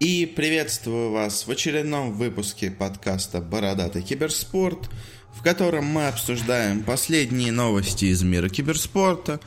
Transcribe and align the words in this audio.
И 0.00 0.26
приветствую 0.26 1.12
вас 1.12 1.46
в 1.46 1.50
очередном 1.50 2.14
выпуске 2.14 2.68
подкаста 2.68 3.40
«Бородатый 3.40 4.02
киберспорт», 4.02 4.90
в 5.32 5.42
котором 5.42 5.84
мы 5.84 6.08
обсуждаем 6.08 6.82
последние 6.82 7.52
новости 7.52 8.06
из 8.06 8.22
мира 8.24 8.48
киберспорта, 8.48 9.38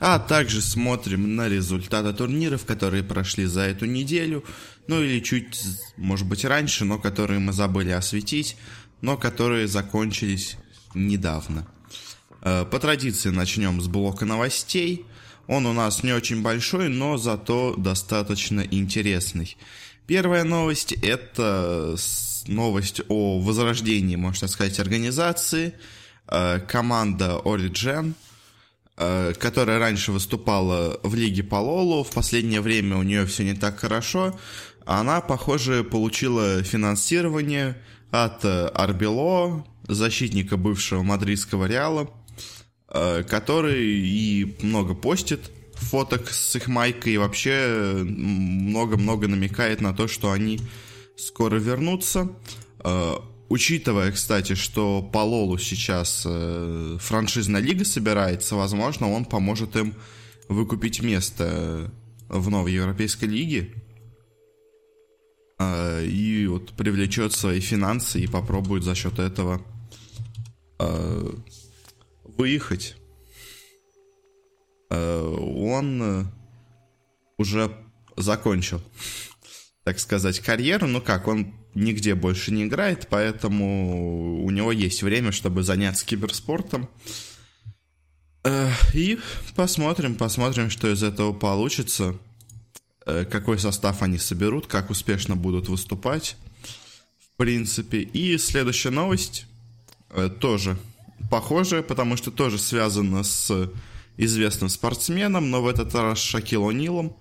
а 0.00 0.18
также 0.18 0.60
смотрим 0.60 1.36
на 1.36 1.48
результаты 1.48 2.12
турниров, 2.12 2.66
которые 2.66 3.02
прошли 3.02 3.46
за 3.46 3.62
эту 3.62 3.86
неделю, 3.86 4.44
ну 4.88 5.02
или 5.02 5.20
чуть, 5.20 5.58
может 5.96 6.26
быть, 6.26 6.44
раньше, 6.44 6.84
но 6.84 6.98
которые 6.98 7.40
мы 7.40 7.54
забыли 7.54 7.90
осветить, 7.90 8.56
но 9.00 9.16
которые 9.16 9.68
закончились 9.68 10.56
недавно. 10.94 11.66
Э, 12.42 12.66
по 12.70 12.78
традиции 12.78 13.30
начнем 13.30 13.80
с 13.80 13.88
блока 13.88 14.26
новостей. 14.26 15.06
Он 15.46 15.66
у 15.66 15.72
нас 15.72 16.02
не 16.02 16.12
очень 16.12 16.42
большой, 16.42 16.88
но 16.88 17.16
зато 17.16 17.74
достаточно 17.76 18.60
интересный. 18.60 19.56
Первая 20.06 20.44
новость– 20.44 20.92
это 21.02 21.96
новость 22.46 23.00
о 23.08 23.38
возрождении, 23.40 24.16
можно 24.16 24.48
сказать, 24.48 24.78
организации. 24.78 25.72
Э, 26.28 26.60
команда 26.60 27.40
Origin, 27.42 28.12
э, 28.98 29.32
которая 29.38 29.78
раньше 29.78 30.12
выступала 30.12 31.00
в 31.02 31.14
Лиге 31.14 31.42
по 31.42 31.56
Лолу, 31.56 32.04
в 32.04 32.10
последнее 32.10 32.60
время 32.60 32.98
у 32.98 33.02
нее 33.02 33.24
все 33.24 33.44
не 33.44 33.54
так 33.54 33.78
хорошо. 33.78 34.38
Она, 34.84 35.22
похоже, 35.22 35.84
получила 35.84 36.62
финансирование 36.62 37.78
от 38.10 38.44
Арбело, 38.44 39.66
защитника 39.88 40.58
бывшего 40.58 41.02
мадридского 41.02 41.64
Реала, 41.64 42.10
э, 42.88 43.22
который 43.22 43.82
и 43.86 44.54
много 44.60 44.94
постит 44.94 45.50
фоток 45.84 46.30
с 46.30 46.56
их 46.56 46.68
майкой 46.68 47.14
и 47.14 47.18
вообще 47.18 48.02
много-много 48.04 49.28
намекает 49.28 49.80
на 49.80 49.94
то, 49.94 50.08
что 50.08 50.32
они 50.32 50.60
скоро 51.16 51.56
вернутся. 51.56 52.30
Э, 52.82 53.14
учитывая, 53.48 54.10
кстати, 54.12 54.54
что 54.54 55.02
по 55.02 55.18
Лолу 55.18 55.58
сейчас 55.58 56.24
э, 56.26 56.98
франшизная 57.00 57.60
лига 57.60 57.84
собирается, 57.84 58.56
возможно, 58.56 59.10
он 59.10 59.24
поможет 59.24 59.76
им 59.76 59.94
выкупить 60.48 61.02
место 61.02 61.92
в 62.28 62.50
новой 62.50 62.72
европейской 62.72 63.26
лиге 63.26 63.72
э, 65.58 66.06
и 66.06 66.46
вот 66.46 66.72
привлечет 66.72 67.32
свои 67.32 67.60
финансы 67.60 68.20
и 68.20 68.26
попробует 68.26 68.82
за 68.82 68.94
счет 68.94 69.18
этого 69.18 69.62
выехать 72.24 72.96
Э, 72.96 73.03
он 74.94 76.02
э, 76.02 76.24
уже 77.38 77.76
закончил, 78.16 78.82
так 79.84 79.98
сказать, 79.98 80.40
карьеру. 80.40 80.86
Ну 80.86 81.00
как, 81.00 81.28
он 81.28 81.54
нигде 81.74 82.14
больше 82.14 82.52
не 82.52 82.64
играет, 82.64 83.08
поэтому 83.08 84.44
у 84.44 84.50
него 84.50 84.72
есть 84.72 85.02
время, 85.02 85.32
чтобы 85.32 85.62
заняться 85.62 86.06
киберспортом. 86.06 86.88
Э, 88.44 88.70
и 88.92 89.18
посмотрим, 89.56 90.14
посмотрим, 90.14 90.70
что 90.70 90.92
из 90.92 91.02
этого 91.02 91.32
получится. 91.32 92.16
Какой 93.04 93.58
состав 93.58 94.00
они 94.00 94.16
соберут, 94.16 94.66
как 94.66 94.88
успешно 94.88 95.36
будут 95.36 95.68
выступать. 95.68 96.38
В 97.34 97.36
принципе. 97.36 98.00
И 98.00 98.38
следующая 98.38 98.88
новость 98.88 99.44
тоже 100.40 100.78
похожая, 101.30 101.82
потому 101.82 102.16
что 102.16 102.30
тоже 102.30 102.58
связана 102.58 103.22
с 103.22 103.70
известным 104.16 104.68
спортсменом, 104.68 105.50
но 105.50 105.62
в 105.62 105.68
этот 105.68 105.94
раз 105.94 106.18
Шакил 106.18 106.70
О'Нилом, 106.70 107.16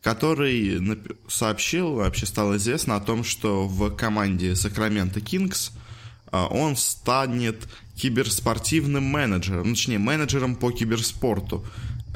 который 0.00 1.00
сообщил, 1.28 1.94
вообще 1.94 2.26
стало 2.26 2.56
известно 2.56 2.96
о 2.96 3.00
том, 3.00 3.24
что 3.24 3.66
в 3.68 3.94
команде 3.94 4.56
Сакраменто 4.56 5.20
Кингс 5.20 5.72
он 6.32 6.76
станет 6.76 7.68
киберспортивным 7.96 9.04
менеджером, 9.04 9.68
ну, 9.68 9.74
точнее, 9.74 9.98
менеджером 9.98 10.56
по 10.56 10.72
киберспорту 10.72 11.64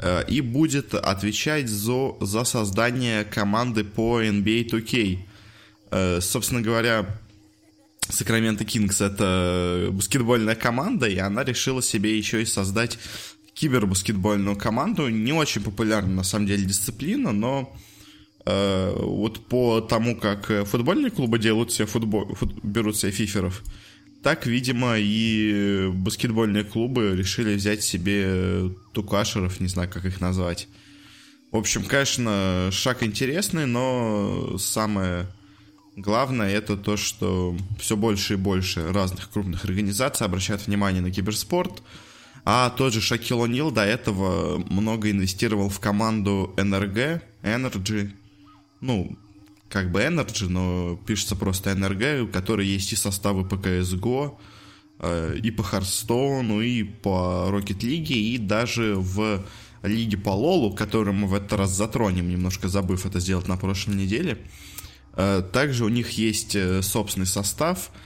а, 0.01 0.21
и 0.21 0.41
будет 0.41 0.93
отвечать 0.95 1.69
за, 1.69 2.15
за 2.19 2.43
создание 2.43 3.23
команды 3.23 3.83
по 3.83 4.21
NBA 4.21 4.69
2K. 4.69 5.19
А, 5.91 6.19
собственно 6.21 6.61
говоря, 6.61 7.19
Сакраменто 8.09 8.65
Кингс 8.65 9.01
это 9.01 9.89
баскетбольная 9.91 10.55
команда, 10.55 11.07
и 11.07 11.17
она 11.17 11.43
решила 11.43 11.81
себе 11.81 12.17
еще 12.17 12.41
и 12.41 12.45
создать 12.45 12.97
кибербаскетбольную 13.59 14.55
команду. 14.55 15.09
Не 15.09 15.33
очень 15.33 15.63
популярна, 15.63 16.13
на 16.13 16.23
самом 16.23 16.45
деле, 16.45 16.63
дисциплина, 16.63 17.31
но 17.31 17.75
э, 18.45 18.93
вот 18.95 19.45
по 19.47 19.81
тому, 19.81 20.15
как 20.15 20.51
футбольные 20.67 21.09
клубы 21.09 21.39
делают 21.39 21.71
себе 21.71 21.87
футбол, 21.87 22.35
фут, 22.35 22.63
берут 22.63 22.97
себе 22.97 23.11
фиферов, 23.11 23.63
так, 24.21 24.45
видимо, 24.45 24.95
и 24.97 25.89
баскетбольные 25.91 26.65
клубы 26.65 27.15
решили 27.15 27.55
взять 27.55 27.83
себе 27.83 28.71
тукашеров, 28.93 29.59
не 29.59 29.67
знаю, 29.67 29.89
как 29.89 30.05
их 30.05 30.21
назвать. 30.21 30.67
В 31.51 31.57
общем, 31.57 31.83
конечно, 31.83 32.69
шаг 32.71 33.03
интересный, 33.03 33.65
но 33.65 34.57
самое 34.59 35.27
главное 35.95 36.51
это 36.51 36.77
то, 36.77 36.97
что 36.97 37.55
все 37.79 37.95
больше 37.95 38.33
и 38.33 38.37
больше 38.37 38.91
разных 38.91 39.31
крупных 39.31 39.65
организаций 39.65 40.25
обращают 40.27 40.67
внимание 40.67 41.01
на 41.01 41.09
киберспорт– 41.09 41.81
а 42.49 42.69
тот 42.69 42.93
же 42.93 43.01
Шакил 43.01 43.45
О'Нил 43.45 43.71
до 43.71 43.83
этого 43.83 44.57
много 44.69 45.11
инвестировал 45.11 45.67
в 45.67 45.81
команду 45.81 46.53
NRG, 46.55 47.21
Energy, 47.43 48.11
ну, 48.79 49.17
как 49.67 49.91
бы 49.91 49.99
Energy, 49.99 50.47
но 50.47 50.97
пишется 51.05 51.35
просто 51.35 51.71
NRG, 51.71 52.21
у 52.21 52.27
которой 52.29 52.65
есть 52.65 52.93
и 52.93 52.95
составы 52.95 53.43
по 53.43 53.55
CSGO, 53.55 54.37
э, 54.99 55.39
и 55.43 55.51
по 55.51 55.61
Харстоуну, 55.61 56.61
и 56.61 56.83
по 56.83 57.49
Rocket 57.51 57.79
League, 57.79 58.13
и 58.13 58.37
даже 58.37 58.95
в 58.95 59.43
лиге 59.83 60.15
по 60.15 60.29
Лолу, 60.29 60.73
которую 60.73 61.15
мы 61.15 61.27
в 61.27 61.33
этот 61.33 61.51
раз 61.51 61.71
затронем, 61.71 62.29
немножко 62.29 62.69
забыв 62.69 63.05
это 63.05 63.19
сделать 63.19 63.49
на 63.49 63.57
прошлой 63.57 63.95
неделе. 63.95 64.37
Э, 65.17 65.43
также 65.51 65.83
у 65.83 65.89
них 65.89 66.11
есть 66.11 66.55
э, 66.55 66.81
собственный 66.81 67.27
состав– 67.27 67.91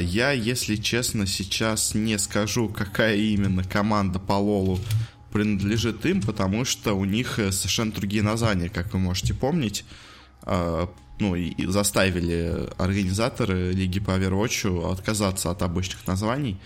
я, 0.00 0.30
если 0.30 0.76
честно, 0.76 1.26
сейчас 1.26 1.94
не 1.94 2.18
скажу, 2.18 2.68
какая 2.68 3.16
именно 3.16 3.62
команда 3.64 4.18
по 4.18 4.32
Лолу 4.32 4.80
принадлежит 5.34 6.06
им, 6.06 6.22
потому 6.22 6.64
что 6.64 6.94
у 6.94 7.04
них 7.04 7.40
э, 7.40 7.50
совершенно 7.50 7.90
другие 7.90 8.22
названия, 8.22 8.68
как 8.68 8.92
вы 8.92 9.00
можете 9.00 9.34
помнить. 9.34 9.84
А, 10.42 10.88
ну, 11.18 11.34
и 11.34 11.66
заставили 11.66 12.68
организаторы 12.78 13.72
Лиги 13.72 13.98
по 13.98 14.12
Overwatch 14.12 14.92
отказаться 14.92 15.50
от 15.50 15.62
обычных 15.62 16.06
названий. 16.06 16.60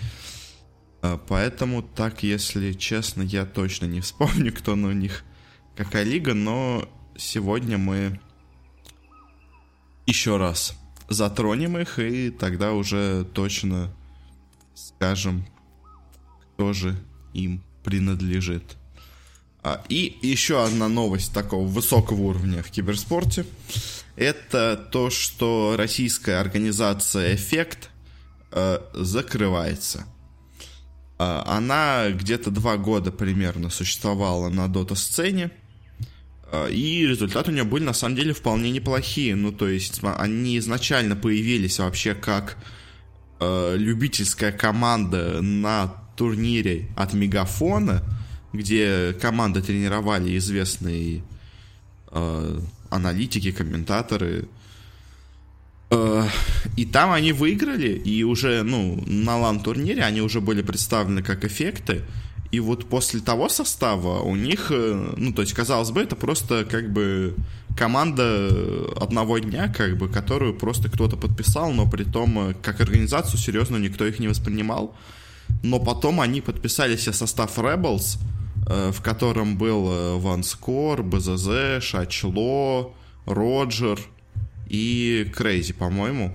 А, 1.01 1.17
поэтому 1.17 1.83
так, 1.83 2.23
если 2.23 2.75
честно, 2.75 3.23
я 3.23 3.47
точно 3.47 3.87
не 3.87 4.03
вспомню, 4.03 4.53
кто 4.53 4.77
на 4.77 4.93
них 4.93 5.25
какая 5.75 6.05
лига, 6.05 6.35
но 6.35 6.87
сегодня 7.17 7.79
мы 7.79 8.21
еще 10.05 10.37
раз 10.37 10.75
затронем 11.09 11.79
их, 11.79 11.99
и 11.99 12.31
тогда 12.31 12.73
уже 12.73 13.25
точно 13.33 13.91
скажем, 14.75 15.47
кто 16.55 16.73
же 16.73 16.97
им 17.33 17.63
принадлежит. 17.83 18.77
А, 19.63 19.83
и 19.89 20.17
еще 20.23 20.65
одна 20.65 20.89
новость 20.89 21.33
такого 21.33 21.67
высокого 21.67 22.21
уровня 22.21 22.63
в 22.63 22.71
киберспорте. 22.71 23.45
Это 24.17 24.77
то, 24.77 25.11
что 25.11 25.75
российская 25.77 26.41
организация 26.41 27.35
«Эффект» 27.35 27.91
э, 28.51 28.79
закрывается. 28.95 30.07
Э, 31.19 31.43
она 31.47 32.11
где-то 32.11 32.51
два 32.51 32.77
года 32.77 33.13
примерно 33.13 33.71
существовала 33.71 34.49
на 34.49 34.69
дота-сцене. 34.69 35.47
А, 35.47 35.68
и 36.71 37.07
результаты 37.07 37.51
у 37.51 37.55
нее 37.55 37.65
были 37.65 37.85
на 37.85 37.93
самом 37.93 38.17
деле 38.17 38.33
вполне 38.33 38.71
неплохие. 38.71 39.35
Ну, 39.37 39.53
то 39.53 39.69
есть 39.69 40.01
они 40.03 40.59
изначально 40.59 41.17
появились 41.17 41.79
вообще 41.79 42.15
как 42.15 42.57
э, 43.41 43.75
любительская 43.77 44.53
команда 44.53 45.43
на 45.43 45.93
турнире 46.17 46.89
от 46.97 47.13
Мегафона, 47.13 48.03
где 48.53 49.15
команды 49.21 49.63
тренировали 49.63 50.37
известные 50.39 51.23
э, 52.11 52.61
аналитики, 52.91 53.53
комментаторы. 53.53 54.49
Э, 55.91 56.27
и 56.77 56.85
там 56.85 57.13
они 57.13 57.33
выиграли, 57.33 57.93
и 57.93 58.25
уже, 58.25 58.63
ну, 58.63 59.03
на 59.07 59.39
лан-турнире 59.39 60.03
они 60.03 60.21
уже 60.21 60.41
были 60.41 60.63
представлены 60.63 61.23
как 61.23 61.45
эффекты. 61.45 62.03
И 62.51 62.61
вот 62.61 62.89
после 62.89 63.21
того 63.21 63.49
состава 63.49 64.21
у 64.21 64.35
них, 64.35 64.69
э, 64.71 65.15
ну, 65.17 65.33
то 65.33 65.43
есть, 65.43 65.53
казалось 65.53 65.91
бы, 65.91 66.01
это 66.01 66.17
просто 66.17 66.65
как 66.65 66.91
бы 66.93 67.35
команда 67.77 68.51
одного 68.97 69.39
дня, 69.39 69.69
как 69.69 69.99
бы, 69.99 70.09
которую 70.09 70.55
просто 70.55 70.89
кто-то 70.89 71.17
подписал, 71.17 71.73
но 71.73 71.89
при 71.89 72.05
том, 72.05 72.51
э, 72.51 72.55
как 72.63 72.81
организацию, 72.81 73.39
серьезно, 73.39 73.77
никто 73.77 74.07
их 74.07 74.19
не 74.19 74.29
воспринимал. 74.29 74.95
Но 75.63 75.79
потом 75.79 76.21
они 76.21 76.41
подписали 76.41 76.97
себе 76.97 77.13
состав 77.13 77.59
Rebels, 77.59 78.19
э, 78.67 78.93
в 78.93 79.03
котором 79.03 79.59
был 79.59 80.19
Ван 80.19 80.43
Скор, 80.43 81.03
БЗЗ, 81.03 81.83
Шачло, 81.83 82.95
Роджер 83.27 84.01
и 84.71 85.31
Крейзи, 85.37 85.75
по-моему. 85.75 86.33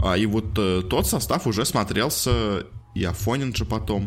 А, 0.00 0.16
и 0.16 0.26
вот 0.26 0.54
тот 0.54 1.08
состав 1.08 1.48
уже 1.48 1.64
смотрелся, 1.64 2.64
и 2.94 3.02
Афонин 3.02 3.52
же 3.52 3.64
потом, 3.64 4.06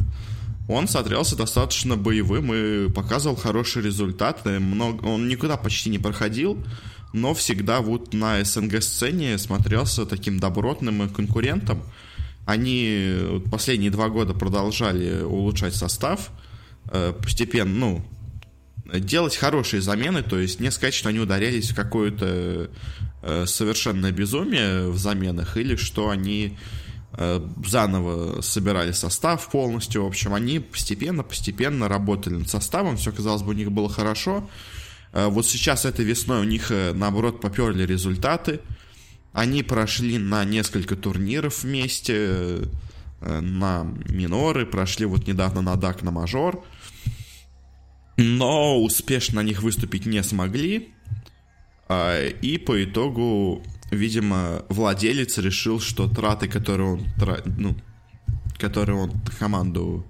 он 0.68 0.88
смотрелся 0.88 1.36
достаточно 1.36 1.98
боевым 1.98 2.54
и 2.54 2.90
показывал 2.90 3.36
хорошие 3.36 3.84
результаты. 3.84 4.60
Много, 4.60 5.06
он 5.06 5.28
никуда 5.28 5.58
почти 5.58 5.90
не 5.90 6.00
проходил, 6.00 6.58
но 7.14 7.34
всегда 7.34 7.82
вот 7.82 8.14
на 8.14 8.44
СНГ-сцене 8.44 9.38
смотрелся 9.38 10.06
таким 10.06 10.40
добротным 10.40 11.10
конкурентом. 11.10 11.82
Они 12.46 13.42
последние 13.52 13.92
два 13.92 14.10
года 14.10 14.34
продолжали 14.34 15.22
улучшать 15.22 15.76
состав, 15.76 16.32
э, 16.92 17.14
постепенно, 17.22 17.74
ну, 17.74 18.06
делать 18.94 19.36
хорошие 19.38 19.82
замены, 19.82 20.24
то 20.24 20.40
есть 20.40 20.60
не 20.60 20.72
сказать, 20.72 20.94
что 20.94 21.10
они 21.10 21.20
ударялись 21.20 21.72
в 21.72 21.76
какое-то 21.76 22.70
э, 23.22 23.46
совершенное 23.46 24.12
безумие 24.12 24.90
в 24.90 24.98
заменах, 24.98 25.56
или 25.58 25.76
что 25.76 26.10
они 26.10 26.58
э, 26.58 26.91
заново 27.66 28.42
собирали 28.42 28.92
состав 28.94 29.50
полностью. 29.50 30.04
В 30.04 30.08
общем, 30.08 30.34
они 30.34 30.60
постепенно-постепенно 30.60 31.88
работали 31.88 32.36
над 32.36 32.50
составом, 32.50 32.98
все, 32.98 33.12
казалось 33.12 33.42
бы, 33.42 33.50
у 33.50 33.56
них 33.56 33.72
было 33.72 33.90
хорошо. 33.90 34.50
Э, 35.14 35.28
вот 35.28 35.46
сейчас 35.46 35.86
этой 35.86 36.06
весной 36.06 36.42
у 36.42 36.46
них, 36.46 36.72
э, 36.72 36.94
наоборот, 36.94 37.42
поперли 37.42 37.86
результаты. 37.86 38.60
Они 39.34 39.64
прошли 39.64 40.18
на 40.18 40.46
несколько 40.46 40.96
турниров 40.96 41.64
вместе, 41.64 42.16
э, 42.16 43.40
на 43.42 43.84
миноры, 44.10 44.66
прошли 44.66 45.06
вот 45.06 45.28
недавно 45.28 45.62
на 45.62 45.76
дак 45.76 46.02
на 46.02 46.12
мажор 46.12 46.64
но 48.22 48.82
успешно 48.82 49.42
на 49.42 49.46
них 49.46 49.62
выступить 49.62 50.06
не 50.06 50.24
смогли. 50.24 50.90
А, 51.88 52.28
и 52.28 52.58
по 52.58 52.84
итогу, 52.84 53.64
видимо, 53.92 54.64
владелец 54.70 55.38
решил, 55.38 55.80
что 55.80 56.08
траты, 56.08 56.48
которые 56.48 56.94
он, 56.94 57.08
ну, 57.58 57.76
которые 58.58 58.98
он 58.98 59.12
команду 59.38 60.06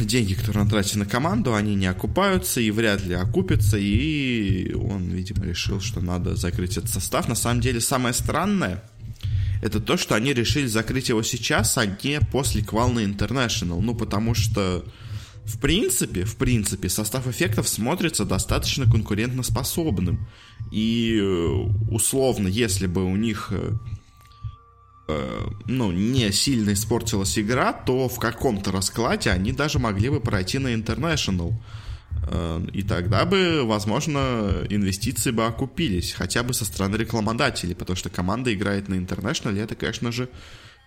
деньги, 0.00 0.34
которые 0.34 0.64
он 0.64 0.68
тратит 0.68 0.96
на 0.96 1.06
команду, 1.06 1.54
они 1.54 1.74
не 1.74 1.86
окупаются 1.86 2.60
и 2.60 2.70
вряд 2.70 3.02
ли 3.04 3.14
окупятся, 3.14 3.78
и 3.78 4.74
он, 4.74 5.08
видимо, 5.08 5.44
решил, 5.44 5.80
что 5.80 6.00
надо 6.00 6.36
закрыть 6.36 6.76
этот 6.76 6.90
состав. 6.90 7.28
На 7.28 7.34
самом 7.34 7.60
деле, 7.60 7.80
самое 7.80 8.14
странное, 8.14 8.82
это 9.62 9.80
то, 9.80 9.96
что 9.96 10.14
они 10.14 10.34
решили 10.34 10.66
закрыть 10.66 11.08
его 11.08 11.22
сейчас, 11.22 11.78
а 11.78 11.86
не 11.86 12.20
после 12.20 12.62
Квалны 12.62 13.00
International. 13.00 13.80
Ну, 13.80 13.94
потому 13.94 14.34
что 14.34 14.84
в 15.44 15.58
принципе, 15.58 16.24
в 16.24 16.36
принципе, 16.36 16.88
состав 16.88 17.26
эффектов 17.26 17.68
смотрится 17.68 18.24
достаточно 18.24 18.86
конкурентоспособным. 18.86 20.26
И 20.70 21.18
э, 21.20 21.46
условно, 21.90 22.48
если 22.48 22.86
бы 22.86 23.04
у 23.04 23.16
них 23.16 23.48
э, 23.52 23.72
э, 25.08 25.40
ну, 25.66 25.92
не 25.92 26.32
сильно 26.32 26.72
испортилась 26.72 27.38
игра, 27.38 27.72
то 27.72 28.08
в 28.08 28.18
каком-то 28.18 28.72
раскладе 28.72 29.30
они 29.30 29.52
даже 29.52 29.78
могли 29.78 30.08
бы 30.08 30.20
пройти 30.20 30.58
на 30.58 30.74
International. 30.74 31.54
И 32.72 32.82
тогда 32.82 33.26
бы, 33.26 33.64
возможно, 33.64 34.64
инвестиции 34.70 35.30
бы 35.30 35.44
окупились, 35.44 36.12
хотя 36.12 36.42
бы 36.42 36.54
со 36.54 36.64
стороны 36.64 36.96
рекламодателей, 36.96 37.74
потому 37.74 37.96
что 37.96 38.08
команда 38.08 38.54
играет 38.54 38.88
на 38.88 38.94
International, 38.94 39.54
и 39.54 39.58
это, 39.58 39.74
конечно 39.74 40.10
же, 40.10 40.30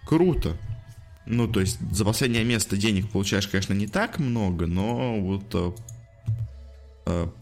круто. 0.07 0.57
Ну, 1.27 1.47
то 1.47 1.59
есть 1.59 1.77
за 1.91 2.05
последнее 2.05 2.43
место 2.43 2.75
денег 2.75 3.11
получаешь, 3.11 3.47
конечно, 3.47 3.73
не 3.73 3.85
так 3.85 4.17
много, 4.17 4.65
но 4.65 5.19
вот 5.19 5.79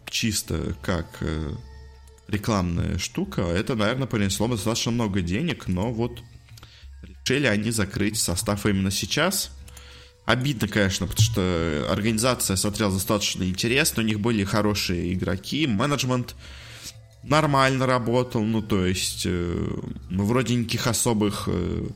чисто 0.10 0.76
как 0.81 1.24
рекламная 2.27 2.98
штука, 2.98 3.42
это, 3.42 3.75
наверное, 3.75 4.07
принесло 4.07 4.48
бы 4.48 4.56
достаточно 4.56 4.92
много 4.92 5.22
денег, 5.22 5.68
но 5.68 5.92
вот 5.92 6.22
решили 7.01 7.48
они 7.48 7.72
закрыть 7.72 8.18
состав 8.18 8.66
именно 8.66 8.92
сейчас. 8.92 9.51
Обидно, 10.25 10.68
конечно, 10.68 11.06
потому 11.06 11.24
что 11.24 11.88
организация 11.89 12.56
смотрелась 12.56 12.95
достаточно 12.95 13.44
интересно, 13.44 14.01
у 14.01 14.06
них 14.06 14.19
были 14.19 14.44
хорошие 14.44 15.13
игроки, 15.13 15.68
менеджмент 15.68 16.36
нормально 17.22 17.86
работал, 17.86 18.44
ну, 18.44 18.62
то 18.62 18.86
есть, 18.86 19.24
э, 19.25 19.68
вроде 20.10 20.56
никаких 20.56 20.88
особых 20.88 21.44
э, 21.48 21.88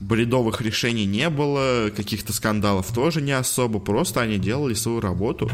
бредовых 0.00 0.60
решений 0.60 1.06
не 1.06 1.30
было, 1.30 1.90
каких-то 1.90 2.32
скандалов 2.32 2.92
тоже 2.92 3.22
не 3.22 3.32
особо, 3.32 3.78
просто 3.78 4.20
они 4.20 4.38
делали 4.38 4.74
свою 4.74 5.00
работу. 5.00 5.50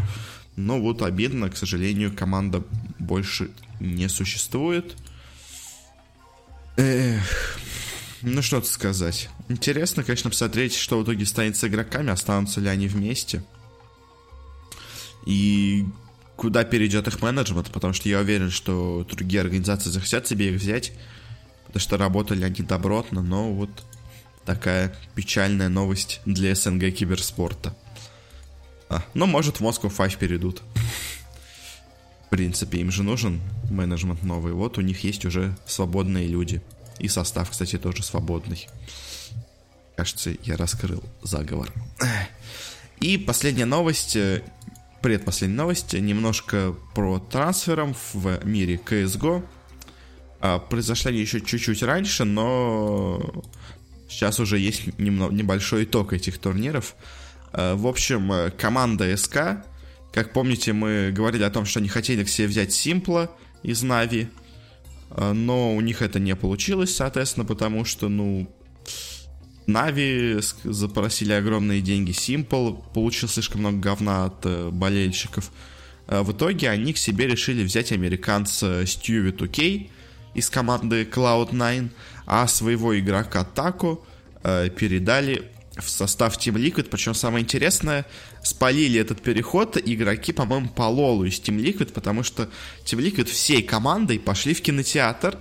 Но 0.59 0.81
вот 0.81 1.03
обидно, 1.03 1.49
к 1.51 1.57
сожалению, 1.57 2.13
команда 2.13 2.65
больше 2.99 3.53
не 3.79 4.09
существует. 4.09 4.97
Эх, 6.77 7.61
ну 8.23 8.43
что 8.43 8.59
тут 8.59 8.69
сказать. 8.69 9.29
Интересно, 9.49 10.03
конечно, 10.03 10.31
посмотреть, 10.31 10.75
что 10.75 10.99
в 10.99 11.05
итоге 11.05 11.27
станет 11.27 11.57
с 11.57 11.63
игроками, 11.63 12.11
останутся 12.11 12.61
ли 12.61 12.69
они 12.69 12.89
вместе. 12.89 13.45
И 15.27 15.87
куда 16.35 16.65
перейдет 16.65 17.07
их 17.07 17.23
менеджмент, 17.23 17.71
потому 17.71 17.93
что 17.93 18.09
я 18.09 18.19
уверен, 18.19 18.51
что 18.51 19.07
другие 19.09 19.43
организации 19.43 19.91
захотят 19.91 20.27
себе 20.27 20.53
их 20.53 20.61
взять, 20.61 20.93
потому 21.67 21.81
что 21.81 21.97
работали 21.97 22.43
они 22.43 22.63
добротно, 22.63 23.23
но 23.23 23.53
вот 23.53 23.71
такая 24.45 24.93
печальная 25.15 25.69
новость 25.69 26.21
для 26.25 26.53
СНГ 26.57 26.93
киберспорта. 26.93 27.77
А, 28.88 29.02
ну, 29.14 29.26
может, 29.26 29.56
в 29.56 29.61
Москву 29.61 29.90
5 29.90 30.17
перейдут. 30.17 30.62
В 32.26 32.31
принципе, 32.31 32.79
им 32.79 32.90
же 32.90 33.02
нужен 33.02 33.40
менеджмент 33.70 34.23
новый. 34.23 34.52
Вот 34.52 34.79
у 34.79 34.81
них 34.81 35.05
есть 35.05 35.25
уже 35.25 35.56
свободные 35.67 36.26
люди. 36.26 36.62
И 36.99 37.08
состав, 37.08 37.50
кстати, 37.50 37.79
тоже 37.79 38.02
свободный. 38.02 38.69
Кажется, 39.96 40.35
я 40.44 40.56
раскрыл 40.56 41.02
заговор. 41.23 41.73
И 43.00 43.17
последняя 43.17 43.64
новость, 43.64 44.17
э, 44.17 44.43
предпоследняя 45.02 45.58
новость, 45.58 45.93
немножко 45.93 46.75
про 46.94 47.19
трансфером 47.19 47.94
в 48.12 48.44
мире 48.44 48.81
CSGO. 48.85 49.44
А, 50.40 50.58
произошли 50.58 51.11
они 51.11 51.20
еще 51.20 51.40
чуть-чуть 51.40 51.82
раньше, 51.82 52.25
но 52.25 53.44
Сейчас 54.08 54.40
уже 54.40 54.58
есть 54.58 54.99
небольшой 54.99 55.85
итог 55.85 56.12
этих 56.12 56.38
турниров. 56.38 56.94
Э, 57.53 57.75
в 57.75 57.87
общем, 57.87 58.33
э, 58.33 58.50
команда 58.50 59.17
СК, 59.17 59.65
как 60.12 60.33
помните, 60.33 60.73
мы 60.73 61.11
говорили 61.12 61.43
о 61.43 61.50
том, 61.50 61.65
что 61.65 61.81
они 61.81 61.89
хотели 61.89 62.25
к 62.25 62.29
себе 62.29 62.49
взять 62.49 62.73
Симпла 62.73 63.31
из 63.62 63.83
Нави, 63.83 64.29
э, 65.11 65.33
но 65.33 65.75
у 65.75 65.81
них 65.81 66.03
это 66.03 66.19
не 66.19 66.35
получилось, 66.37 66.95
соответственно, 66.95 67.47
потому 67.47 67.85
что, 67.85 68.09
ну, 68.09 68.50
Нави 69.67 70.38
запросили 70.64 71.33
огромные 71.33 71.83
деньги, 71.83 72.12
Симпл 72.12 72.73
получил 72.95 73.28
слишком 73.28 73.61
много 73.61 73.78
говна 73.78 74.25
от 74.25 74.73
болельщиков. 74.73 75.50
В 76.07 76.33
итоге 76.33 76.71
они 76.71 76.95
к 76.95 76.97
себе 76.97 77.26
решили 77.26 77.62
взять 77.62 77.93
американца 77.93 78.87
Стьюви 78.87 79.31
Тукей 79.31 79.90
из 80.33 80.49
команды 80.49 81.02
Cloud9, 81.02 81.90
а 82.25 82.47
своего 82.47 82.99
игрока 82.99 83.45
Тако 83.45 84.02
э, 84.43 84.71
передали 84.71 85.50
в 85.78 85.88
состав 85.88 86.37
Team 86.37 86.54
Liquid. 86.54 86.88
Причем 86.90 87.14
самое 87.14 87.42
интересное, 87.42 88.06
спалили 88.42 89.00
этот 89.00 89.23
переход 89.23 89.76
игроки, 89.76 90.32
по-моему, 90.32 90.68
по 90.68 90.82
Лолу 90.82 91.25
из 91.25 91.40
Team 91.40 91.58
Liquid, 91.58 91.92
потому 91.92 92.23
что 92.23 92.49
Team 92.85 93.00
Liquid 93.00 93.26
всей 93.26 93.62
командой 93.62 94.18
пошли 94.18 94.54
в 94.54 94.62
кинотеатр, 94.62 95.38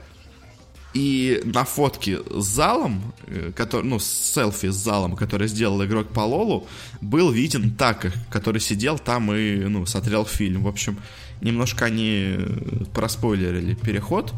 и 0.97 1.41
на 1.45 1.63
фотке 1.63 2.19
с 2.29 2.45
залом, 2.45 3.13
э, 3.27 3.51
который, 3.55 3.85
ну, 3.85 3.99
селфи 3.99 4.69
с 4.69 4.75
залом, 4.75 5.15
который 5.15 5.47
сделал 5.47 5.83
игрок 5.85 6.07
по 6.07 6.21
Лолу, 6.21 6.67
был 7.01 7.31
виден 7.31 7.75
Така, 7.75 8.11
который 8.31 8.61
сидел 8.61 8.97
там 8.97 9.31
и, 9.31 9.57
ну, 9.57 9.85
смотрел 9.85 10.25
фильм. 10.25 10.63
В 10.63 10.67
общем, 10.67 10.99
немножко 11.41 11.85
они 11.85 12.35
э, 12.37 12.85
проспойлерили 12.93 13.75
переход. 13.75 14.33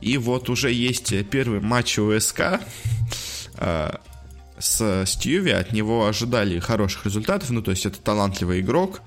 И 0.00 0.16
вот 0.16 0.48
уже 0.48 0.72
есть 0.72 1.12
первый 1.28 1.60
матч 1.60 1.98
УСК 1.98 2.60
э, 3.56 3.90
с 4.60 5.04
Стьюви. 5.06 5.50
От 5.50 5.72
него 5.72 6.06
ожидали 6.06 6.58
хороших 6.58 7.06
результатов. 7.06 7.50
Ну, 7.50 7.62
то 7.62 7.72
есть 7.72 7.86
это 7.86 8.00
талантливый 8.00 8.60
игрок, 8.60 9.00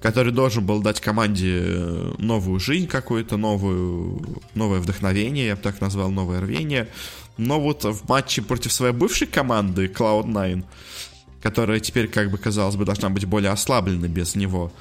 который 0.00 0.32
должен 0.32 0.64
был 0.64 0.80
дать 0.80 1.00
команде 1.00 1.60
э, 1.62 2.14
новую 2.18 2.58
жизнь 2.60 2.86
какую-то, 2.86 3.36
новую, 3.36 4.40
новое 4.54 4.80
вдохновение, 4.80 5.48
я 5.48 5.56
бы 5.56 5.62
так 5.62 5.80
назвал, 5.80 6.10
новое 6.10 6.40
рвение. 6.40 6.88
Но 7.36 7.60
вот 7.60 7.84
в 7.84 8.08
матче 8.08 8.42
против 8.42 8.72
своей 8.72 8.94
бывшей 8.94 9.26
команды 9.26 9.86
Cloud9, 9.86 10.64
которая 11.42 11.80
теперь, 11.80 12.08
как 12.08 12.30
бы 12.30 12.38
казалось 12.38 12.76
бы, 12.76 12.84
должна 12.84 13.10
быть 13.10 13.24
более 13.24 13.50
ослаблена 13.50 14.08
без 14.08 14.34
него, 14.36 14.72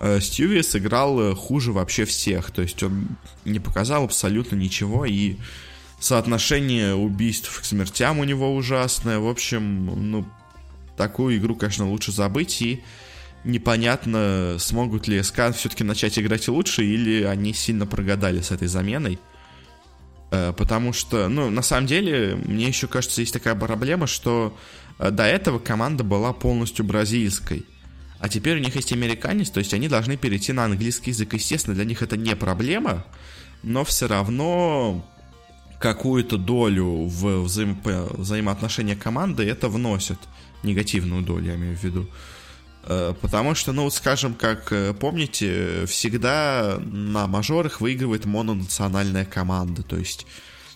Э, 0.00 0.18
Стьюви 0.18 0.62
сыграл 0.62 1.20
э, 1.20 1.34
хуже 1.34 1.72
вообще 1.72 2.06
всех. 2.06 2.50
То 2.50 2.62
есть 2.62 2.82
он 2.82 3.08
не 3.44 3.60
показал 3.60 4.04
абсолютно 4.04 4.56
ничего. 4.56 5.04
И 5.04 5.36
соотношение 6.00 6.94
убийств 6.94 7.60
к 7.60 7.64
смертям 7.64 8.18
у 8.18 8.24
него 8.24 8.54
ужасное. 8.56 9.18
В 9.18 9.28
общем, 9.28 10.10
ну, 10.10 10.26
такую 10.96 11.36
игру, 11.36 11.54
конечно, 11.54 11.88
лучше 11.88 12.10
забыть. 12.10 12.60
И 12.62 12.82
непонятно, 13.44 14.56
смогут 14.58 15.06
ли 15.06 15.22
СК 15.22 15.54
все-таки 15.54 15.84
начать 15.84 16.18
играть 16.18 16.48
лучше, 16.48 16.84
или 16.84 17.22
они 17.22 17.52
сильно 17.52 17.86
прогадали 17.86 18.40
с 18.40 18.50
этой 18.50 18.66
заменой. 18.66 19.18
Э, 20.30 20.52
потому 20.56 20.92
что, 20.92 21.28
ну, 21.28 21.50
на 21.50 21.62
самом 21.62 21.86
деле, 21.86 22.36
мне 22.44 22.68
еще 22.68 22.86
кажется, 22.86 23.20
есть 23.20 23.32
такая 23.32 23.54
проблема, 23.54 24.06
что 24.06 24.56
э, 24.98 25.10
до 25.10 25.24
этого 25.24 25.58
команда 25.58 26.02
была 26.02 26.32
полностью 26.32 26.84
бразильской. 26.84 27.66
А 28.18 28.28
теперь 28.28 28.58
у 28.58 28.60
них 28.60 28.76
есть 28.76 28.92
американец, 28.92 29.50
то 29.50 29.58
есть 29.58 29.72
они 29.72 29.88
должны 29.88 30.16
перейти 30.16 30.52
на 30.52 30.64
английский 30.64 31.10
язык. 31.10 31.32
Естественно, 31.34 31.74
для 31.74 31.84
них 31.84 32.02
это 32.02 32.18
не 32.18 32.36
проблема, 32.36 33.06
но 33.62 33.82
все 33.82 34.06
равно 34.08 35.04
какую-то 35.80 36.36
долю 36.36 37.06
в 37.06 37.42
взаим... 37.42 37.80
взаимоотношения 37.82 38.94
команды 38.94 39.44
это 39.44 39.68
вносит. 39.68 40.18
Негативную 40.62 41.22
долю, 41.22 41.46
я 41.46 41.54
имею 41.56 41.74
в 41.76 41.82
виду. 41.82 42.06
Э, 42.84 43.14
потому 43.20 43.54
что, 43.54 43.72
ну, 43.72 43.88
скажем, 43.90 44.34
как 44.34 44.72
э, 44.72 44.92
помните, 44.92 45.86
всегда 45.86 46.78
на 46.84 47.26
мажорах 47.26 47.80
выигрывает 47.80 48.26
мононациональная 48.26 49.24
команда. 49.24 49.82
То 49.82 49.96
есть, 49.96 50.26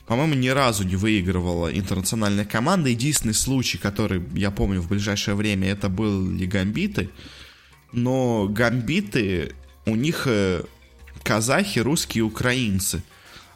по-моему, 0.06 0.34
ни 0.34 0.48
разу 0.48 0.84
не 0.84 0.96
выигрывала 0.96 1.68
интернациональная 1.68 2.46
команда. 2.46 2.88
Единственный 2.88 3.34
случай, 3.34 3.76
который 3.76 4.22
я 4.32 4.50
помню 4.50 4.80
в 4.80 4.88
ближайшее 4.88 5.34
время, 5.34 5.68
это 5.68 5.90
были 5.90 6.46
гамбиты. 6.46 7.10
Но 7.92 8.48
гамбиты, 8.48 9.52
у 9.84 9.96
них 9.96 10.22
э, 10.26 10.62
казахи, 11.22 11.80
русские, 11.80 12.24
украинцы. 12.24 13.02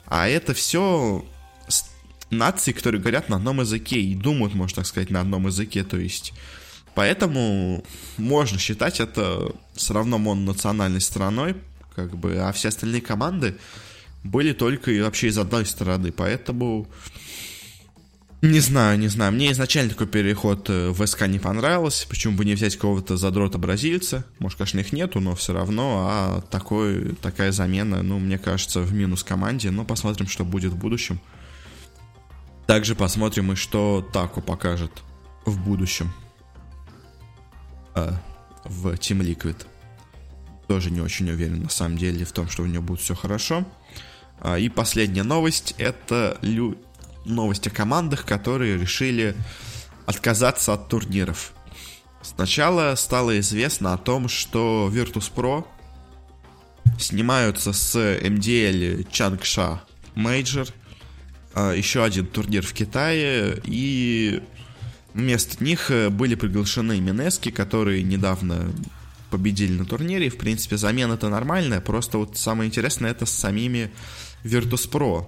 А 0.04 0.28
это 0.28 0.52
все 0.52 1.24
нации, 2.30 2.72
которые 2.72 3.00
говорят 3.00 3.28
на 3.28 3.36
одном 3.36 3.60
языке 3.60 4.00
и 4.00 4.14
думают, 4.14 4.54
можно 4.54 4.76
так 4.76 4.86
сказать, 4.86 5.10
на 5.10 5.20
одном 5.20 5.46
языке. 5.46 5.84
То 5.84 5.96
есть 5.96 6.32
Поэтому 6.98 7.84
можно 8.16 8.58
считать 8.58 8.98
это 8.98 9.52
все 9.74 9.94
равно 9.94 10.18
мононациональной 10.18 11.00
страной, 11.00 11.54
как 11.94 12.16
бы, 12.16 12.38
а 12.38 12.50
все 12.50 12.70
остальные 12.70 13.02
команды 13.02 13.56
были 14.24 14.52
только 14.52 14.90
и 14.90 15.00
вообще 15.00 15.28
из 15.28 15.38
одной 15.38 15.64
стороны. 15.64 16.10
Поэтому 16.10 16.88
не 18.42 18.58
знаю, 18.58 18.98
не 18.98 19.06
знаю. 19.06 19.32
Мне 19.32 19.52
изначально 19.52 19.90
такой 19.90 20.08
переход 20.08 20.68
э, 20.70 20.90
в 20.90 21.06
СК 21.06 21.28
не 21.28 21.38
понравился. 21.38 22.08
Почему 22.08 22.36
бы 22.36 22.44
не 22.44 22.54
взять 22.54 22.74
какого-то 22.74 23.16
задрота 23.16 23.58
бразильца? 23.58 24.24
Может, 24.40 24.58
конечно, 24.58 24.80
их 24.80 24.92
нету, 24.92 25.20
но 25.20 25.36
все 25.36 25.52
равно. 25.52 26.08
А 26.10 26.40
такой, 26.50 27.14
такая 27.22 27.52
замена, 27.52 28.02
ну, 28.02 28.18
мне 28.18 28.38
кажется, 28.38 28.80
в 28.80 28.92
минус 28.92 29.22
команде. 29.22 29.70
Но 29.70 29.84
посмотрим, 29.84 30.26
что 30.26 30.44
будет 30.44 30.72
в 30.72 30.76
будущем. 30.76 31.20
Также 32.68 32.94
посмотрим 32.94 33.52
и 33.52 33.54
что 33.54 34.06
Таку 34.12 34.42
покажет 34.42 34.92
в 35.46 35.58
будущем 35.58 36.12
в 38.62 38.88
Team 38.88 39.20
Liquid. 39.20 39.64
Тоже 40.66 40.90
не 40.90 41.00
очень 41.00 41.30
уверен 41.30 41.62
на 41.62 41.70
самом 41.70 41.96
деле 41.96 42.26
в 42.26 42.32
том, 42.32 42.46
что 42.50 42.62
у 42.62 42.66
него 42.66 42.82
будет 42.82 43.00
все 43.00 43.14
хорошо. 43.14 43.64
А, 44.40 44.58
и 44.58 44.68
последняя 44.68 45.22
новость 45.22 45.74
это 45.78 46.36
лю... 46.42 46.76
новость 47.24 47.66
о 47.66 47.70
командах, 47.70 48.26
которые 48.26 48.76
решили 48.76 49.34
отказаться 50.04 50.74
от 50.74 50.88
турниров. 50.88 51.54
Сначала 52.20 52.94
стало 52.96 53.40
известно 53.40 53.94
о 53.94 53.98
том, 53.98 54.28
что 54.28 54.90
Virtus.pro 54.92 55.64
снимаются 56.98 57.72
с 57.72 57.96
MDL 57.96 59.08
Changsha 59.10 59.78
Major, 60.14 60.70
еще 61.76 62.04
один 62.04 62.26
турнир 62.26 62.64
в 62.64 62.72
Китае, 62.72 63.60
и 63.64 64.42
Вместо 65.18 65.64
них 65.64 65.90
э, 65.90 66.10
были 66.10 66.36
приглашены 66.36 67.00
Минески, 67.00 67.50
которые 67.50 68.04
недавно 68.04 68.72
победили 69.30 69.72
на 69.72 69.84
турнире. 69.84 70.30
В 70.30 70.38
принципе, 70.38 70.76
замена 70.76 71.14
это 71.14 71.28
нормальная. 71.28 71.80
Просто 71.80 72.18
вот 72.18 72.36
самое 72.36 72.68
интересное 72.68 73.10
это 73.10 73.26
с 73.26 73.32
самими 73.32 73.90
Virtus.pro. 74.44 75.26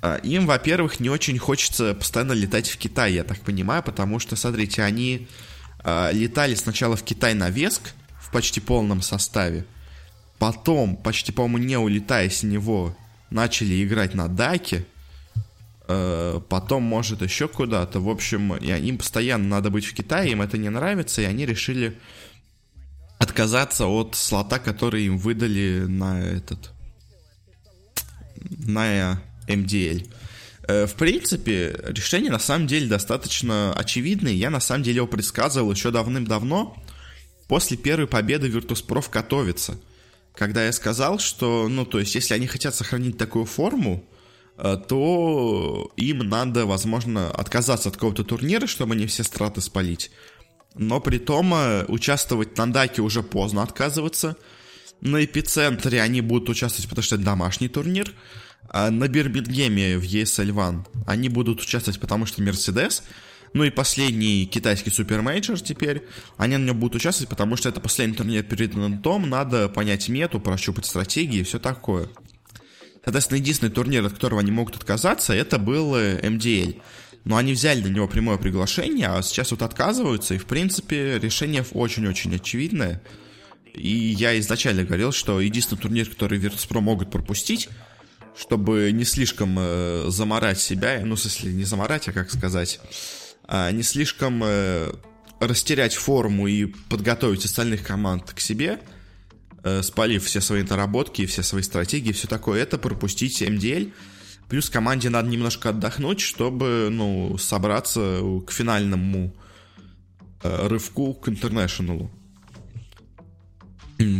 А, 0.00 0.16
им, 0.18 0.46
во-первых, 0.46 1.00
не 1.00 1.10
очень 1.10 1.38
хочется 1.38 1.94
постоянно 1.94 2.34
летать 2.34 2.68
в 2.68 2.76
Китай, 2.78 3.14
я 3.14 3.24
так 3.24 3.40
понимаю, 3.40 3.82
потому 3.82 4.20
что, 4.20 4.36
смотрите, 4.36 4.84
они 4.84 5.26
э, 5.82 6.12
летали 6.12 6.54
сначала 6.54 6.94
в 6.94 7.02
Китай 7.02 7.34
на 7.34 7.50
Веск 7.50 7.82
в 8.20 8.30
почти 8.30 8.60
полном 8.60 9.02
составе, 9.02 9.64
потом, 10.38 10.96
почти, 10.96 11.32
по-моему, 11.32 11.66
не 11.66 11.76
улетая 11.76 12.30
с 12.30 12.44
него, 12.44 12.96
начали 13.30 13.82
играть 13.82 14.14
на 14.14 14.28
Даке, 14.28 14.86
потом, 15.88 16.82
может, 16.82 17.22
еще 17.22 17.48
куда-то. 17.48 18.00
В 18.00 18.10
общем, 18.10 18.54
им 18.56 18.98
постоянно 18.98 19.48
надо 19.48 19.70
быть 19.70 19.86
в 19.86 19.94
Китае, 19.94 20.32
им 20.32 20.42
это 20.42 20.58
не 20.58 20.68
нравится, 20.68 21.22
и 21.22 21.24
они 21.24 21.46
решили 21.46 21.98
отказаться 23.18 23.86
от 23.86 24.14
слота, 24.14 24.58
который 24.58 25.06
им 25.06 25.16
выдали 25.16 25.86
на 25.88 26.22
этот... 26.22 26.72
на 28.36 29.20
MDL. 29.46 30.12
Э, 30.68 30.86
в 30.86 30.94
принципе, 30.94 31.74
решение 31.86 32.30
на 32.30 32.38
самом 32.38 32.66
деле 32.66 32.86
достаточно 32.86 33.72
очевидное. 33.72 34.32
Я 34.32 34.50
на 34.50 34.60
самом 34.60 34.82
деле 34.82 34.96
его 34.96 35.06
предсказывал 35.06 35.72
еще 35.72 35.90
давным-давно, 35.90 36.76
после 37.48 37.78
первой 37.78 38.06
победы 38.06 38.48
Virtus.pro 38.48 39.00
в 39.00 39.08
Катовице. 39.08 39.78
Когда 40.34 40.66
я 40.66 40.72
сказал, 40.72 41.18
что, 41.18 41.66
ну, 41.68 41.86
то 41.86 41.98
есть, 41.98 42.14
если 42.14 42.34
они 42.34 42.46
хотят 42.46 42.74
сохранить 42.74 43.16
такую 43.16 43.46
форму, 43.46 44.04
Э, 44.04 44.17
то 44.58 45.90
им 45.96 46.18
надо, 46.18 46.66
возможно, 46.66 47.30
отказаться 47.30 47.90
от 47.90 47.94
какого-то 47.94 48.24
турнира, 48.24 48.66
чтобы 48.66 48.96
не 48.96 49.06
все 49.06 49.22
страты 49.22 49.60
спалить. 49.60 50.10
Но 50.74 51.00
при 51.00 51.18
том 51.18 51.54
э, 51.54 51.84
участвовать 51.86 52.56
на 52.56 52.72
Даке 52.72 53.02
уже 53.02 53.22
поздно 53.22 53.62
отказываться. 53.62 54.36
На 55.00 55.24
Эпицентре 55.24 56.02
они 56.02 56.20
будут 56.20 56.48
участвовать, 56.48 56.88
потому 56.88 57.02
что 57.02 57.14
это 57.16 57.24
домашний 57.24 57.68
турнир. 57.68 58.12
А 58.68 58.90
на 58.90 59.08
Бирмингеме 59.08 59.96
в 59.96 60.02
ESL 60.02 60.50
One 60.50 60.86
они 61.06 61.28
будут 61.28 61.60
участвовать, 61.60 62.00
потому 62.00 62.26
что 62.26 62.42
Мерседес. 62.42 63.02
Ну 63.54 63.64
и 63.64 63.70
последний 63.70 64.46
китайский 64.46 64.90
супермейджор 64.90 65.60
теперь. 65.60 66.04
Они 66.36 66.56
на 66.56 66.64
нем 66.64 66.78
будут 66.78 66.96
участвовать, 66.96 67.30
потому 67.30 67.56
что 67.56 67.68
это 67.68 67.80
последний 67.80 68.16
турнир 68.16 68.42
перед 68.42 68.74
Нантом. 68.74 69.28
Надо 69.28 69.68
понять 69.68 70.08
мету, 70.08 70.38
прощупать 70.38 70.86
стратегии 70.86 71.40
и 71.40 71.44
все 71.44 71.58
такое. 71.58 72.08
Соответственно, 73.08 73.38
единственный 73.38 73.70
турнир, 73.70 74.04
от 74.04 74.12
которого 74.12 74.42
они 74.42 74.50
могут 74.50 74.76
отказаться, 74.76 75.32
это 75.32 75.58
был 75.58 75.96
MDL. 75.96 76.76
Э, 76.76 76.80
Но 77.24 77.38
они 77.38 77.54
взяли 77.54 77.80
на 77.80 77.86
него 77.86 78.06
прямое 78.06 78.36
приглашение, 78.36 79.06
а 79.06 79.22
сейчас 79.22 79.50
вот 79.50 79.62
отказываются, 79.62 80.34
и, 80.34 80.36
в 80.36 80.44
принципе, 80.44 81.18
решение 81.18 81.64
очень-очень 81.72 82.36
очевидное. 82.36 83.00
И 83.72 83.88
я 83.88 84.38
изначально 84.40 84.84
говорил, 84.84 85.12
что 85.12 85.40
единственный 85.40 85.78
турнир, 85.78 86.06
который 86.06 86.38
Virtus.pro 86.38 86.82
могут 86.82 87.10
пропустить, 87.10 87.70
чтобы 88.38 88.90
не 88.92 89.06
слишком 89.06 89.56
э, 89.58 90.04
заморать 90.08 90.60
себя, 90.60 91.00
ну, 91.02 91.14
в 91.14 91.18
смысле, 91.18 91.54
не 91.54 91.64
заморать, 91.64 92.08
а 92.08 92.12
как 92.12 92.30
сказать, 92.30 92.78
а 93.44 93.70
не 93.70 93.84
слишком 93.84 94.42
э, 94.44 94.92
растерять 95.40 95.94
форму 95.94 96.46
и 96.46 96.66
подготовить 96.66 97.46
остальных 97.46 97.84
команд 97.84 98.34
к 98.34 98.40
себе– 98.40 98.80
э, 99.68 99.82
спалив 99.82 100.24
все 100.24 100.40
свои 100.40 100.62
наработки, 100.62 101.26
все 101.26 101.42
свои 101.42 101.62
стратегии, 101.62 102.12
все 102.12 102.28
такое, 102.28 102.62
это 102.62 102.78
пропустить 102.78 103.42
MDL. 103.42 103.92
Плюс 104.48 104.70
команде 104.70 105.10
надо 105.10 105.28
немножко 105.28 105.70
отдохнуть, 105.70 106.20
чтобы, 106.20 106.88
ну, 106.90 107.36
собраться 107.38 108.20
к 108.46 108.52
финальному 108.52 109.34
э, 110.42 110.68
рывку 110.68 111.14
к 111.14 111.28
интернешнлу. 111.28 112.10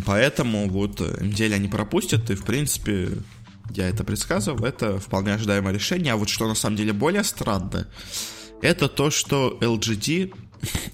Поэтому 0.06 0.68
вот 0.68 1.00
MDL 1.00 1.54
они 1.54 1.68
пропустят, 1.68 2.30
и, 2.30 2.34
в 2.34 2.44
принципе, 2.44 3.10
я 3.74 3.88
это 3.88 4.04
предсказывал, 4.04 4.64
это 4.64 4.98
вполне 4.98 5.34
ожидаемое 5.34 5.72
решение. 5.72 6.12
А 6.12 6.16
вот 6.16 6.28
что 6.28 6.48
на 6.48 6.54
самом 6.54 6.76
деле 6.76 6.92
более 6.92 7.24
странно, 7.24 7.88
это 8.60 8.88
то, 8.88 9.10
что 9.10 9.56
LGD 9.60 10.34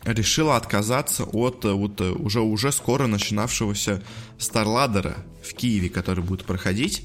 решила 0.04 0.56
отказаться 0.56 1.25
от 1.25 1.64
э, 1.64 1.73
вот 1.73 2.00
э, 2.00 2.11
уже, 2.11 2.40
уже 2.40 2.73
скоро 2.73 3.06
начинавшегося 3.06 4.02
Старладера 4.38 5.16
в 5.42 5.54
Киеве, 5.54 5.88
который 5.88 6.23
будет 6.23 6.44
проходить. 6.44 7.02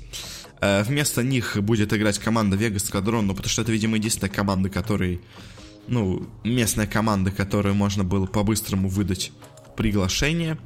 Э, 0.61 0.83
вместо 0.83 1.23
них 1.23 1.57
будет 1.61 1.93
играть 1.93 2.19
команда 2.19 2.57
Vegas 2.57 2.91
Squadron, 2.91 3.21
ну, 3.21 3.35
потому 3.35 3.49
что 3.49 3.61
это, 3.61 3.71
видимо, 3.71 3.97
единственная 3.97 4.31
команда, 4.31 4.69
которой, 4.69 5.21
ну, 5.87 6.27
местная 6.43 6.87
команда, 6.87 7.31
которую 7.31 7.75
можно 7.75 8.03
было 8.03 8.25
по-быстрому 8.25 8.89
выдать 8.89 9.31
приглашение. 9.75 10.57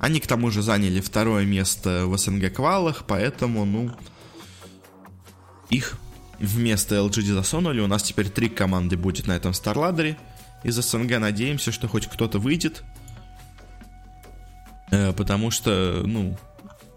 Они, 0.00 0.20
к 0.20 0.26
тому 0.26 0.50
же, 0.50 0.62
заняли 0.62 1.00
второе 1.00 1.44
место 1.44 2.04
в 2.06 2.16
СНГ-квалах, 2.16 3.04
поэтому, 3.06 3.64
ну, 3.64 3.92
их 5.70 5.98
вместо 6.38 6.96
LGD 6.96 7.34
засунули. 7.34 7.80
У 7.80 7.86
нас 7.86 8.02
теперь 8.02 8.28
три 8.28 8.48
команды 8.48 8.96
будет 8.96 9.26
на 9.26 9.32
этом 9.32 9.52
Старладере 9.52 10.16
из 10.64 10.76
СНГ 10.76 11.18
надеемся, 11.18 11.72
что 11.72 11.88
хоть 11.88 12.06
кто-то 12.06 12.38
выйдет. 12.38 12.82
Э, 14.90 15.12
потому 15.12 15.50
что, 15.50 16.02
ну, 16.04 16.36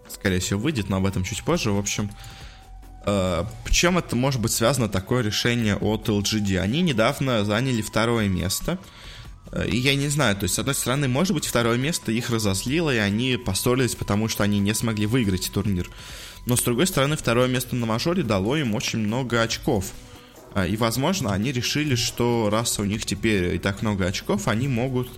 скорее 0.08 0.40
всего, 0.40 0.60
выйдет, 0.60 0.88
но 0.88 0.96
об 0.96 1.06
этом 1.06 1.24
чуть 1.24 1.42
позже. 1.42 1.72
В 1.72 1.78
общем, 1.78 2.10
э, 3.04 3.44
чем 3.70 3.98
это 3.98 4.16
может 4.16 4.40
быть 4.40 4.52
связано 4.52 4.88
такое 4.88 5.22
решение 5.22 5.76
от 5.76 6.08
LGD? 6.08 6.58
Они 6.58 6.82
недавно 6.82 7.44
заняли 7.44 7.82
второе 7.82 8.28
место. 8.28 8.78
Э, 9.52 9.66
и 9.68 9.76
я 9.76 9.94
не 9.94 10.08
знаю, 10.08 10.36
то 10.36 10.44
есть, 10.44 10.54
с 10.54 10.58
одной 10.58 10.74
стороны, 10.74 11.08
может 11.08 11.34
быть, 11.34 11.46
второе 11.46 11.78
место 11.78 12.12
их 12.12 12.30
разозлило, 12.30 12.92
и 12.94 12.98
они 12.98 13.36
поссорились, 13.36 13.94
потому 13.94 14.28
что 14.28 14.42
они 14.42 14.58
не 14.58 14.74
смогли 14.74 15.06
выиграть 15.06 15.50
турнир. 15.52 15.90
Но, 16.46 16.56
с 16.56 16.62
другой 16.62 16.86
стороны, 16.86 17.16
второе 17.16 17.48
место 17.48 17.76
на 17.76 17.86
мажоре 17.86 18.22
дало 18.22 18.56
им 18.56 18.74
очень 18.74 18.98
много 18.98 19.42
очков. 19.42 19.92
А, 20.54 20.66
и, 20.66 20.76
возможно, 20.76 21.32
они 21.32 21.52
решили, 21.52 21.94
что 21.94 22.48
раз 22.50 22.78
у 22.78 22.84
них 22.84 23.06
теперь 23.06 23.54
и 23.54 23.58
так 23.58 23.82
много 23.82 24.06
очков, 24.06 24.48
они 24.48 24.68
могут 24.68 25.08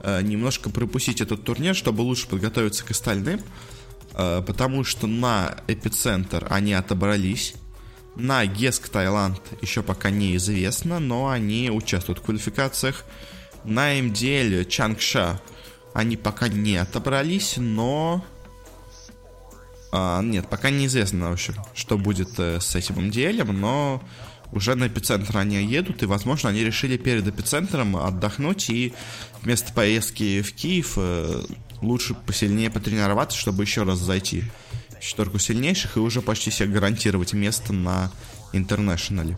а, 0.00 0.20
немножко 0.20 0.70
пропустить 0.70 1.20
этот 1.20 1.44
турнир, 1.44 1.74
чтобы 1.74 2.02
лучше 2.02 2.28
подготовиться 2.28 2.84
к 2.84 2.90
остальным. 2.90 3.40
А, 4.14 4.42
потому 4.42 4.84
что 4.84 5.06
на 5.06 5.56
эпицентр 5.66 6.46
они 6.50 6.72
отобрались. 6.72 7.54
На 8.14 8.46
Геск 8.46 8.88
Таиланд 8.88 9.42
еще 9.60 9.82
пока 9.82 10.08
неизвестно, 10.08 11.00
но 11.00 11.28
они 11.28 11.70
участвуют 11.70 12.20
в 12.20 12.22
квалификациях. 12.22 13.04
На 13.64 13.92
МДЛ 14.00 14.64
Чангша 14.68 15.40
они 15.92 16.16
пока 16.16 16.48
не 16.48 16.76
отобрались, 16.76 17.56
но 17.58 18.24
а, 19.92 20.22
нет, 20.22 20.48
пока 20.48 20.70
неизвестно, 20.70 21.30
в 21.30 21.32
общем, 21.32 21.54
что 21.74 21.96
будет 21.96 22.38
э, 22.38 22.60
с 22.60 22.74
этим 22.74 22.98
MDL, 22.98 23.50
но 23.52 24.02
уже 24.52 24.74
на 24.74 24.86
эпицентр 24.86 25.36
они 25.36 25.64
едут, 25.64 26.02
и, 26.02 26.06
возможно, 26.06 26.50
они 26.50 26.62
решили 26.62 26.96
перед 26.96 27.26
эпицентром 27.26 27.96
отдохнуть 27.96 28.70
и 28.70 28.94
вместо 29.42 29.72
поездки 29.72 30.42
в 30.42 30.52
Киев 30.54 30.94
э, 30.96 31.42
лучше 31.82 32.14
посильнее 32.14 32.70
потренироваться, 32.70 33.36
чтобы 33.36 33.64
еще 33.64 33.82
раз 33.82 33.98
зайти 33.98 34.44
в 34.98 35.00
четверку 35.00 35.38
сильнейших 35.38 35.96
и 35.96 36.00
уже 36.00 36.22
почти 36.22 36.50
себе 36.50 36.68
гарантировать 36.68 37.32
место 37.32 37.72
на 37.72 38.10
интернешнале. 38.52 39.36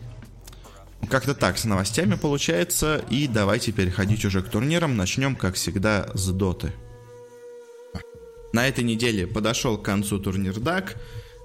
Как-то 1.09 1.35
так 1.35 1.59
с 1.59 1.65
новостями 1.65 2.17
получается, 2.17 3.03
и 3.09 3.29
давайте 3.29 3.73
переходить 3.73 4.25
уже 4.25 4.43
к 4.43 4.49
турнирам. 4.49 4.97
Начнем, 4.97 5.37
как 5.37 5.55
всегда, 5.55 6.11
с 6.15 6.29
доты. 6.29 6.73
На 8.53 8.67
этой 8.67 8.83
неделе 8.83 9.27
подошел 9.27 9.79
к 9.79 9.85
концу 9.85 10.19
турнир 10.19 10.55
DAC. 10.55 10.97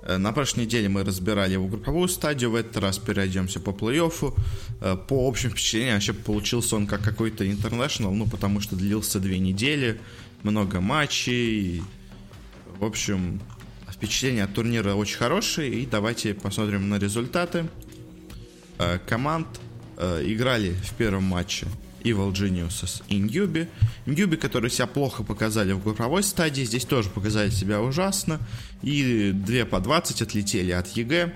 Э, 0.05 0.17
на 0.17 0.33
прошлой 0.33 0.65
неделе 0.65 0.89
мы 0.89 1.03
разбирали 1.03 1.53
его 1.53 1.67
групповую 1.67 2.07
стадию, 2.07 2.51
в 2.51 2.55
этот 2.55 2.77
раз 2.77 2.98
перейдемся 2.98 3.60
по 3.60 3.69
плей-оффу. 3.69 4.38
Э, 4.81 4.98
по 4.98 5.27
общим 5.27 5.50
впечатлениям, 5.50 5.95
вообще 5.95 6.13
получился 6.13 6.75
он 6.75 6.88
как 6.88 7.01
какой-то 7.01 7.50
интернешнл, 7.50 8.13
ну, 8.13 8.27
потому 8.27 8.60
что 8.60 8.75
длился 8.75 9.19
две 9.19 9.39
недели, 9.39 10.00
много 10.43 10.81
матчей. 10.81 11.83
В 12.79 12.86
общем, 12.86 13.41
впечатления 13.89 14.43
от 14.43 14.53
турнира 14.53 14.93
очень 14.95 15.17
хорошие, 15.17 15.74
и 15.74 15.86
давайте 15.86 16.33
посмотрим 16.33 16.89
на 16.89 17.00
результаты. 17.00 17.65
Э, 18.79 19.00
команд 19.07 19.48
играли 19.95 20.72
в 20.72 20.95
первом 20.95 21.24
матче 21.24 21.67
Evil 22.03 22.31
Geniuses 22.31 23.03
и 23.07 23.17
Ньюби. 23.17 23.67
Newbee, 24.06 24.38
которые 24.38 24.69
себя 24.69 24.88
плохо 24.88 25.24
показали 25.24 25.74
в 25.74 25.83
групповой 25.83 26.24
стадии, 26.24 26.63
здесь 26.63 26.86
тоже 26.86 27.10
показали 27.10 27.50
себя 27.50 27.81
ужасно. 27.81 28.39
И 28.81 29.31
2 29.33 29.65
по 29.65 29.79
20 29.79 30.22
отлетели 30.22 30.72
от 30.72 30.89
EG. 30.89 31.34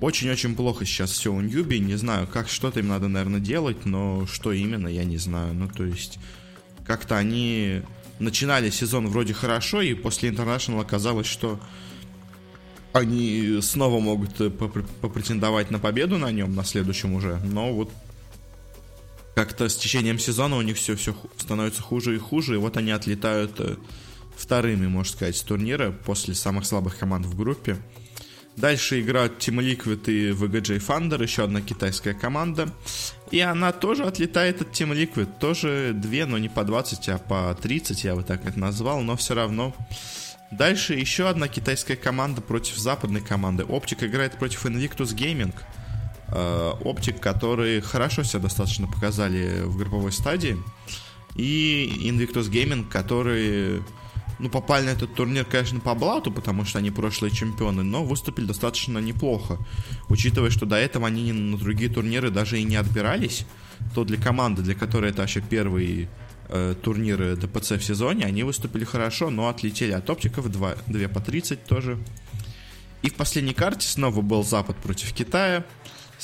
Очень-очень 0.00 0.56
плохо 0.56 0.84
сейчас 0.84 1.12
все 1.12 1.32
у 1.32 1.40
Newbee. 1.40 1.78
Не 1.78 1.96
знаю, 1.96 2.26
как 2.26 2.48
что-то 2.48 2.80
им 2.80 2.88
надо, 2.88 3.08
наверное, 3.08 3.40
делать, 3.40 3.86
но 3.86 4.26
что 4.26 4.52
именно, 4.52 4.88
я 4.88 5.04
не 5.04 5.18
знаю. 5.18 5.54
Ну, 5.54 5.68
то 5.68 5.84
есть, 5.84 6.18
как-то 6.84 7.16
они 7.16 7.82
начинали 8.18 8.70
сезон 8.70 9.08
вроде 9.08 9.34
хорошо, 9.34 9.82
и 9.82 9.94
после 9.94 10.30
International 10.30 10.80
оказалось, 10.80 11.26
что 11.26 11.60
они 12.92 13.58
снова 13.60 13.98
могут 14.00 14.36
попретендовать 15.00 15.70
на 15.70 15.78
победу 15.78 16.16
на 16.18 16.30
нем, 16.30 16.54
на 16.54 16.64
следующем 16.64 17.14
уже. 17.14 17.40
Но 17.44 17.72
вот 17.72 17.90
как-то 19.44 19.68
с 19.68 19.76
течением 19.76 20.18
сезона 20.18 20.56
у 20.56 20.62
них 20.62 20.78
все, 20.78 20.96
все 20.96 21.14
становится 21.36 21.82
хуже 21.82 22.16
и 22.16 22.18
хуже, 22.18 22.54
и 22.54 22.58
вот 22.58 22.78
они 22.78 22.92
отлетают 22.92 23.60
э, 23.60 23.76
вторыми, 24.34 24.86
можно 24.86 25.12
сказать, 25.12 25.36
с 25.36 25.42
турнира 25.42 25.90
после 25.90 26.34
самых 26.34 26.64
слабых 26.64 26.96
команд 26.98 27.26
в 27.26 27.36
группе. 27.36 27.76
Дальше 28.56 29.02
играют 29.02 29.34
Team 29.38 29.58
Liquid 29.58 30.10
и 30.10 30.30
VGJ 30.30 30.78
Thunder, 30.78 31.22
еще 31.22 31.44
одна 31.44 31.60
китайская 31.60 32.14
команда. 32.14 32.72
И 33.30 33.40
она 33.40 33.72
тоже 33.72 34.04
отлетает 34.04 34.62
от 34.62 34.68
Team 34.68 34.94
Liquid. 34.94 35.28
Тоже 35.38 35.92
две, 35.92 36.24
но 36.24 36.38
не 36.38 36.48
по 36.48 36.64
20, 36.64 37.08
а 37.10 37.18
по 37.18 37.54
30, 37.60 38.04
я 38.04 38.14
бы 38.14 38.22
так 38.22 38.46
это 38.46 38.58
назвал, 38.58 39.02
но 39.02 39.14
все 39.16 39.34
равно. 39.34 39.74
Дальше 40.52 40.94
еще 40.94 41.28
одна 41.28 41.48
китайская 41.48 41.96
команда 41.96 42.40
против 42.40 42.78
западной 42.78 43.20
команды. 43.20 43.64
Оптик 43.64 44.04
играет 44.04 44.38
против 44.38 44.64
Invictus 44.64 45.14
Gaming. 45.14 45.52
Э, 46.28 46.72
оптик, 46.84 47.20
которые 47.20 47.80
хорошо 47.80 48.22
себя 48.22 48.40
достаточно 48.40 48.86
показали 48.86 49.62
в 49.62 49.76
групповой 49.76 50.12
стадии. 50.12 50.56
И 51.34 52.08
Invictus 52.08 52.50
Gaming, 52.50 52.88
которые 52.88 53.82
ну, 54.38 54.48
попали 54.48 54.86
на 54.86 54.90
этот 54.90 55.14
турнир, 55.14 55.44
конечно, 55.44 55.80
по 55.80 55.94
блату, 55.94 56.32
потому 56.32 56.64
что 56.64 56.78
они 56.78 56.90
прошлые 56.90 57.30
чемпионы, 57.30 57.82
но 57.82 58.04
выступили 58.04 58.46
достаточно 58.46 58.98
неплохо. 58.98 59.58
Учитывая, 60.08 60.50
что 60.50 60.66
до 60.66 60.76
этого 60.76 61.06
они 61.06 61.32
на 61.32 61.58
другие 61.58 61.90
турниры 61.90 62.30
даже 62.30 62.58
и 62.58 62.64
не 62.64 62.76
отбирались, 62.76 63.46
то 63.94 64.04
для 64.04 64.16
команды, 64.16 64.62
для 64.62 64.74
которой 64.74 65.10
это 65.10 65.22
вообще 65.22 65.40
первые 65.40 66.08
э, 66.48 66.74
турниры 66.82 67.36
ДПЦ 67.36 67.72
в 67.72 67.84
сезоне, 67.84 68.24
они 68.24 68.42
выступили 68.44 68.84
хорошо, 68.84 69.30
но 69.30 69.48
отлетели 69.48 69.92
от 69.92 70.08
оптиков 70.08 70.50
2, 70.50 70.74
2 70.86 71.08
по 71.08 71.20
30 71.20 71.64
тоже. 71.64 71.98
И 73.02 73.10
в 73.10 73.14
последней 73.14 73.54
карте 73.54 73.86
снова 73.86 74.22
был 74.22 74.42
Запад 74.42 74.76
против 74.76 75.12
Китая. 75.12 75.64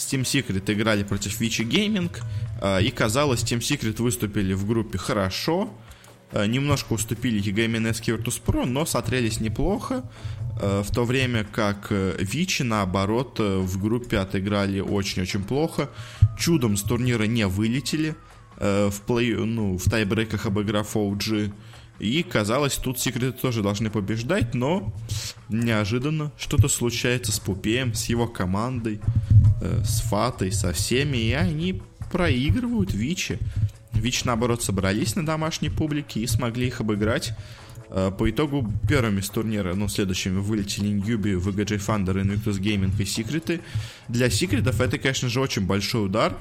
Steam 0.00 0.22
Secret 0.22 0.72
играли 0.72 1.04
против 1.04 1.40
Вичи 1.40 1.62
Gaming, 1.62 2.10
э, 2.62 2.82
и 2.82 2.90
казалось, 2.90 3.42
Steam 3.42 3.58
Secret 3.58 4.02
выступили 4.02 4.54
в 4.54 4.66
группе 4.66 4.98
хорошо, 4.98 5.68
э, 6.32 6.46
немножко 6.46 6.94
уступили 6.94 7.40
EGMNS 7.40 8.00
Virtus 8.02 8.40
Pro, 8.44 8.64
но 8.64 8.86
смотрелись 8.86 9.40
неплохо, 9.40 10.02
э, 10.60 10.82
в 10.82 10.90
то 10.90 11.04
время 11.04 11.44
как 11.44 11.92
Вичи, 12.18 12.62
наоборот, 12.62 13.38
в 13.38 13.78
группе 13.78 14.18
отыграли 14.18 14.80
очень-очень 14.80 15.44
плохо, 15.44 15.90
чудом 16.38 16.76
с 16.76 16.82
турнира 16.82 17.24
не 17.24 17.46
вылетели, 17.46 18.14
в, 18.58 18.94
плей, 19.06 19.34
ну, 19.36 19.78
в 19.78 19.84
тайбрейках 19.88 20.44
обыграв 20.44 20.94
OG, 20.94 21.50
и 22.00 22.22
казалось, 22.22 22.76
тут 22.76 22.98
секреты 22.98 23.32
тоже 23.32 23.62
должны 23.62 23.90
побеждать, 23.90 24.54
но 24.54 24.92
неожиданно 25.50 26.32
что-то 26.38 26.68
случается 26.68 27.30
с 27.30 27.38
Пупеем, 27.38 27.94
с 27.94 28.06
его 28.06 28.26
командой 28.26 29.00
э, 29.60 29.82
с 29.84 30.00
Фатой, 30.02 30.50
со 30.50 30.72
всеми, 30.72 31.18
и 31.18 31.32
они 31.32 31.82
проигрывают 32.10 32.94
Вичи. 32.94 33.38
Вич, 33.92 34.24
наоборот, 34.24 34.62
собрались 34.62 35.14
на 35.14 35.26
домашней 35.26 35.68
публике 35.68 36.20
и 36.20 36.26
смогли 36.26 36.68
их 36.68 36.80
обыграть. 36.80 37.34
Э, 37.90 38.10
по 38.16 38.30
итогу 38.30 38.72
первыми 38.88 39.20
с 39.20 39.28
турнира, 39.28 39.74
ну, 39.74 39.88
следующими 39.88 40.38
вылетели 40.38 40.88
Ньюби, 40.88 41.32
VGJ 41.32 41.78
Thunder, 41.78 42.14
Invictus 42.22 42.58
Gaming 42.58 42.92
и 42.98 43.04
Секреты. 43.04 43.60
Для 44.08 44.30
Секретов 44.30 44.80
это, 44.80 44.98
конечно 44.98 45.28
же, 45.28 45.40
очень 45.40 45.66
большой 45.66 46.06
удар, 46.06 46.34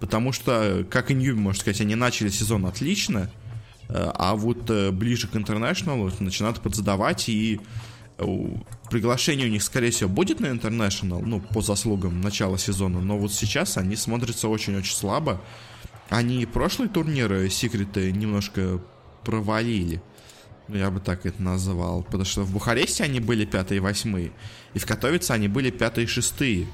потому 0.00 0.32
что, 0.32 0.86
как 0.90 1.10
и 1.10 1.14
Ньюби, 1.14 1.40
можно 1.40 1.60
сказать, 1.60 1.80
они 1.80 1.94
начали 1.94 2.28
сезон 2.28 2.66
отлично, 2.66 3.30
а 3.88 4.34
вот 4.34 4.68
э, 4.70 4.90
ближе 4.90 5.28
к 5.28 5.34
International 5.34 6.12
начинают 6.20 6.60
подзадавать 6.60 7.28
и 7.28 7.60
приглашение 8.90 9.46
у 9.46 9.50
них, 9.50 9.62
скорее 9.62 9.90
всего, 9.90 10.08
будет 10.08 10.40
на 10.40 10.46
International, 10.46 11.22
ну, 11.24 11.40
по 11.40 11.62
заслугам 11.62 12.20
начала 12.20 12.58
сезона, 12.58 13.00
но 13.00 13.16
вот 13.16 13.32
сейчас 13.32 13.76
они 13.76 13.94
смотрятся 13.94 14.48
очень-очень 14.48 14.94
слабо. 14.94 15.40
Они 16.08 16.44
прошлые 16.46 16.88
турниры 16.88 17.48
секреты 17.48 18.10
немножко 18.10 18.80
провалили. 19.24 20.02
Ну, 20.68 20.76
я 20.76 20.90
бы 20.90 21.00
так 21.00 21.26
это 21.26 21.42
назвал. 21.42 22.02
Потому 22.02 22.24
что 22.24 22.42
в 22.42 22.52
Бухаресте 22.52 23.04
они 23.04 23.20
были 23.20 23.44
пятые 23.44 23.76
и 23.76 23.80
восьмые. 23.80 24.32
И 24.74 24.78
в 24.78 24.86
Катовице 24.86 25.32
они 25.32 25.48
были 25.48 25.70
пятые 25.70 26.06
и 26.06 26.08
шестые. 26.08 26.66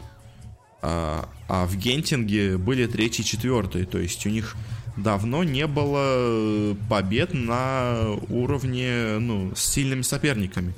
А, 0.83 1.29
а 1.49 1.67
в 1.67 1.77
Гентинге 1.77 2.59
были 2.59 2.87
третьи 2.87 3.23
и 3.23 3.25
четвертые. 3.25 3.87
То 3.87 3.99
есть 3.99 4.25
у 4.27 4.31
них 4.31 4.57
давно 4.97 5.45
не 5.45 5.67
было 5.67 6.77
побед 6.89 7.35
на 7.35 8.11
уровне, 8.29 9.19
ну, 9.19 9.53
с 9.55 9.65
сильными 9.65 10.03
соперниками. 10.03 10.75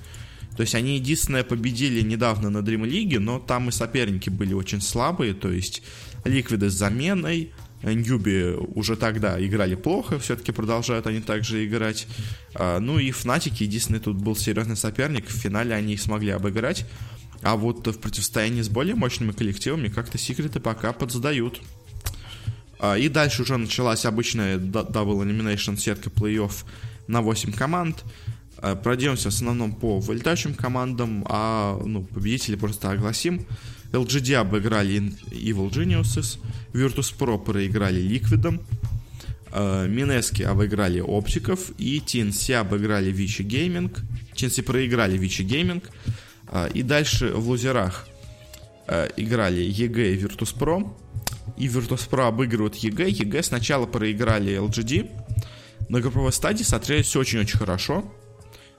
То 0.57 0.63
есть 0.63 0.75
они 0.75 0.97
единственное 0.97 1.45
победили 1.45 2.01
недавно 2.01 2.49
на 2.49 2.59
Dream 2.59 2.89
League, 2.89 3.19
но 3.19 3.39
там 3.39 3.69
и 3.69 3.73
соперники 3.73 4.31
были 4.31 4.55
очень 4.55 4.81
слабые, 4.81 5.35
то 5.35 5.51
есть 5.51 5.83
Ликвиды 6.25 6.71
с 6.71 6.75
заменой, 6.75 7.53
Ньюби 7.83 8.55
уже 8.75 8.97
тогда 8.97 9.45
играли 9.45 9.75
плохо, 9.75 10.19
все-таки 10.19 10.51
продолжают 10.51 11.07
они 11.07 11.21
также 11.21 11.67
играть. 11.67 12.09
А, 12.55 12.81
ну 12.81 12.99
и 12.99 13.11
Фнатики, 13.11 13.65
единственный 13.65 14.01
тут 14.01 14.17
был 14.17 14.35
серьезный 14.35 14.77
соперник, 14.77 15.29
в 15.29 15.33
финале 15.33 15.75
они 15.75 15.95
их 15.95 16.01
смогли 16.01 16.31
обыграть. 16.31 16.87
А 17.43 17.55
вот 17.57 17.87
в 17.87 17.99
противостоянии 17.99 18.63
с 18.63 18.69
более 18.69 18.95
мощными 18.95 19.33
коллективами 19.33 19.89
как-то 19.89 20.17
секреты 20.17 20.59
пока 20.59 20.93
подзадают. 20.93 21.61
А, 22.79 22.97
и 22.97 23.09
дальше 23.09 23.43
уже 23.43 23.57
началась 23.57 24.05
обычная 24.05 24.59
Double 24.59 25.25
Elimination 25.25 25.77
сетка 25.77 26.11
плей-офф 26.11 26.65
на 27.07 27.23
8 27.23 27.53
команд. 27.53 28.05
Э, 28.59 28.77
пройдемся 28.77 29.31
в 29.31 29.35
основном 29.35 29.75
по 29.75 29.99
вылетающим 29.99 30.55
командам, 30.55 31.25
а 31.29 31.81
ну, 31.85 32.05
победителей 32.05 32.57
просто 32.57 32.91
огласим. 32.91 33.47
LGD 33.93 34.35
обыграли 34.35 35.13
Evil 35.31 35.71
Geniuses, 35.71 36.39
Virtus.pro 36.73 37.39
проиграли 37.39 38.03
Liquid, 38.03 38.61
Минески 39.89 40.43
обыграли 40.43 41.01
Оптиков 41.01 41.71
и 41.79 41.99
TNC 42.05 42.55
обыграли 42.55 43.13
Vichy 43.13 43.47
Gaming. 43.47 43.97
TNC 44.35 44.63
проиграли 44.63 45.19
Vichy 45.19 45.47
Gaming. 45.47 45.83
А, 46.49 46.67
и 46.67 46.83
дальше 46.83 47.33
в 47.33 47.49
лузерах 47.49 48.07
а, 48.87 49.09
играли 49.17 49.61
EG 49.63 50.15
и 50.15 50.19
Virtus.pro. 50.19 50.93
И 51.57 51.69
Virtus.pro 51.69 52.29
обыгрывают 52.29 52.77
EG. 52.77 53.09
EG 53.09 53.43
сначала 53.43 53.87
проиграли 53.87 54.59
LGD. 54.59 55.11
На 55.89 56.01
групповой 56.01 56.33
стадии 56.33 56.63
смотрелись 56.63 57.15
очень-очень 57.15 57.59
хорошо. 57.59 58.05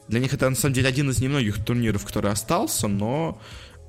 Для 0.07 0.19
них 0.19 0.33
это 0.33 0.49
на 0.49 0.55
самом 0.55 0.73
деле 0.73 0.87
один 0.87 1.09
из 1.09 1.19
немногих 1.19 1.63
турниров, 1.63 2.05
который 2.05 2.31
остался, 2.31 2.87
но 2.87 3.41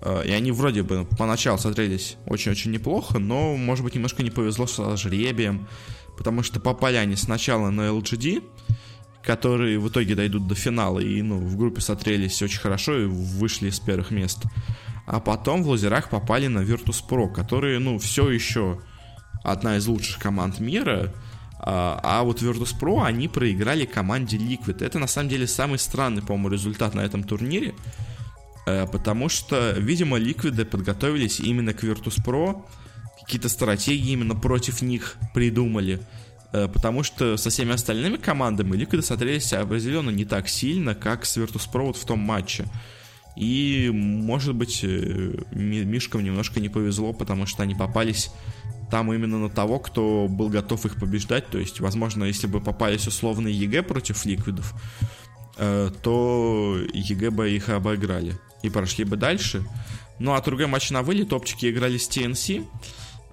э, 0.03 0.27
и 0.27 0.31
они 0.33 0.51
вроде 0.53 0.83
бы 0.83 1.07
поначалу 1.17 1.59
смотрелись 1.59 2.17
очень-очень 2.27 2.73
неплохо, 2.73 3.19
но, 3.19 3.57
может 3.57 3.85
быть, 3.85 3.95
немножко 3.95 4.23
не 4.23 4.31
повезло 4.31 4.67
со 4.67 4.97
жребием, 4.97 5.69
потому 6.17 6.43
что 6.43 6.59
попали 6.59 6.97
они 6.97 7.15
сначала 7.15 7.71
на 7.71 7.83
LGD, 7.83 8.43
которые 9.23 9.79
в 9.79 9.89
итоге 9.89 10.15
дойдут 10.15 10.49
до 10.49 10.55
финала 10.55 10.99
и 10.99 11.23
ну, 11.23 11.39
в 11.39 11.57
группе 11.57 11.81
смотрелись 11.81 12.41
очень 12.43 12.61
хорошо 12.61 12.99
и 12.99 13.07
вышли 13.07 13.71
с 13.71 13.79
первых 13.79 14.11
мест. 14.11 14.39
А 15.11 15.21
потом 15.21 15.63
в 15.63 15.69
лазерах 15.71 16.11
попали 16.11 16.49
на 16.49 16.59
Virtus.pro, 16.59 17.33
которые, 17.33 17.79
ну, 17.79 17.99
все 17.99 18.29
еще 18.29 18.79
одна 19.43 19.79
из 19.79 19.87
лучших 19.87 20.19
команд 20.19 20.61
мира, 20.61 21.15
а, 21.59 21.99
а 22.03 22.23
вот 22.25 22.43
Virtus.pro 22.43 23.03
они 23.03 23.27
проиграли 23.27 23.87
команде 23.87 24.37
Liquid. 24.37 24.85
Это 24.85 24.99
на 24.99 25.07
самом 25.07 25.31
деле 25.31 25.47
самый 25.47 25.79
странный, 25.79 26.21
по-моему, 26.21 26.51
результат 26.51 26.95
на 26.95 27.01
этом 27.01 27.25
турнире. 27.25 27.75
Э, 28.67 28.87
потому 28.87 29.31
что, 29.31 29.71
видимо, 29.79 30.19
Liquid 30.19 30.63
подготовились 30.67 31.41
именно 31.41 31.73
к 31.73 31.83
Virtus.pro. 31.83 32.63
Какие-то 33.25 33.49
стратегии 33.49 34.13
именно 34.13 34.35
против 34.35 34.83
них 34.83 35.17
придумали. 35.33 36.03
Э, 36.53 36.69
потому 36.69 37.03
что 37.03 37.39
со 37.39 37.49
всеми 37.49 37.73
остальными 37.73 38.19
командами 38.19 38.77
Liquid 38.77 39.01
смотрелись 39.01 39.55
определенно 39.55 40.11
не 40.11 40.27
так 40.27 40.51
сильно, 40.51 40.95
как 40.95 41.25
с 41.25 41.39
Virtus.pro 41.39 41.87
вот 41.87 41.97
в 41.97 42.05
том 42.05 42.19
матче. 42.19 42.67
И, 43.39 43.89
может 43.93 44.57
быть, 44.57 44.81
э, 44.83 45.33
Мишкам 45.53 46.25
немножко 46.25 46.59
не 46.59 46.69
повезло, 46.69 47.13
потому 47.13 47.47
что 47.47 47.63
они 47.63 47.77
попались 47.77 48.33
там 48.91 49.13
именно 49.13 49.39
на 49.39 49.49
того, 49.49 49.79
кто 49.79 50.27
был 50.29 50.49
готов 50.49 50.85
их 50.87 50.97
побеждать. 50.97 51.47
То 51.47 51.59
есть, 51.59 51.79
возможно, 51.79 52.25
если 52.25 52.49
бы 52.49 52.61
попались 52.61 53.07
условные 53.07 53.55
EG 53.55 53.83
против 53.85 54.25
Liquid 54.25 54.58
ов, 54.58 54.75
э, 55.57 55.91
то 56.03 56.79
EG 56.93 57.31
бы 57.31 57.51
их 57.51 57.69
обыграли 57.69 58.37
и 58.63 58.71
прошли 58.71 59.05
бы 59.05 59.17
дальше. 59.17 59.65
Ну, 60.19 60.35
а 60.35 60.43
другой 60.43 60.67
матч 60.67 60.91
на 60.91 61.03
вылет, 61.03 61.29
топчики 61.29 61.71
играли 61.71 61.97
с 61.97 62.09
TNC. 62.09 62.67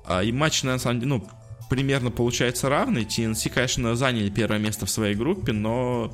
А, 0.06 0.24
и 0.24 0.32
матч, 0.32 0.62
на 0.62 0.78
самом 0.78 1.00
деле, 1.00 1.10
ну, 1.16 1.28
примерно 1.68 2.12
получается 2.12 2.70
равный. 2.70 3.06
TNC, 3.06 3.50
конечно, 3.50 3.96
заняли 3.96 4.30
первое 4.30 4.60
место 4.60 4.86
в 4.86 4.92
своей 4.92 5.16
группе, 5.16 5.52
но 5.52 6.14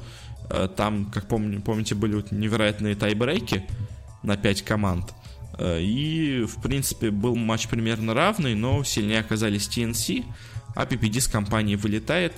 там, 0.75 1.05
как 1.05 1.27
помню, 1.27 1.61
помните, 1.61 1.95
были 1.95 2.15
вот 2.15 2.31
невероятные 2.31 2.95
тайбрейки 2.95 3.65
на 4.23 4.37
5 4.37 4.63
команд. 4.63 5.13
Э, 5.57 5.79
и, 5.81 6.43
в 6.43 6.61
принципе, 6.61 7.11
был 7.11 7.35
матч 7.35 7.67
примерно 7.67 8.13
равный, 8.13 8.55
но 8.55 8.83
сильнее 8.83 9.19
оказались 9.19 9.67
TNC, 9.67 10.25
а 10.75 10.85
PPD 10.85 11.21
с 11.21 11.27
компанией 11.27 11.75
вылетает. 11.75 12.33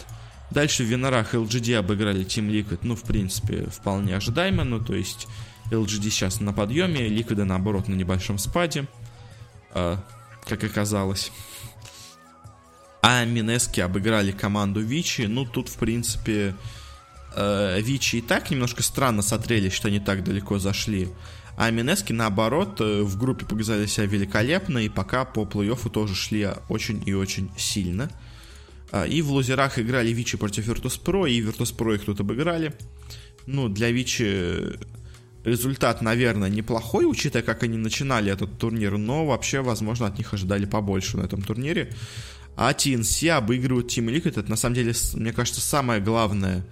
Дальше 0.51 0.83
в 0.83 0.87
Винорах 0.87 1.33
LGD 1.33 1.75
обыграли 1.75 2.25
Team 2.25 2.49
Liquid, 2.49 2.79
ну, 2.83 2.95
в 2.95 3.03
принципе, 3.03 3.65
вполне 3.67 4.15
ожидаемо, 4.15 4.63
ну, 4.63 4.79
то 4.79 4.93
есть 4.93 5.27
LGD 5.71 6.09
сейчас 6.09 6.41
на 6.41 6.53
подъеме, 6.53 7.07
Liquid, 7.07 7.43
наоборот, 7.43 7.87
на 7.87 7.95
небольшом 7.95 8.37
спаде, 8.37 8.85
э, 9.73 9.97
как 10.45 10.63
оказалось. 10.63 11.31
А 13.01 13.25
Минески 13.25 13.79
обыграли 13.79 14.31
команду 14.31 14.81
Вичи, 14.81 15.23
ну, 15.23 15.45
тут, 15.45 15.69
в 15.69 15.77
принципе, 15.77 16.55
э, 17.35 17.81
Вичи 17.81 18.17
и 18.17 18.21
так 18.21 18.51
немножко 18.51 18.83
странно 18.83 19.21
смотрелись, 19.21 19.73
что 19.73 19.87
они 19.87 19.99
так 19.99 20.23
далеко 20.23 20.59
зашли. 20.59 21.09
А 21.55 21.69
Минески, 21.69 22.13
наоборот, 22.13 22.81
э, 22.81 23.03
в 23.03 23.17
группе 23.17 23.45
показали 23.45 23.85
себя 23.85 24.05
великолепно, 24.05 24.79
и 24.79 24.89
пока 24.89 25.25
по 25.25 25.41
плей-оффу 25.41 25.89
тоже 25.89 26.15
шли 26.15 26.49
очень 26.69 27.03
и 27.05 27.13
очень 27.13 27.51
сильно. 27.57 28.09
А, 28.91 29.05
и 29.05 29.21
в 29.21 29.31
лузерах 29.31 29.79
играли 29.79 30.11
Вичи 30.11 30.37
против 30.37 30.67
Virtus.pro, 30.67 31.29
и 31.29 31.41
Virtus.pro 31.41 31.95
их 31.95 32.05
тут 32.05 32.19
обыграли. 32.19 32.73
Ну, 33.45 33.69
для 33.69 33.91
Вичи 33.91 34.77
результат, 35.43 36.01
наверное, 36.01 36.49
неплохой, 36.49 37.09
учитывая, 37.09 37.43
как 37.43 37.63
они 37.63 37.77
начинали 37.77 38.31
этот 38.31 38.57
турнир, 38.57 38.97
но 38.97 39.25
вообще, 39.25 39.61
возможно, 39.61 40.07
от 40.07 40.17
них 40.17 40.33
ожидали 40.33 40.65
побольше 40.65 41.17
на 41.17 41.23
этом 41.23 41.41
турнире. 41.41 41.93
А 42.55 42.71
TNC 42.71 43.29
обыгрывают 43.29 43.87
Team 43.87 44.05
Liquid, 44.13 44.39
это 44.39 44.49
на 44.49 44.55
самом 44.55 44.75
деле, 44.75 44.93
мне 45.13 45.33
кажется, 45.33 45.59
самое 45.59 45.99
главное 45.99 46.65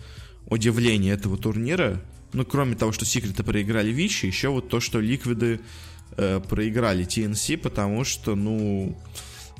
удивление 0.52 1.14
этого 1.14 1.38
турнира– 1.38 2.00
ну, 2.34 2.46
кроме 2.46 2.76
того, 2.76 2.92
что 2.92 3.06
секреты 3.06 3.44
проиграли 3.44 3.90
Вичи, 3.90 4.26
еще 4.26 4.50
вот 4.50 4.70
то, 4.70 4.80
что 4.80 5.00
Ликвиды 5.00 5.60
э, 6.18 6.40
проиграли 6.40 7.06
TNC, 7.06 7.58
потому 7.58 8.04
что, 8.06 8.36
ну, 8.36 8.98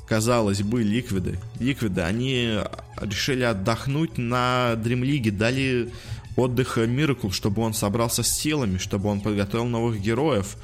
казалось 0.08 0.62
бы, 0.62 0.82
Ликвиды, 0.82 1.38
Ликвиды, 1.60 2.00
они 2.00 2.60
решили 3.00 3.42
отдохнуть 3.42 4.16
на 4.16 4.72
League, 4.74 5.30
дали 5.30 5.90
отдых 6.36 6.78
Миракл, 6.78 7.30
чтобы 7.30 7.62
он 7.62 7.74
собрался 7.74 8.22
с 8.22 8.28
силами, 8.28 8.78
чтобы 8.78 9.10
он 9.10 9.20
подготовил 9.20 9.66
новых 9.66 10.00
героев 10.00 10.56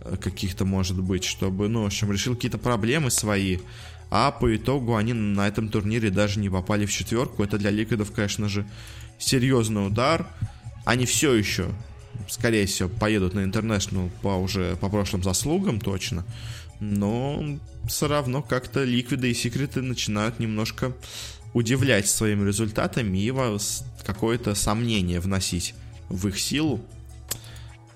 э, 0.00 0.16
каких-то, 0.18 0.66
может 0.66 1.00
быть, 1.00 1.24
чтобы, 1.24 1.68
ну, 1.68 1.84
в 1.84 1.86
общем, 1.86 2.12
решил 2.12 2.34
какие-то 2.34 2.58
проблемы 2.58 3.10
свои. 3.10 3.58
А 4.10 4.30
по 4.30 4.54
итогу 4.54 4.96
они 4.96 5.14
на 5.14 5.48
этом 5.48 5.70
турнире 5.70 6.10
даже 6.10 6.38
не 6.38 6.50
попали 6.50 6.84
в 6.84 6.92
четверку. 6.92 7.42
Это 7.42 7.56
для 7.56 7.70
Ликвидов, 7.70 8.12
конечно 8.12 8.48
же, 8.50 8.66
серьезный 9.24 9.86
удар 9.86 10.26
они 10.84 11.06
все 11.06 11.34
еще, 11.34 11.70
скорее 12.28 12.66
всего, 12.66 12.88
поедут 12.88 13.34
на 13.34 13.40
International 13.40 14.10
по 14.22 14.36
уже 14.36 14.76
по 14.76 14.88
прошлым 14.88 15.22
заслугам 15.22 15.80
точно. 15.80 16.24
Но 16.80 17.58
все 17.88 18.08
равно 18.08 18.42
как-то 18.42 18.84
ликвиды 18.84 19.30
и 19.30 19.34
секреты 19.34 19.80
начинают 19.80 20.38
немножко 20.40 20.92
удивлять 21.54 22.08
своими 22.08 22.46
результатами 22.46 23.18
и 23.18 23.32
какое-то 24.04 24.54
сомнение 24.54 25.20
вносить 25.20 25.74
в 26.08 26.28
их 26.28 26.38
силу. 26.38 26.84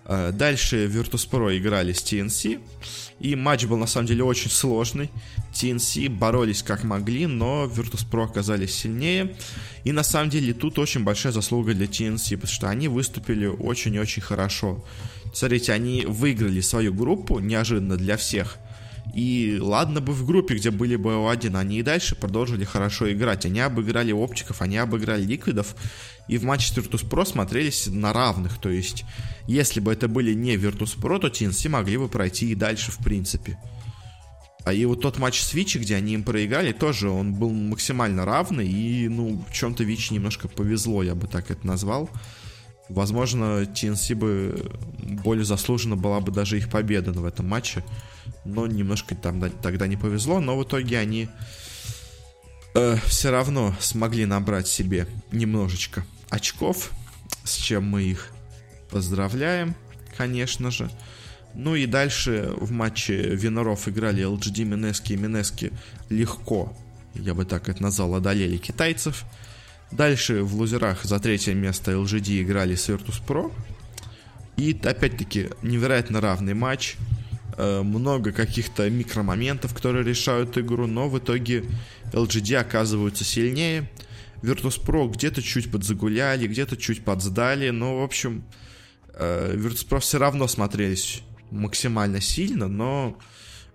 Э, 0.04 0.32
дальше 0.32 0.86
Virtus.pro 0.86 1.56
играли 1.58 1.92
с 1.92 2.02
TNC. 2.02 2.60
И 3.20 3.34
матч 3.34 3.64
был 3.64 3.76
на 3.76 3.86
самом 3.86 4.06
деле 4.06 4.22
очень 4.22 4.50
сложный. 4.50 5.10
TNC 5.52 6.08
боролись 6.08 6.62
как 6.62 6.84
могли, 6.84 7.26
но 7.26 7.64
Virtus.pro 7.64 8.24
оказались 8.24 8.74
сильнее. 8.74 9.36
И 9.84 9.92
на 9.92 10.02
самом 10.02 10.30
деле 10.30 10.54
тут 10.54 10.78
очень 10.78 11.02
большая 11.02 11.32
заслуга 11.32 11.74
для 11.74 11.86
TNC, 11.86 12.36
потому 12.36 12.52
что 12.52 12.68
они 12.68 12.88
выступили 12.88 13.46
очень 13.46 13.94
и 13.94 14.00
очень 14.00 14.22
хорошо. 14.22 14.84
Смотрите, 15.32 15.72
они 15.72 16.04
выиграли 16.06 16.60
свою 16.60 16.94
группу 16.94 17.40
неожиданно 17.40 17.96
для 17.96 18.16
всех. 18.16 18.58
И 19.14 19.58
ладно 19.60 20.00
бы 20.00 20.12
в 20.12 20.26
группе, 20.26 20.54
где 20.54 20.70
были 20.70 20.96
бы 20.96 21.30
1 21.30 21.56
они 21.56 21.78
и 21.78 21.82
дальше 21.82 22.14
продолжили 22.14 22.64
хорошо 22.64 23.10
играть. 23.10 23.46
Они 23.46 23.60
обыграли 23.60 24.12
оптиков, 24.12 24.62
они 24.62 24.76
обыграли 24.76 25.24
ликвидов. 25.24 25.74
И 26.28 26.36
в 26.36 26.44
матче 26.44 26.72
с 26.72 26.76
Virtus.pro 26.76 27.24
смотрелись 27.24 27.86
на 27.86 28.12
равных. 28.12 28.58
То 28.58 28.68
есть, 28.68 29.04
если 29.46 29.80
бы 29.80 29.92
это 29.92 30.08
были 30.08 30.34
не 30.34 30.56
Virtus.pro, 30.56 31.18
то 31.18 31.28
TNC 31.28 31.68
могли 31.70 31.96
бы 31.96 32.08
пройти 32.08 32.50
и 32.50 32.54
дальше, 32.54 32.92
в 32.92 32.98
принципе. 32.98 33.58
А 34.64 34.72
и 34.74 34.84
вот 34.84 35.00
тот 35.00 35.18
матч 35.18 35.40
с 35.40 35.54
Вичи, 35.54 35.78
где 35.78 35.96
они 35.96 36.12
им 36.12 36.22
проиграли, 36.22 36.72
тоже 36.72 37.08
он 37.08 37.32
был 37.32 37.50
максимально 37.50 38.26
равный. 38.26 38.68
И, 38.68 39.08
ну, 39.08 39.42
в 39.48 39.52
чем-то 39.52 39.84
Вичи 39.84 40.12
немножко 40.12 40.48
повезло, 40.48 41.02
я 41.02 41.14
бы 41.14 41.26
так 41.26 41.50
это 41.50 41.66
назвал. 41.66 42.10
Возможно, 42.90 43.62
TNC 43.62 44.14
бы 44.14 44.70
более 45.22 45.46
заслуженно 45.46 45.96
была 45.96 46.20
бы 46.20 46.32
даже 46.32 46.58
их 46.58 46.68
победа 46.68 47.12
в 47.12 47.24
этом 47.24 47.48
матче. 47.48 47.82
Но 48.44 48.66
немножко 48.66 49.14
там 49.14 49.40
тогда 49.62 49.86
не 49.86 49.96
повезло. 49.96 50.40
Но 50.40 50.58
в 50.58 50.64
итоге 50.64 50.98
они 50.98 51.30
э, 52.74 52.96
все 53.06 53.30
равно 53.30 53.74
смогли 53.80 54.26
набрать 54.26 54.68
себе 54.68 55.06
немножечко 55.32 56.04
очков. 56.30 56.90
С 57.44 57.54
чем 57.54 57.84
мы 57.84 58.02
их 58.02 58.30
поздравляем, 58.90 59.74
конечно 60.16 60.70
же. 60.70 60.90
Ну 61.54 61.74
и 61.74 61.86
дальше 61.86 62.52
в 62.56 62.70
матче 62.70 63.34
Виноров 63.34 63.88
играли 63.88 64.24
LGD 64.24 64.64
Минески 64.64 65.14
и 65.14 65.16
Минески 65.16 65.72
легко, 66.08 66.76
я 67.14 67.34
бы 67.34 67.44
так 67.44 67.68
это 67.68 67.82
назвал, 67.82 68.14
одолели 68.14 68.56
китайцев. 68.58 69.24
Дальше 69.90 70.42
в 70.42 70.54
лузерах 70.54 71.04
за 71.04 71.18
третье 71.18 71.54
место 71.54 71.92
LGD 71.92 72.42
играли 72.42 72.74
с 72.74 72.88
Virtus.pro. 72.88 73.52
И 74.56 74.78
опять-таки 74.82 75.50
невероятно 75.62 76.20
равный 76.20 76.54
матч. 76.54 76.96
Э, 77.56 77.82
много 77.82 78.32
каких-то 78.32 78.88
микромоментов, 78.90 79.74
которые 79.74 80.04
решают 80.04 80.58
игру, 80.58 80.86
но 80.86 81.08
в 81.08 81.18
итоге 81.18 81.64
LGD 82.12 82.56
оказываются 82.56 83.24
сильнее. 83.24 83.90
Virtus.pro 84.42 85.10
где-то 85.10 85.42
чуть 85.42 85.70
подзагуляли, 85.70 86.46
где-то 86.46 86.76
чуть 86.76 87.04
подсдали, 87.04 87.70
но, 87.70 88.00
в 88.00 88.02
общем, 88.02 88.44
э, 89.14 89.54
Virtus.pro 89.56 90.00
все 90.00 90.18
равно 90.18 90.46
смотрелись 90.46 91.22
максимально 91.50 92.20
сильно, 92.20 92.68
но, 92.68 93.18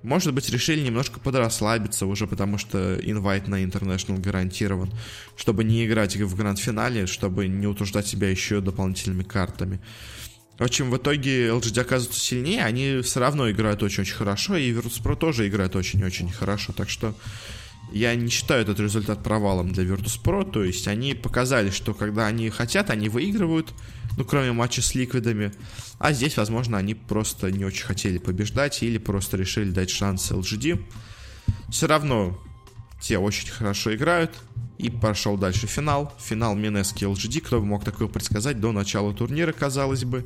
может 0.03 0.33
быть, 0.33 0.49
решили 0.49 0.81
немножко 0.81 1.19
подрасслабиться 1.19 2.05
уже, 2.05 2.27
потому 2.27 2.57
что 2.57 2.95
инвайт 3.01 3.47
на 3.47 3.63
International 3.63 4.19
гарантирован, 4.19 4.91
чтобы 5.35 5.63
не 5.63 5.85
играть 5.85 6.15
в 6.15 6.35
гранд-финале, 6.35 7.07
чтобы 7.07 7.47
не 7.47 7.67
утруждать 7.67 8.07
себя 8.07 8.29
еще 8.29 8.61
дополнительными 8.61 9.23
картами. 9.23 9.79
В 10.57 10.63
общем, 10.63 10.91
в 10.91 10.97
итоге 10.97 11.47
LGD 11.47 11.81
оказываются 11.81 12.21
сильнее, 12.21 12.63
они 12.63 13.01
все 13.01 13.19
равно 13.19 13.49
играют 13.49 13.81
очень-очень 13.81 14.13
хорошо, 14.13 14.55
и 14.55 14.71
Virtus.pro 14.71 15.15
тоже 15.15 15.47
играет 15.47 15.75
очень-очень 15.75 16.31
хорошо, 16.31 16.73
так 16.73 16.89
что 16.89 17.15
я 17.93 18.15
не 18.15 18.29
считаю 18.29 18.63
этот 18.63 18.79
результат 18.79 19.23
провалом 19.23 19.71
для 19.71 19.83
Virtus.pro, 19.83 20.49
то 20.49 20.63
есть 20.63 20.87
они 20.87 21.13
показали, 21.13 21.69
что 21.69 21.93
когда 21.93 22.27
они 22.27 22.49
хотят, 22.49 22.89
они 22.89 23.09
выигрывают, 23.09 23.73
ну, 24.17 24.25
кроме 24.25 24.51
матча 24.51 24.81
с 24.81 24.95
Ликвидами, 24.95 25.51
а 25.99 26.11
здесь, 26.11 26.37
возможно, 26.37 26.77
они 26.77 26.95
просто 26.95 27.51
не 27.51 27.65
очень 27.65 27.85
хотели 27.85 28.17
побеждать 28.17 28.81
или 28.83 28.97
просто 28.97 29.37
решили 29.37 29.71
дать 29.71 29.89
шанс 29.89 30.31
LGD. 30.31 30.83
Все 31.69 31.87
равно 31.87 32.39
те 33.01 33.17
очень 33.17 33.49
хорошо 33.49 33.93
играют, 33.93 34.31
и 34.77 34.89
пошел 34.89 35.37
дальше 35.37 35.67
финал. 35.67 36.13
Финал 36.19 36.55
Минески 36.55 37.03
LGD. 37.03 37.41
Кто 37.41 37.59
бы 37.59 37.65
мог 37.65 37.85
такое 37.85 38.07
предсказать 38.07 38.59
до 38.59 38.71
начала 38.71 39.13
турнира, 39.13 39.51
казалось 39.51 40.03
бы. 40.03 40.25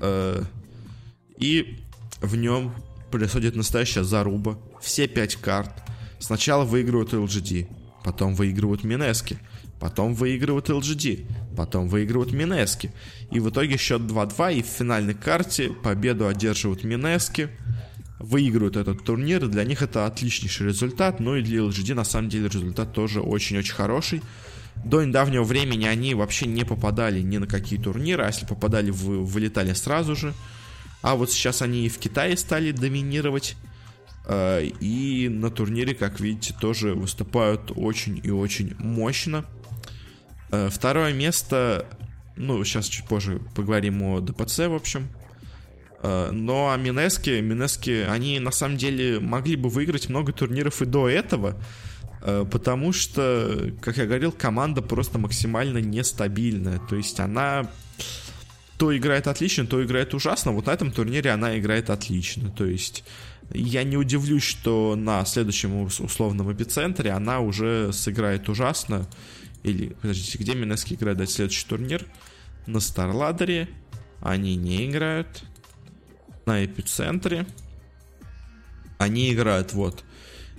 Э, 0.00 0.42
и 1.38 1.78
в 2.20 2.36
нем 2.36 2.74
происходит 3.10 3.56
настоящая 3.56 4.04
заруба. 4.04 4.58
Все 4.80 5.06
пять 5.08 5.36
карт. 5.36 5.72
Сначала 6.20 6.64
выигрывают 6.64 7.12
LGD, 7.12 7.66
потом 8.04 8.34
выигрывают 8.34 8.84
Минески, 8.84 9.38
потом 9.80 10.14
выигрывают 10.14 10.68
LGD, 10.68 11.26
потом 11.56 11.88
выигрывают 11.88 12.32
Минески. 12.32 12.92
И 13.32 13.40
в 13.40 13.50
итоге 13.50 13.76
счет 13.76 14.02
2-2, 14.02 14.58
и 14.58 14.62
в 14.62 14.66
финальной 14.66 15.14
карте 15.14 15.70
победу 15.70 16.28
одерживают 16.28 16.84
Минески 16.84 17.50
выигрывают 18.20 18.76
этот 18.76 19.02
турнир. 19.02 19.48
Для 19.48 19.64
них 19.64 19.82
это 19.82 20.06
отличнейший 20.06 20.68
результат. 20.68 21.20
Ну 21.20 21.36
и 21.36 21.42
для 21.42 21.60
LGD 21.60 21.94
на 21.94 22.04
самом 22.04 22.28
деле 22.28 22.48
результат 22.48 22.92
тоже 22.92 23.20
очень-очень 23.20 23.74
хороший. 23.74 24.22
До 24.84 25.02
недавнего 25.02 25.42
времени 25.42 25.86
они 25.86 26.14
вообще 26.14 26.46
не 26.46 26.64
попадали 26.64 27.20
ни 27.20 27.38
на 27.38 27.46
какие 27.46 27.78
турниры, 27.78 28.24
а 28.24 28.28
если 28.28 28.46
попадали, 28.46 28.90
вы, 28.90 29.24
вылетали 29.24 29.72
сразу 29.72 30.14
же. 30.14 30.32
А 31.02 31.16
вот 31.16 31.32
сейчас 31.32 31.62
они 31.62 31.86
и 31.86 31.88
в 31.88 31.98
Китае 31.98 32.36
стали 32.36 32.72
доминировать. 32.72 33.56
Э, 34.30 34.62
и 34.62 35.28
на 35.28 35.50
турнире, 35.50 35.92
как 35.92 36.20
видите, 36.20 36.54
тоже 36.58 36.94
выступают 36.94 37.72
очень 37.74 38.20
и 38.22 38.30
очень 38.30 38.76
мощно. 38.78 39.44
Э, 40.52 40.68
второе 40.70 41.12
место, 41.12 41.86
ну, 42.36 42.62
сейчас 42.62 42.86
чуть 42.86 43.06
позже 43.06 43.40
поговорим 43.56 44.00
о 44.02 44.20
ДПЦ, 44.20 44.68
в 44.68 44.74
общем. 44.74 45.08
Э, 46.04 46.30
но 46.30 46.70
а 46.70 46.76
Минески, 46.76 47.40
Минески, 47.40 48.06
они 48.08 48.38
на 48.38 48.52
самом 48.52 48.76
деле 48.76 49.18
могли 49.18 49.56
бы 49.56 49.68
выиграть 49.68 50.08
много 50.08 50.32
турниров 50.32 50.80
и 50.80 50.86
до 50.86 51.08
этого, 51.08 51.56
потому 52.20 52.92
что, 52.92 53.72
как 53.80 53.96
я 53.96 54.04
говорил, 54.04 54.30
команда 54.30 54.82
просто 54.82 55.18
максимально 55.18 55.78
нестабильная. 55.78 56.78
То 56.78 56.94
есть 56.94 57.18
она 57.18 57.70
то 58.76 58.94
играет 58.94 59.26
отлично, 59.26 59.66
то 59.66 59.82
играет 59.82 60.12
ужасно. 60.12 60.52
Вот 60.52 60.66
на 60.66 60.70
этом 60.70 60.92
турнире 60.92 61.30
она 61.30 61.58
играет 61.58 61.88
отлично. 61.88 62.50
То 62.50 62.66
есть 62.66 63.04
я 63.52 63.82
не 63.84 63.96
удивлюсь, 63.96 64.44
что 64.44 64.94
на 64.96 65.24
следующем 65.24 65.82
условном 65.82 66.52
эпицентре 66.52 67.10
она 67.10 67.40
уже 67.40 67.92
сыграет 67.92 68.48
ужасно. 68.48 69.08
Или, 69.62 69.88
подождите, 70.00 70.38
где 70.38 70.54
Минески 70.54 70.94
играет 70.94 71.18
дать 71.18 71.30
следующий 71.30 71.66
турнир? 71.66 72.06
На 72.66 72.80
Старладере 72.80 73.68
они 74.20 74.56
не 74.56 74.88
играют 74.88 75.44
на 76.46 76.64
эпицентре. 76.64 77.46
Они 78.98 79.32
играют 79.32 79.72
вот. 79.72 80.04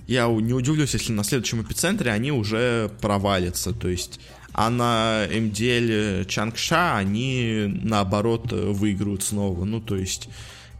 Я 0.06 0.26
не 0.26 0.52
удивлюсь, 0.52 0.94
если 0.94 1.12
на 1.12 1.24
следующем 1.24 1.62
эпицентре 1.62 2.10
они 2.10 2.32
уже 2.32 2.90
провалятся. 3.00 3.72
То 3.72 3.88
есть, 3.88 4.20
а 4.52 4.68
на 4.68 5.26
MDL 5.30 6.28
Changsha 6.28 6.96
они 6.96 7.80
наоборот 7.82 8.52
выиграют 8.52 9.22
снова. 9.22 9.64
Ну, 9.64 9.80
то 9.80 9.96
есть, 9.96 10.28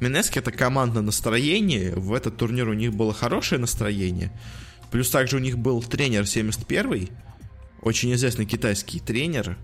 Mineski 0.02 0.38
это 0.38 0.52
командное 0.52 1.02
настроение. 1.02 1.94
В 1.94 2.12
этот 2.12 2.36
турнир 2.36 2.68
у 2.68 2.74
них 2.74 2.92
было 2.92 3.14
хорошее 3.14 3.60
настроение. 3.60 4.32
Плюс 4.90 5.08
также 5.10 5.36
у 5.36 5.40
них 5.40 5.56
был 5.58 5.82
тренер 5.82 6.26
71 6.26 7.08
очень 7.82 8.14
известный 8.14 8.46
китайский 8.46 9.00
тренер, 9.00 9.58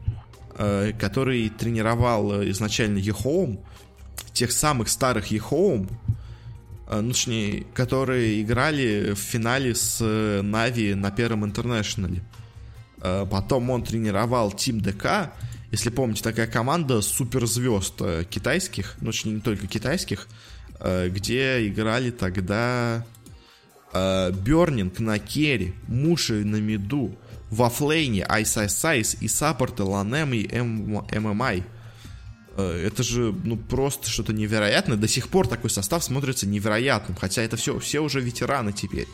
э, 0.57 0.93
который 0.99 1.49
тренировал 1.49 2.43
изначально 2.51 2.99
EHOME 2.99 3.61
тех 4.33 4.53
самых 4.53 4.89
старых 4.89 5.29
EHOME, 5.29 5.89
э, 6.89 7.01
ну, 7.01 7.11
точнее, 7.11 7.65
которые 7.75 8.43
играли 8.43 9.13
в 9.13 9.19
финале 9.19 9.75
с 9.75 10.01
Na'Vi 10.43 10.95
на 10.95 11.11
первом 11.11 11.45
International 11.45 12.12
е. 12.12 12.23
Э, 13.01 13.25
потом 13.31 13.71
он 13.71 13.85
тренировал 13.85 14.51
Team 14.51 14.81
DK, 14.81 15.33
если 15.71 15.91
помните, 15.91 16.23
такая 16.23 16.47
команда 16.47 17.01
суперзвезд 17.01 17.95
э, 18.01 18.25
китайских, 18.29 18.97
ну, 19.01 19.13
точнее, 19.13 19.33
не 19.35 19.41
только 19.41 19.67
китайских, 19.67 20.29
где 20.81 21.67
играли 21.67 22.13
тогда 22.13 23.05
BurNIng 23.93 25.01
на 25.01 25.19
carry, 25.19 25.75
Mushi 25.89 26.45
на 26.45 26.61
mid 26.61 27.19
у, 27.51 27.71
в 27.71 28.25
offlane 28.25 28.57
е 28.57 28.85
iceiceice 28.85 29.17
и 29.21 29.29
саппорты 29.29 29.83
LaNm 29.83 30.33
и 30.35 31.19
MMY. 31.19 31.65
Э, 32.57 32.87
это 32.87 33.03
же, 33.03 33.35
ну, 33.45 33.57
просто 33.57 34.11
что-то 34.11 34.33
невероятное. 34.33 34.97
До 34.97 35.09
сих 35.09 35.29
пор 35.29 35.49
такой 35.49 35.71
состав 35.71 36.05
смотрится 36.05 36.47
невероятным, 36.47 37.17
хотя 37.17 37.43
это 37.43 37.57
все, 37.57 37.79
все 37.79 38.01
уже 38.01 38.21
ветераны 38.21 38.73
теперь. 38.73 39.07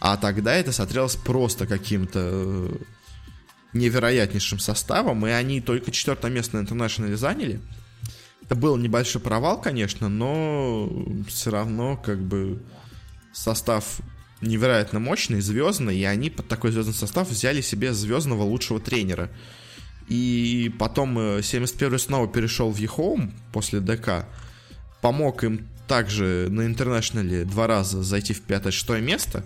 А 0.00 0.16
тогда 0.16 0.54
это 0.54 0.72
смотрелось 0.72 1.16
просто 1.16 1.66
каким-то 1.66 2.20
э, 2.22 2.76
невероятнейшим 3.72 4.58
составом, 4.58 5.26
и 5.26 5.30
они 5.30 5.60
только 5.60 5.90
четвертое 5.90 6.30
место 6.30 6.56
на 6.56 6.62
интернешнале 6.62 7.16
заняли. 7.16 7.60
Это 8.42 8.54
был 8.54 8.76
небольшой 8.76 9.20
провал, 9.20 9.60
конечно, 9.60 10.08
но 10.08 10.90
все 11.28 11.50
равно 11.50 11.96
как 11.96 12.20
бы 12.20 12.62
состав 13.32 14.00
невероятно 14.40 15.00
мощный, 15.00 15.40
звездный, 15.40 15.98
и 15.98 16.04
они 16.04 16.30
под 16.30 16.48
такой 16.48 16.70
звездный 16.72 16.94
состав 16.94 17.28
взяли 17.28 17.60
себе 17.60 17.92
звездного 17.92 18.42
лучшего 18.42 18.80
тренера. 18.80 19.30
И 20.08 20.72
потом 20.78 21.18
71-й 21.18 21.96
э, 21.96 21.98
снова 21.98 22.28
перешел 22.28 22.70
в 22.70 22.80
eHome 22.80 23.32
после 23.52 23.80
ДК. 23.80 24.26
Помог 25.02 25.44
им 25.44 25.68
также 25.86 26.48
на 26.50 26.66
интернешнале 26.66 27.44
два 27.44 27.66
раза 27.66 28.02
зайти 28.02 28.32
в 28.32 28.40
пятое-шестое 28.42 29.02
место. 29.02 29.44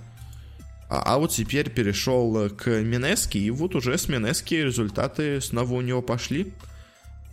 А, 0.93 1.15
а 1.15 1.19
вот 1.19 1.31
теперь 1.31 1.71
перешел 1.71 2.51
к 2.51 2.69
Минески, 2.69 3.39
и 3.39 3.51
вот 3.51 3.75
уже 3.75 3.97
с 3.97 4.09
Минески 4.09 4.53
результаты 4.53 5.41
снова 5.41 5.73
у 5.73 5.81
него 5.81 6.03
пошли. 6.03 6.53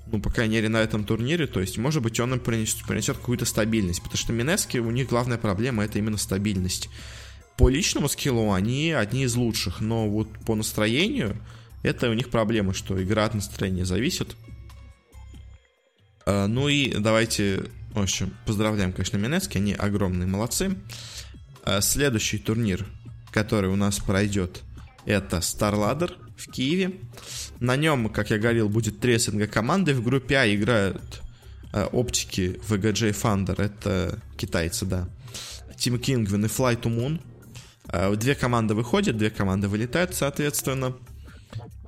Ну, 0.07 0.21
по 0.21 0.31
крайней 0.31 0.55
мере, 0.55 0.69
на 0.69 0.77
этом 0.77 1.03
турнире. 1.03 1.45
То 1.45 1.59
есть, 1.59 1.77
может 1.77 2.01
быть, 2.01 2.17
он 2.21 2.35
им 2.35 2.39
принесет, 2.39 2.87
принесет 2.87 3.17
какую-то 3.17 3.43
стабильность. 3.43 4.01
Потому 4.01 4.17
что 4.17 4.31
Минески, 4.31 4.77
у 4.77 4.89
них 4.91 5.09
главная 5.09 5.37
проблема 5.37 5.83
это 5.83 5.99
именно 5.99 6.15
стабильность. 6.15 6.87
По 7.57 7.67
личному 7.67 8.07
скиллу 8.07 8.53
они 8.53 8.93
одни 8.93 9.23
из 9.23 9.35
лучших, 9.35 9.81
но 9.81 10.07
вот 10.07 10.29
по 10.45 10.55
настроению 10.55 11.35
это 11.83 12.09
у 12.09 12.13
них 12.13 12.29
проблема, 12.29 12.73
что 12.73 13.03
игра 13.03 13.25
от 13.25 13.33
настроения 13.33 13.83
зависит. 13.83 14.37
А, 16.25 16.47
ну 16.47 16.69
и 16.69 16.93
давайте, 16.93 17.65
в 17.91 17.99
общем, 17.99 18.33
поздравляем, 18.45 18.93
конечно, 18.93 19.17
Минецки, 19.17 19.57
они 19.57 19.73
огромные 19.73 20.27
молодцы. 20.27 20.77
А, 21.65 21.81
следующий 21.81 22.37
турнир, 22.37 22.85
который 23.31 23.69
у 23.69 23.75
нас 23.75 23.99
пройдет, 23.99 24.61
это 25.05 25.37
StarLadder 25.37 26.11
в 26.37 26.51
Киеве. 26.51 26.99
На 27.59 27.75
нем, 27.75 28.09
как 28.09 28.29
я 28.29 28.37
говорил, 28.37 28.69
будет 28.69 28.99
три 28.99 29.17
СНГ 29.17 29.49
команды. 29.49 29.93
В 29.93 30.03
группе 30.03 30.37
А 30.37 30.53
играют 30.53 31.21
а, 31.71 31.87
оптики 31.87 32.59
VGJ 32.67 33.11
Thunder, 33.11 33.61
это 33.61 34.19
китайцы, 34.37 34.85
да. 34.85 35.09
Team 35.77 35.99
Kingwin 35.99 36.45
и 36.45 36.49
Fly 36.49 36.81
to 36.81 36.89
Moon. 36.89 37.19
Две 38.17 38.35
команды 38.35 38.75
выходят, 38.75 39.17
две 39.17 39.31
команды 39.31 39.67
вылетают, 39.67 40.13
соответственно. 40.13 40.95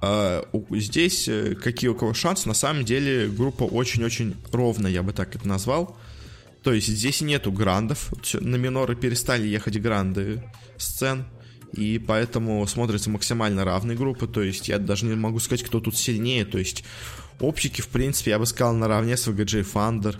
А, 0.02 0.44
здесь 0.72 1.28
э, 1.28 1.54
какие 1.54 1.90
у 1.90 1.96
кого 1.96 2.14
шансы? 2.14 2.48
На 2.48 2.56
самом 2.56 2.84
деле 2.84 3.28
группа 3.28 3.64
очень-очень 3.64 4.36
ровная, 4.52 4.90
я 4.90 5.04
бы 5.04 5.14
так 5.14 5.36
это 5.36 5.48
назвал. 5.48 5.96
То 6.64 6.74
есть 6.74 6.88
здесь 6.88 7.22
нету 7.22 7.52
грандов. 7.52 8.12
На 8.34 8.56
миноры 8.56 8.96
перестали 8.96 9.48
ехать 9.48 9.80
гранды 9.80 10.44
сцен. 10.82 11.26
И 11.74 12.00
поэтому 12.00 12.66
смотрятся 12.68 13.10
максимально 13.10 13.64
равные 13.64 13.98
группы. 13.98 14.28
То 14.28 14.42
есть 14.42 14.68
я 14.68 14.78
даже 14.78 15.06
не 15.06 15.16
могу 15.16 15.40
сказать, 15.40 15.64
кто 15.64 15.80
тут 15.80 15.96
сильнее. 15.96 16.46
То 16.46 16.58
есть 16.58 16.84
оптики, 17.40 17.82
в 17.82 17.88
принципе, 17.88 18.32
я 18.32 18.40
бы 18.40 18.46
сказал, 18.46 18.74
наравне 18.76 19.16
с 19.16 19.28
VGJ 19.28 19.66
Thunder. 19.74 20.18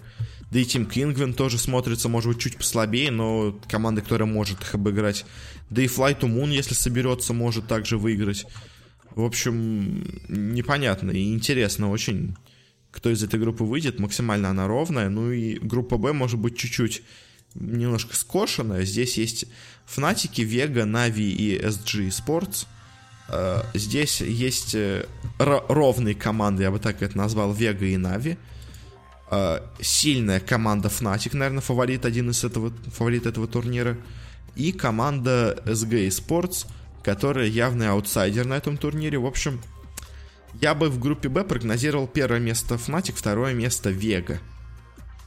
Да 0.52 0.60
и 0.60 0.64
Team 0.64 0.90
Kingwin 0.90 1.34
тоже 1.34 1.58
смотрится, 1.58 2.10
может 2.10 2.30
быть, 2.30 2.42
чуть 2.42 2.58
послабее, 2.58 3.10
но 3.10 3.58
команда, 3.70 4.02
которая 4.02 4.28
может 4.28 4.62
их 4.62 4.76
обыграть. 4.76 5.26
Да 5.70 5.82
и 5.82 5.88
Fly 5.88 6.20
to 6.20 6.28
Moon, 6.28 6.50
если 6.52 6.74
соберется, 6.74 7.34
может 7.34 7.68
также 7.68 7.98
выиграть. 7.98 8.46
В 9.16 9.24
общем, 9.24 10.04
непонятно 10.28 11.12
и 11.12 11.34
интересно 11.34 11.90
очень, 11.90 12.36
кто 12.92 13.10
из 13.10 13.24
этой 13.24 13.40
группы 13.40 13.64
выйдет. 13.64 14.00
Максимально 14.00 14.50
она 14.50 14.68
ровная. 14.68 15.10
Ну 15.10 15.32
и 15.32 15.58
группа 15.58 15.98
Б 15.98 16.12
может 16.12 16.40
быть 16.40 16.58
чуть-чуть 16.58 17.04
немножко 17.56 18.16
скошенная. 18.16 18.86
Здесь 18.86 19.18
есть 19.18 19.46
Фнатики, 19.86 20.42
Вега, 20.42 20.86
Нави 20.86 21.32
и 21.32 21.60
SG 21.60 22.10
Sports. 22.10 22.66
Э, 23.30 23.64
здесь 23.74 24.22
есть 24.22 24.76
э, 24.76 25.06
ровные 25.40 26.16
команды, 26.16 26.64
я 26.64 26.72
бы 26.72 26.80
так 26.80 27.02
это 27.02 27.18
назвал, 27.18 27.54
Вега 27.54 27.86
и 27.86 27.98
Нави. 27.98 28.38
э, 29.32 29.60
сильная 29.80 30.40
команда 30.40 30.90
Fnatic, 30.90 31.36
наверное, 31.36 31.62
фаворит 31.62 32.06
один 32.06 32.30
из 32.30 32.44
этого, 32.44 32.74
фаворит 32.94 33.26
этого 33.26 33.48
турнира, 33.48 33.98
и 34.56 34.72
команда 34.74 35.62
SG 35.66 36.08
Sports, 36.10 36.68
которая 37.04 37.48
явный 37.48 37.90
аутсайдер 37.90 38.46
на 38.46 38.56
этом 38.56 38.78
турнире. 38.78 39.18
В 39.18 39.26
общем, 39.26 39.62
я 40.60 40.76
бы 40.76 40.90
в 40.90 41.00
группе 41.00 41.30
Б 41.30 41.44
прогнозировал 41.44 42.08
первое 42.08 42.40
место 42.40 42.76
Fnatic, 42.76 43.14
второе 43.16 43.54
место 43.54 43.90
Vega. 43.90 44.40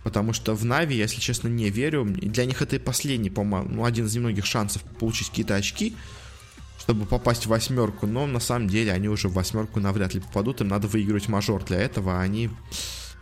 Потому 0.04 0.34
что 0.34 0.54
в 0.54 0.64
Na'Vi, 0.64 0.94
если 0.94 1.18
честно, 1.18 1.48
не 1.48 1.70
верю. 1.70 2.04
Для 2.04 2.44
них 2.44 2.60
это 2.60 2.76
и 2.76 2.78
последний, 2.78 3.30
по-моему, 3.30 3.68
ну, 3.70 3.84
один 3.84 4.04
из 4.04 4.14
немногих 4.14 4.44
шансов 4.44 4.82
получить 5.00 5.30
какие-то 5.30 5.56
очки, 5.56 5.96
чтобы 6.78 7.06
попасть 7.06 7.46
в 7.46 7.48
восьмерку. 7.48 8.06
Но 8.06 8.26
на 8.26 8.38
самом 8.38 8.68
деле 8.68 8.92
они 8.92 9.08
уже 9.08 9.28
в 9.28 9.32
восьмерку 9.32 9.80
навряд 9.80 10.12
ли 10.12 10.20
попадут. 10.20 10.60
Им 10.60 10.68
надо 10.68 10.88
выиграть 10.88 11.28
мажор 11.28 11.64
для 11.64 11.78
этого. 11.80 12.18
А 12.18 12.20
они 12.20 12.50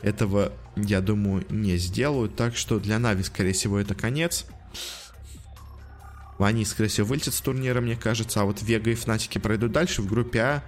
этого, 0.03 0.53
я 0.75 1.01
думаю, 1.01 1.47
не 1.49 1.77
сделают. 1.77 2.35
Так 2.35 2.57
что 2.57 2.81
для 2.81 2.99
Na'Vi, 2.99 3.23
скорее 3.23 3.53
всего, 3.53 3.79
это 3.79 3.95
конец. 3.95 4.47
Они, 6.41 6.65
скорее 6.65 6.89
всего, 6.89 7.07
вылетят 7.07 7.35
с 7.35 7.41
турнира, 7.41 7.81
мне 7.81 7.95
кажется. 7.95 8.41
А 8.41 8.45
вот 8.45 8.61
Вега 8.61 8.91
и 8.91 8.97
Фнатики 8.97 9.39
пройдут 9.39 9.71
дальше 9.71 10.03
в 10.03 10.09
группе 10.09 10.41
А. 10.41 10.65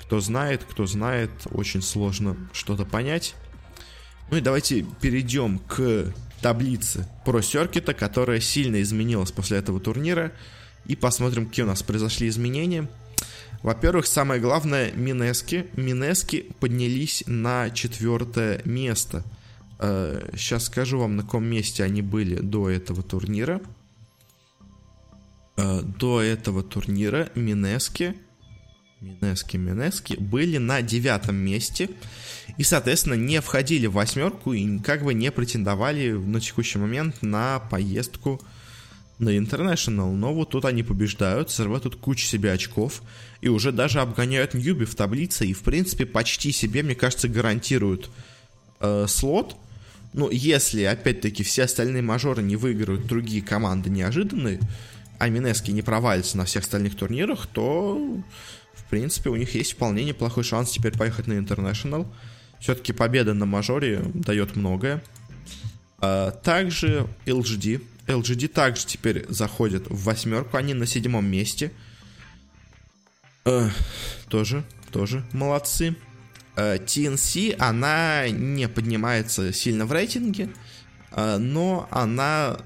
Кто 0.00 0.20
знает, 0.20 0.62
кто 0.62 0.86
знает, 0.86 1.30
очень 1.50 1.82
сложно 1.82 2.36
что-то 2.52 2.84
понять. 2.84 3.34
Ну 4.30 4.36
и 4.36 4.40
давайте 4.40 4.84
перейдем 5.00 5.58
к 5.58 6.12
таблице 6.42 7.08
про 7.24 7.40
Серкита, 7.40 7.94
которая 7.94 8.40
сильно 8.40 8.80
изменилась 8.82 9.32
после 9.32 9.58
этого 9.58 9.80
турнира. 9.80 10.32
И 10.86 10.96
посмотрим, 10.96 11.46
какие 11.46 11.64
у 11.64 11.68
нас 11.68 11.82
произошли 11.82 12.28
изменения. 12.28 12.88
Во-первых, 13.62 14.06
самое 14.06 14.40
главное, 14.40 14.92
Минески. 14.92 15.66
Минески 15.76 16.46
поднялись 16.60 17.24
на 17.26 17.70
четвертое 17.70 18.62
место. 18.64 19.24
Сейчас 19.78 20.62
э, 20.64 20.66
скажу 20.66 20.98
вам, 20.98 21.16
на 21.16 21.22
каком 21.22 21.44
месте 21.44 21.84
они 21.84 22.02
были 22.02 22.36
до 22.36 22.70
этого 22.70 23.02
турнира. 23.02 23.60
Э, 25.56 25.82
до 25.82 26.22
этого 26.22 26.62
турнира 26.62 27.30
Минески 27.34 28.14
Минески, 29.00 29.56
Минески 29.56 30.14
были 30.14 30.58
на 30.58 30.82
девятом 30.82 31.36
месте 31.36 31.88
и, 32.56 32.64
соответственно, 32.64 33.14
не 33.14 33.40
входили 33.40 33.86
в 33.86 33.92
восьмерку 33.92 34.52
и 34.52 34.78
как 34.80 35.04
бы 35.04 35.14
не 35.14 35.30
претендовали 35.30 36.10
на 36.10 36.40
текущий 36.40 36.78
момент 36.78 37.22
на 37.22 37.60
поездку 37.60 38.40
на 39.18 39.36
International. 39.36 40.12
Но 40.12 40.34
вот 40.34 40.50
тут 40.50 40.64
они 40.64 40.82
побеждают, 40.82 41.50
сорвают 41.50 41.84
тут 41.84 41.96
кучу 41.96 42.26
себе 42.26 42.52
очков 42.52 43.02
и 43.40 43.48
уже 43.48 43.70
даже 43.70 44.00
обгоняют 44.00 44.54
Ньюби 44.54 44.84
в 44.84 44.94
таблице 44.94 45.46
и, 45.46 45.52
в 45.52 45.60
принципе, 45.60 46.04
почти 46.04 46.50
себе, 46.50 46.82
мне 46.82 46.94
кажется, 46.94 47.28
гарантируют 47.28 48.10
э, 48.80 49.06
слот. 49.08 49.56
Ну, 50.12 50.30
если, 50.30 50.82
опять-таки, 50.82 51.42
все 51.44 51.64
остальные 51.64 52.02
мажоры 52.02 52.42
не 52.42 52.56
выиграют 52.56 53.06
другие 53.06 53.42
команды 53.42 53.90
неожиданные, 53.90 54.58
а 55.18 55.28
Минески 55.28 55.70
не 55.70 55.82
провалится 55.82 56.36
на 56.36 56.44
всех 56.44 56.62
остальных 56.62 56.96
турнирах, 56.96 57.46
то 57.46 58.22
в 58.78 58.90
принципе, 58.90 59.30
у 59.30 59.36
них 59.36 59.54
есть 59.54 59.72
вполне 59.72 60.04
неплохой 60.04 60.44
шанс 60.44 60.70
теперь 60.70 60.96
поехать 60.96 61.26
на 61.26 61.34
International. 61.34 62.06
Все-таки 62.60 62.92
победа 62.92 63.34
на 63.34 63.46
мажоре 63.46 64.02
дает 64.14 64.56
многое. 64.56 65.02
А, 65.98 66.30
также 66.30 67.06
LGD. 67.26 67.82
LGD 68.06 68.48
также 68.48 68.86
теперь 68.86 69.26
заходит 69.28 69.88
в 69.88 70.04
восьмерку. 70.04 70.56
Они 70.56 70.74
на 70.74 70.86
седьмом 70.86 71.26
месте. 71.26 71.72
А, 73.44 73.70
тоже, 74.28 74.64
тоже 74.92 75.24
молодцы. 75.32 75.96
TNC, 76.56 77.54
она 77.60 78.28
не 78.28 78.68
поднимается 78.68 79.52
сильно 79.52 79.86
в 79.86 79.92
рейтинге, 79.92 80.48
но 81.14 81.86
она 81.92 82.58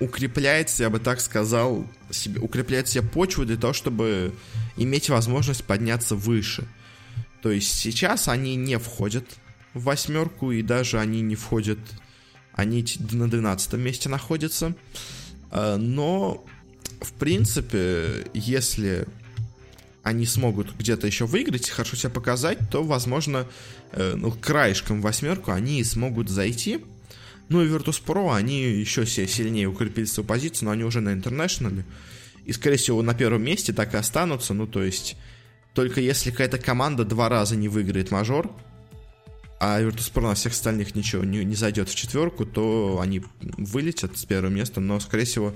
укрепляется, 0.00 0.84
я 0.84 0.90
бы 0.90 0.98
так 0.98 1.20
сказал, 1.20 1.86
себе, 2.10 2.40
укрепляет 2.40 2.88
себе 2.88 3.02
почву 3.06 3.44
для 3.44 3.56
того, 3.56 3.72
чтобы 3.72 4.34
иметь 4.76 5.10
возможность 5.10 5.64
подняться 5.64 6.16
выше. 6.16 6.66
То 7.42 7.50
есть 7.50 7.78
сейчас 7.78 8.28
они 8.28 8.56
не 8.56 8.78
входят 8.78 9.24
в 9.74 9.84
восьмерку, 9.84 10.52
и 10.52 10.62
даже 10.62 10.98
они 10.98 11.20
не 11.20 11.36
входят, 11.36 11.78
они 12.52 12.84
на 13.12 13.30
12 13.30 13.74
месте 13.74 14.08
находятся. 14.08 14.74
А, 15.50 15.76
но, 15.76 16.44
в 17.00 17.12
принципе, 17.12 18.26
если 18.34 19.06
они 20.02 20.26
смогут 20.26 20.74
где-то 20.76 21.06
еще 21.06 21.26
выиграть, 21.26 21.68
хорошо 21.68 21.96
себя 21.96 22.10
показать, 22.10 22.58
то, 22.70 22.82
возможно, 22.82 23.46
э, 23.92 24.14
ну, 24.16 24.32
краешком 24.32 25.02
восьмерку 25.02 25.52
они 25.52 25.84
смогут 25.84 26.30
зайти. 26.30 26.84
Ну 27.50 27.62
и 27.62 27.68
Virtus.pro, 27.68 28.34
они 28.34 28.62
еще 28.62 29.04
сильнее 29.04 29.66
укрепили 29.66 30.04
свою 30.04 30.26
позицию, 30.26 30.66
но 30.66 30.70
они 30.70 30.84
уже 30.84 31.00
на 31.00 31.12
интернешнале. 31.12 31.84
И, 32.44 32.52
скорее 32.52 32.76
всего, 32.76 33.02
на 33.02 33.12
первом 33.12 33.42
месте 33.42 33.72
так 33.72 33.92
и 33.92 33.96
останутся. 33.96 34.54
Ну, 34.54 34.68
то 34.68 34.82
есть, 34.82 35.16
только 35.74 36.00
если 36.00 36.30
какая-то 36.30 36.58
команда 36.58 37.04
два 37.04 37.28
раза 37.28 37.56
не 37.56 37.68
выиграет 37.68 38.12
мажор, 38.12 38.50
а 39.58 39.82
Virtus.pro 39.82 40.28
на 40.28 40.34
всех 40.34 40.52
остальных 40.52 40.94
ничего 40.94 41.24
не, 41.24 41.44
не 41.44 41.56
зайдет 41.56 41.88
в 41.88 41.94
четверку, 41.96 42.46
то 42.46 43.00
они 43.02 43.22
вылетят 43.40 44.16
с 44.16 44.24
первого 44.24 44.50
места. 44.50 44.80
Но, 44.80 45.00
скорее 45.00 45.24
всего, 45.24 45.52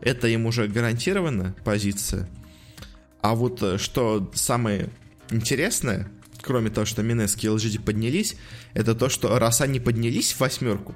это 0.00 0.28
им 0.28 0.46
уже 0.46 0.68
гарантированная 0.68 1.54
позиция. 1.64 2.30
А 3.20 3.34
вот 3.34 3.62
э, 3.62 3.76
что 3.76 4.32
самое 4.34 4.88
интересное, 5.30 6.10
кроме 6.40 6.70
того, 6.70 6.86
что 6.86 7.02
Mineski 7.02 7.44
и 7.44 7.48
LGD 7.50 7.84
поднялись, 7.84 8.36
это 8.72 8.94
то, 8.94 9.10
что 9.10 9.38
раз 9.38 9.60
они 9.60 9.80
поднялись 9.80 10.32
в 10.32 10.40
восьмерку, 10.40 10.94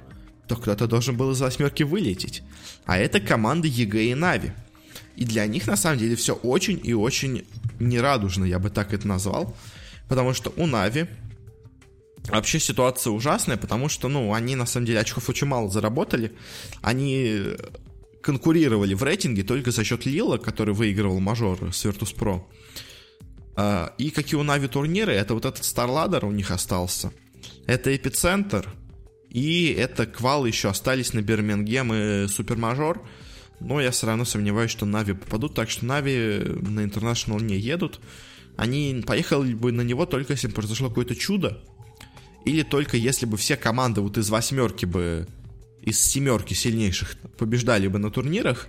то 0.51 0.57
кто-то 0.57 0.85
должен 0.85 1.15
был 1.15 1.31
из 1.31 1.39
восьмерки 1.39 1.83
вылететь. 1.83 2.43
А 2.85 2.97
это 2.97 3.21
команда 3.21 3.69
EG 3.69 4.11
и 4.11 4.15
Na'Vi. 4.15 4.51
И 5.15 5.23
для 5.23 5.47
них, 5.47 5.65
на 5.65 5.77
самом 5.77 5.97
деле, 5.97 6.17
все 6.17 6.33
очень 6.33 6.77
и 6.83 6.93
очень 6.93 7.45
нерадужно, 7.79 8.43
я 8.43 8.59
бы 8.59 8.69
так 8.69 8.91
это 8.91 9.07
назвал. 9.07 9.55
Потому 10.09 10.33
что 10.33 10.51
у 10.57 10.65
Na'Vi 10.65 11.07
вообще 12.27 12.59
ситуация 12.59 13.11
ужасная, 13.11 13.55
потому 13.55 13.87
что, 13.87 14.09
ну, 14.09 14.33
они, 14.33 14.57
на 14.57 14.65
самом 14.65 14.87
деле, 14.87 14.99
очков 14.99 15.29
очень 15.29 15.47
мало 15.47 15.69
заработали. 15.69 16.33
Они 16.81 17.55
конкурировали 18.21 18.93
в 18.93 19.03
рейтинге 19.03 19.43
только 19.43 19.71
за 19.71 19.85
счет 19.85 20.05
Лила, 20.05 20.37
который 20.37 20.73
выигрывал 20.73 21.21
мажор 21.21 21.73
с 21.73 21.85
Virtus.pro. 21.85 22.41
А, 23.55 23.93
и 23.97 24.09
какие 24.09 24.37
у 24.37 24.43
Нави 24.43 24.67
турниры, 24.67 25.13
это 25.13 25.33
вот 25.33 25.45
этот 25.45 25.63
Старладер 25.63 26.25
у 26.25 26.31
них 26.31 26.51
остался. 26.51 27.13
Это 27.67 27.95
Эпицентр, 27.95 28.67
и 29.31 29.73
это 29.77 30.05
квалы 30.05 30.49
еще 30.49 30.67
остались 30.69 31.13
на 31.13 31.21
Бирмингем 31.21 31.93
и 31.93 32.27
Супермажор. 32.27 33.01
Но 33.61 33.79
я 33.79 33.91
все 33.91 34.07
равно 34.07 34.25
сомневаюсь, 34.25 34.71
что 34.71 34.85
Нави 34.85 35.13
попадут. 35.13 35.53
Так 35.53 35.69
что 35.69 35.85
Нави 35.85 36.41
на 36.61 36.81
International 36.81 37.41
не 37.41 37.57
едут. 37.57 38.01
Они 38.57 39.01
поехали 39.07 39.53
бы 39.53 39.71
на 39.71 39.81
него 39.81 40.05
только 40.05 40.33
если 40.33 40.47
бы 40.47 40.55
произошло 40.55 40.89
какое-то 40.89 41.15
чудо. 41.15 41.63
Или 42.43 42.63
только 42.63 42.97
если 42.97 43.25
бы 43.25 43.37
все 43.37 43.55
команды 43.55 44.01
вот 44.01 44.17
из 44.17 44.29
восьмерки 44.29 44.85
бы, 44.85 45.27
из 45.81 46.03
семерки 46.03 46.53
сильнейших 46.53 47.15
побеждали 47.37 47.87
бы 47.87 47.99
на 47.99 48.11
турнирах. 48.11 48.67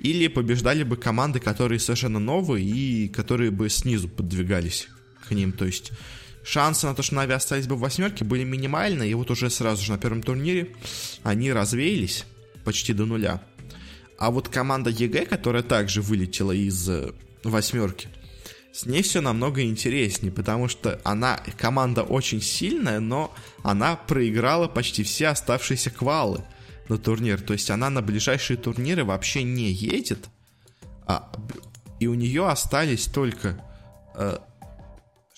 Или 0.00 0.26
побеждали 0.26 0.82
бы 0.82 0.98
команды, 0.98 1.40
которые 1.40 1.78
совершенно 1.78 2.18
новые 2.18 2.66
и 2.66 3.08
которые 3.08 3.50
бы 3.50 3.70
снизу 3.70 4.08
подвигались 4.08 4.88
к 5.26 5.30
ним. 5.30 5.52
То 5.52 5.64
есть 5.64 5.92
шансы 6.44 6.86
на 6.86 6.94
то, 6.94 7.02
что 7.02 7.14
Na'Vi 7.16 7.32
остались 7.32 7.66
бы 7.66 7.76
в 7.76 7.80
восьмерке, 7.80 8.24
были 8.24 8.44
минимальны, 8.44 9.08
и 9.08 9.14
вот 9.14 9.30
уже 9.30 9.50
сразу 9.50 9.82
же 9.82 9.92
на 9.92 9.98
первом 9.98 10.22
турнире 10.22 10.74
они 11.22 11.52
развеялись 11.52 12.26
почти 12.64 12.92
до 12.92 13.06
нуля. 13.06 13.42
А 14.18 14.30
вот 14.30 14.48
команда 14.48 14.90
EG, 14.90 15.26
которая 15.26 15.62
также 15.62 16.00
вылетела 16.00 16.52
из 16.52 16.88
э, 16.88 17.12
восьмерки, 17.42 18.08
с 18.72 18.86
ней 18.86 19.02
все 19.02 19.20
намного 19.20 19.62
интереснее, 19.62 20.32
потому 20.32 20.68
что 20.68 21.00
она, 21.04 21.40
команда 21.56 22.02
очень 22.02 22.42
сильная, 22.42 23.00
но 23.00 23.32
она 23.62 23.96
проиграла 23.96 24.66
почти 24.66 25.04
все 25.04 25.28
оставшиеся 25.28 25.90
квалы 25.90 26.44
на 26.88 26.98
турнир. 26.98 27.40
То 27.40 27.52
есть 27.52 27.70
она 27.70 27.88
на 27.88 28.02
ближайшие 28.02 28.56
турниры 28.56 29.04
вообще 29.04 29.44
не 29.44 29.70
едет, 29.70 30.26
а, 31.06 31.30
и 32.00 32.08
у 32.08 32.14
нее 32.14 32.48
остались 32.48 33.06
только 33.06 33.64
э, 34.16 34.38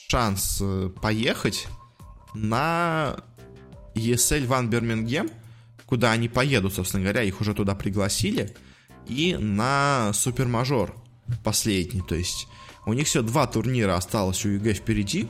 шанс 0.08 0.58
э, 0.60 0.90
поехать 1.02 1.66
на 2.34 3.16
ESL 3.94 4.46
One 4.46 4.70
Birmingham, 4.70 5.28
куда 5.84 6.12
они 6.12 6.28
поедут, 6.28 6.74
собственно 6.74 7.02
говоря, 7.02 7.22
их 7.22 7.40
уже 7.40 7.54
туда 7.54 7.74
пригласили, 7.74 8.54
и 9.08 9.36
на 9.36 10.12
Supermajor 10.12 10.94
последний, 11.42 12.02
то 12.02 12.14
есть 12.14 12.46
у 12.84 12.92
них 12.92 13.06
все 13.06 13.22
два 13.22 13.46
турнира 13.46 13.96
осталось 13.96 14.44
у 14.44 14.50
EG 14.50 14.74
впереди, 14.74 15.28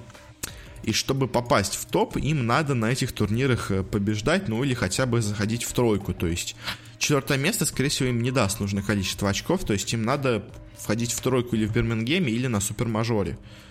и 0.83 0.93
чтобы 0.93 1.27
попасть 1.27 1.75
в 1.75 1.87
топ, 1.87 2.17
им 2.17 2.47
надо 2.47 2.75
на 2.75 2.93
этих 2.93 3.13
турнирах 3.13 3.71
э, 3.71 3.83
побеждать, 3.83 4.49
ну 4.49 4.63
или 4.63 4.75
хотя 4.75 5.07
бы 5.07 5.23
заходить 5.23 5.65
в 5.65 5.73
тройку, 5.73 6.13
то 6.13 6.27
есть 6.27 6.55
четвертое 6.99 7.39
место, 7.39 7.65
скорее 7.65 7.89
всего, 7.89 8.11
им 8.11 8.23
не 8.23 8.31
даст 8.31 8.61
нужное 8.61 8.83
количество 8.83 9.31
очков, 9.31 9.65
то 9.65 9.73
есть 9.73 9.91
им 9.95 10.03
надо 10.03 10.45
входить 10.77 11.13
в 11.13 11.21
тройку 11.23 11.57
или 11.57 11.65
в 11.65 11.73
Бирмингеме, 11.73 12.31
или 12.31 12.47
на 12.47 12.61
Супермажоре. 12.61 13.33
Э, 13.33 13.66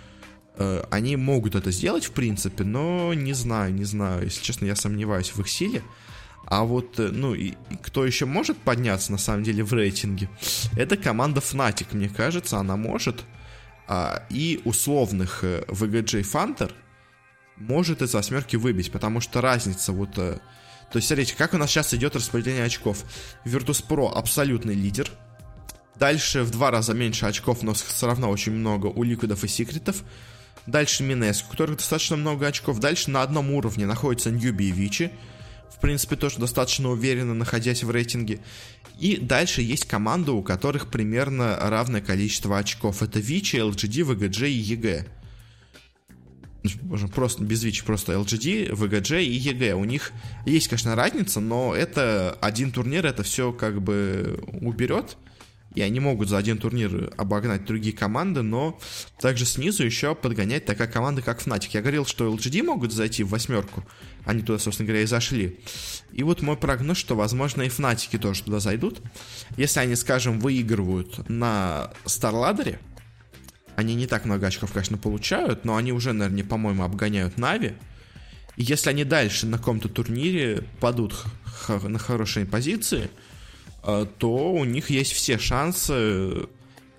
они 0.89 1.15
могут 1.15 1.55
это 1.55 1.71
сделать, 1.71 2.05
в 2.05 2.11
принципе, 2.11 2.63
но 2.63 3.13
не 3.13 3.33
знаю, 3.33 3.73
не 3.73 3.83
знаю. 3.83 4.23
Если 4.23 4.41
честно, 4.41 4.65
я 4.65 4.75
сомневаюсь 4.75 5.29
в 5.29 5.39
их 5.39 5.49
силе. 5.49 5.83
А 6.45 6.63
вот, 6.63 6.99
э, 6.99 7.09
ну, 7.11 7.33
и, 7.33 7.53
и 7.69 7.75
кто 7.81 8.05
еще 8.05 8.25
может 8.25 8.57
подняться, 8.57 9.11
на 9.11 9.17
самом 9.17 9.43
деле, 9.43 9.63
в 9.63 9.73
рейтинге, 9.73 10.29
это 10.77 10.95
команда 10.95 11.41
Fnatic, 11.41 11.87
мне 11.91 12.09
кажется, 12.09 12.57
она 12.57 12.75
может. 12.75 13.23
А, 13.87 14.25
и 14.29 14.61
условных 14.63 15.43
э, 15.43 15.63
VGJ 15.67 16.23
Фантер 16.23 16.71
может 17.57 18.01
из 18.01 18.13
восьмерки 18.13 18.55
выбить, 18.55 18.91
потому 18.91 19.21
что 19.21 19.41
разница 19.41 19.91
вот... 19.91 20.13
То 20.13 20.97
есть, 20.97 21.07
смотрите, 21.07 21.35
как 21.35 21.53
у 21.53 21.57
нас 21.57 21.71
сейчас 21.71 21.93
идет 21.95 22.15
распределение 22.15 22.65
очков. 22.65 23.03
Virtus.pro 23.43 24.11
абсолютный 24.13 24.75
лидер. 24.75 25.09
Дальше 25.95 26.43
в 26.43 26.51
два 26.51 26.69
раза 26.69 26.93
меньше 26.93 27.25
очков, 27.25 27.63
но 27.63 27.73
все 27.73 28.05
равно 28.05 28.29
очень 28.29 28.51
много 28.51 28.87
у 28.87 29.01
ликвидов 29.01 29.43
и 29.43 29.47
секретов. 29.47 30.03
Дальше 30.67 31.03
Минес, 31.03 31.43
у 31.43 31.51
которых 31.51 31.77
достаточно 31.77 32.15
много 32.17 32.47
очков. 32.47 32.79
Дальше 32.79 33.11
на 33.11 33.21
одном 33.21 33.51
уровне 33.51 33.85
находятся 33.85 34.31
Ньюби 34.31 34.69
и 34.69 34.71
Вичи. 34.71 35.11
В 35.69 35.79
принципе, 35.79 36.15
тоже 36.15 36.39
достаточно 36.39 36.89
уверенно, 36.89 37.33
находясь 37.33 37.83
в 37.83 37.91
рейтинге. 37.91 38.39
И 38.99 39.17
дальше 39.17 39.61
есть 39.61 39.85
команды, 39.85 40.31
у 40.31 40.41
которых 40.41 40.89
примерно 40.89 41.57
равное 41.59 42.01
количество 42.01 42.57
очков. 42.57 43.03
Это 43.03 43.19
Вичи, 43.19 43.57
LGD, 43.57 44.15
VGJ 44.15 44.49
и 44.49 44.75
EG. 44.75 45.05
Просто 47.13 47.43
без 47.43 47.63
Вичи, 47.63 47.83
просто 47.85 48.13
LGD, 48.13 48.71
VGJ 48.71 49.23
и 49.23 49.37
EG. 49.37 49.73
У 49.73 49.83
них 49.83 50.13
есть, 50.47 50.67
конечно, 50.67 50.95
разница, 50.95 51.39
но 51.41 51.75
это 51.75 52.35
один 52.41 52.71
турнир, 52.71 53.05
это 53.05 53.21
все 53.21 53.51
как 53.51 53.81
бы 53.81 54.39
уберет 54.61 55.17
и 55.75 55.81
они 55.81 55.99
могут 55.99 56.29
за 56.29 56.37
один 56.37 56.57
турнир 56.57 57.13
обогнать 57.17 57.65
другие 57.65 57.95
команды, 57.95 58.41
но 58.41 58.79
также 59.19 59.45
снизу 59.45 59.83
еще 59.83 60.15
подгонять 60.15 60.65
такая 60.65 60.87
команда, 60.87 61.21
как 61.21 61.41
Fnatic. 61.41 61.69
Я 61.73 61.81
говорил, 61.81 62.05
что 62.05 62.33
LGD 62.33 62.63
могут 62.63 62.93
зайти 62.93 63.23
в 63.23 63.29
восьмерку, 63.29 63.85
они 64.23 64.41
туда, 64.41 64.57
собственно 64.57 64.87
говоря, 64.87 65.03
и 65.03 65.07
зашли. 65.07 65.59
И 66.13 66.23
вот 66.23 66.41
мой 66.41 66.55
прогноз, 66.55 66.97
что, 66.97 67.15
возможно, 67.15 67.61
и 67.63 67.67
Fnatic 67.67 68.17
тоже 68.17 68.43
туда 68.43 68.59
зайдут. 68.59 69.01
Если 69.57 69.79
они, 69.81 69.95
скажем, 69.95 70.39
выигрывают 70.39 71.29
на 71.29 71.91
Старладере, 72.05 72.79
они 73.75 73.95
не 73.95 74.07
так 74.07 74.23
много 74.23 74.47
очков, 74.47 74.71
конечно, 74.71 74.97
получают, 74.97 75.65
но 75.65 75.75
они 75.75 75.91
уже, 75.91 76.13
наверное, 76.13 76.45
по-моему, 76.45 76.83
обгоняют 76.83 77.37
Нави. 77.37 77.73
И 78.55 78.63
если 78.63 78.89
они 78.89 79.03
дальше 79.03 79.45
на 79.45 79.57
каком-то 79.57 79.89
турнире 79.89 80.63
падут 80.79 81.25
на 81.67 81.99
хорошие 81.99 82.45
позиции, 82.45 83.09
то 83.85 84.51
у 84.51 84.65
них 84.65 84.89
есть 84.89 85.13
все 85.13 85.37
шансы 85.37 86.47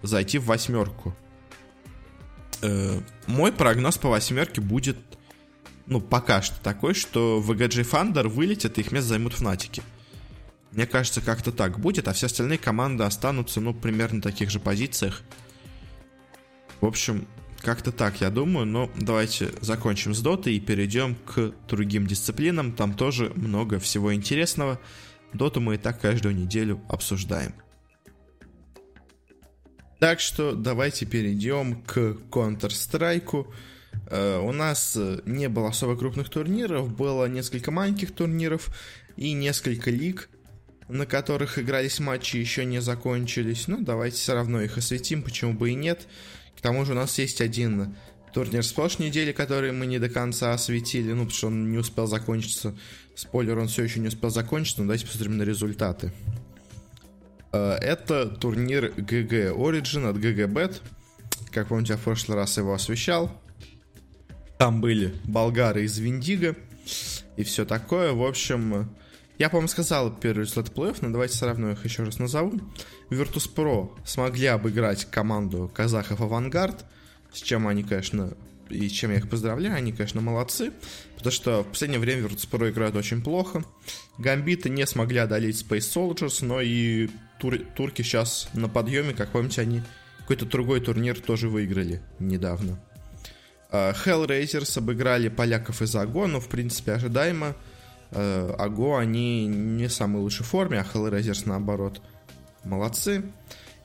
зайти 0.03 0.39
в 0.39 0.47
восьмерку. 0.47 1.17
Э, 2.63 3.01
мой 3.27 3.53
прогноз 3.53 3.99
по 3.99 4.09
восьмерке 4.09 4.61
будет, 4.61 4.97
ну, 5.87 6.01
пока 6.01 6.43
что 6.43 6.61
такой, 6.61 6.95
что 6.95 7.43
VGG 7.47 7.83
Thunder 7.91 8.29
вылетят, 8.29 8.79
и 8.79 8.81
их 8.81 8.93
место 8.93 9.11
займут 9.11 9.35
Фнатики. 9.35 9.83
Мне 10.73 10.87
кажется, 10.87 11.21
как-то 11.21 11.53
так 11.53 11.79
будет, 11.79 12.09
а 12.09 12.13
все 12.13 12.27
остальные 12.27 12.59
команды 12.59 13.05
останутся, 13.05 13.61
ну, 13.61 13.73
примерно 13.75 14.21
в 14.21 14.23
таких 14.23 14.51
же 14.51 14.61
позициях. 14.61 15.23
В 16.81 16.87
общем, 16.87 17.27
как-то 17.63 17.93
так, 17.93 18.21
я 18.21 18.31
думаю, 18.31 18.67
но 18.67 18.91
давайте 18.97 19.51
закончим 19.61 20.15
с 20.15 20.21
дотой 20.21 20.55
и 20.55 20.61
перейдем 20.61 21.15
к 21.15 21.53
другим 21.69 22.07
дисциплинам. 22.07 22.73
Там 22.73 22.95
тоже 22.95 23.33
много 23.35 23.79
всего 23.79 24.15
интересного. 24.15 24.79
Доту 25.33 25.61
мы 25.61 25.75
и 25.75 25.79
так 25.79 26.01
каждую 26.01 26.35
неделю 26.35 26.81
обсуждаем. 26.89 27.55
Так 29.99 30.21
что 30.21 30.53
давайте 30.53 31.07
перейдем 31.07 31.83
к 31.83 31.97
Counter-Strike. 32.31 33.47
Uh, 34.09 34.41
у 34.41 34.53
нас 34.53 34.95
э, 34.95 35.21
не 35.25 35.49
было 35.49 35.71
особо 35.71 35.97
крупных 35.97 36.29
турниров, 36.29 36.95
было 36.95 37.27
несколько 37.27 37.73
маленьких 37.73 38.15
турниров 38.15 38.69
и 39.17 39.33
несколько 39.33 39.91
лиг, 39.91 40.29
на 40.89 41.07
которых 41.07 41.59
игрались 41.59 41.99
матчи, 41.99 42.37
еще 42.37 42.65
не 42.65 42.81
закончились. 42.81 43.67
Ну, 43.67 43.83
давайте 43.83 44.19
все 44.19 44.35
равно 44.35 44.61
их 44.61 44.79
осветим, 44.79 45.23
почему 45.23 45.55
бы 45.55 45.71
и 45.71 45.75
нет. 45.75 46.07
К 46.57 46.61
тому 46.61 46.85
же 46.85 46.93
у 46.93 46.95
нас 46.95 47.19
есть 47.19 47.41
один 47.41 47.97
турнир 48.37 48.63
с 48.63 48.71
прошлой 48.71 49.07
недели, 49.07 49.33
который 49.33 49.73
мы 49.73 49.87
не 49.87 49.99
до 49.99 50.11
конца 50.11 50.53
осветили, 50.53 51.11
ну, 51.13 51.25
потому 51.25 51.31
что 51.31 51.47
он 51.47 51.71
не 51.71 51.79
успел 51.79 52.07
закончиться. 52.07 52.75
Спойлер, 53.15 53.59
он 53.59 53.69
все 53.69 53.83
еще 53.83 53.99
не 53.99 54.09
успел 54.09 54.29
закончиться, 54.29 54.83
но 54.83 54.89
давайте 54.89 55.07
посмотрим 55.07 55.39
на 55.39 55.43
результаты. 55.43 56.13
Э, 57.51 57.79
это 57.81 58.27
турнир 58.27 58.93
GG 58.95 59.57
Origin 59.57 60.11
от 60.11 60.17
GGBet. 60.19 60.83
Как 61.51 61.69
помните, 61.69 61.95
я 61.95 61.97
в 61.97 62.03
прошлый 62.03 62.37
раз 62.37 62.59
его 62.59 62.75
освещал. 62.75 63.33
Там 64.59 64.83
были 64.83 65.15
болгары 65.25 65.85
из 65.85 65.97
Виндиго 65.97 66.57
и 67.39 67.43
все 67.43 67.65
такое. 67.65 68.13
В 68.13 68.23
общем, 68.23 68.95
я, 69.39 69.49
по-моему, 69.49 69.69
сказал 69.69 70.15
первый 70.15 70.43
результат 70.43 70.75
плей-офф, 70.75 70.99
но 71.01 71.09
давайте 71.09 71.33
все 71.33 71.47
равно 71.47 71.71
их 71.71 71.83
еще 71.87 72.03
раз 72.03 72.19
назову. 72.19 72.61
Virtus.pro 73.09 73.93
смогли 74.05 74.49
обыграть 74.49 75.07
команду 75.07 75.71
казахов 75.75 76.21
Авангард, 76.21 76.85
с 77.33 77.41
чем 77.41 77.69
они, 77.69 77.83
конечно, 77.83 78.35
и 78.69 78.89
чем 78.89 79.11
я 79.13 79.19
их 79.19 79.29
поздравляю, 79.29 79.77
они, 79.77 79.93
конечно, 79.93 80.21
молодцы, 80.21 80.73
потому 81.17 81.33
что 81.33 81.63
в 81.63 81.69
последнее 81.69 82.01
время 82.01 82.27
Virtus.pro 82.27 82.71
играют 82.71 82.97
очень 82.97 83.23
плохо. 83.23 83.65
Гамбиты 84.19 84.71
не 84.71 84.87
смогли 84.87 85.19
одолеть 85.19 85.63
Space 85.63 85.79
Soldiers, 85.79 86.45
но 86.45 86.61
и 86.61 87.09
тур 87.39 87.59
турки 87.77 88.03
сейчас 88.03 88.49
на 88.55 88.69
подъеме, 88.69 89.15
как 89.15 89.31
помните, 89.31 89.61
они 89.63 89.83
какой-то 90.21 90.47
другой 90.47 90.81
турнир 90.81 91.21
тоже 91.21 91.49
выиграли 91.49 92.03
недавно. 92.19 92.81
Uh, 93.71 93.95
Hellraisers 94.05 94.79
обыграли 94.79 95.29
поляков 95.29 95.83
из 95.83 95.95
АГО, 95.95 96.27
но, 96.27 96.41
в 96.41 96.49
принципе, 96.49 96.93
ожидаемо. 96.93 97.55
Uh, 98.11 98.55
АГО, 98.55 98.99
они 98.99 99.47
не 99.47 99.89
в 99.89 99.93
самой 99.93 100.23
лучшей 100.23 100.45
форме, 100.45 100.81
а 100.81 100.83
Hellraisers, 100.85 101.43
наоборот, 101.47 102.01
молодцы. 102.65 103.25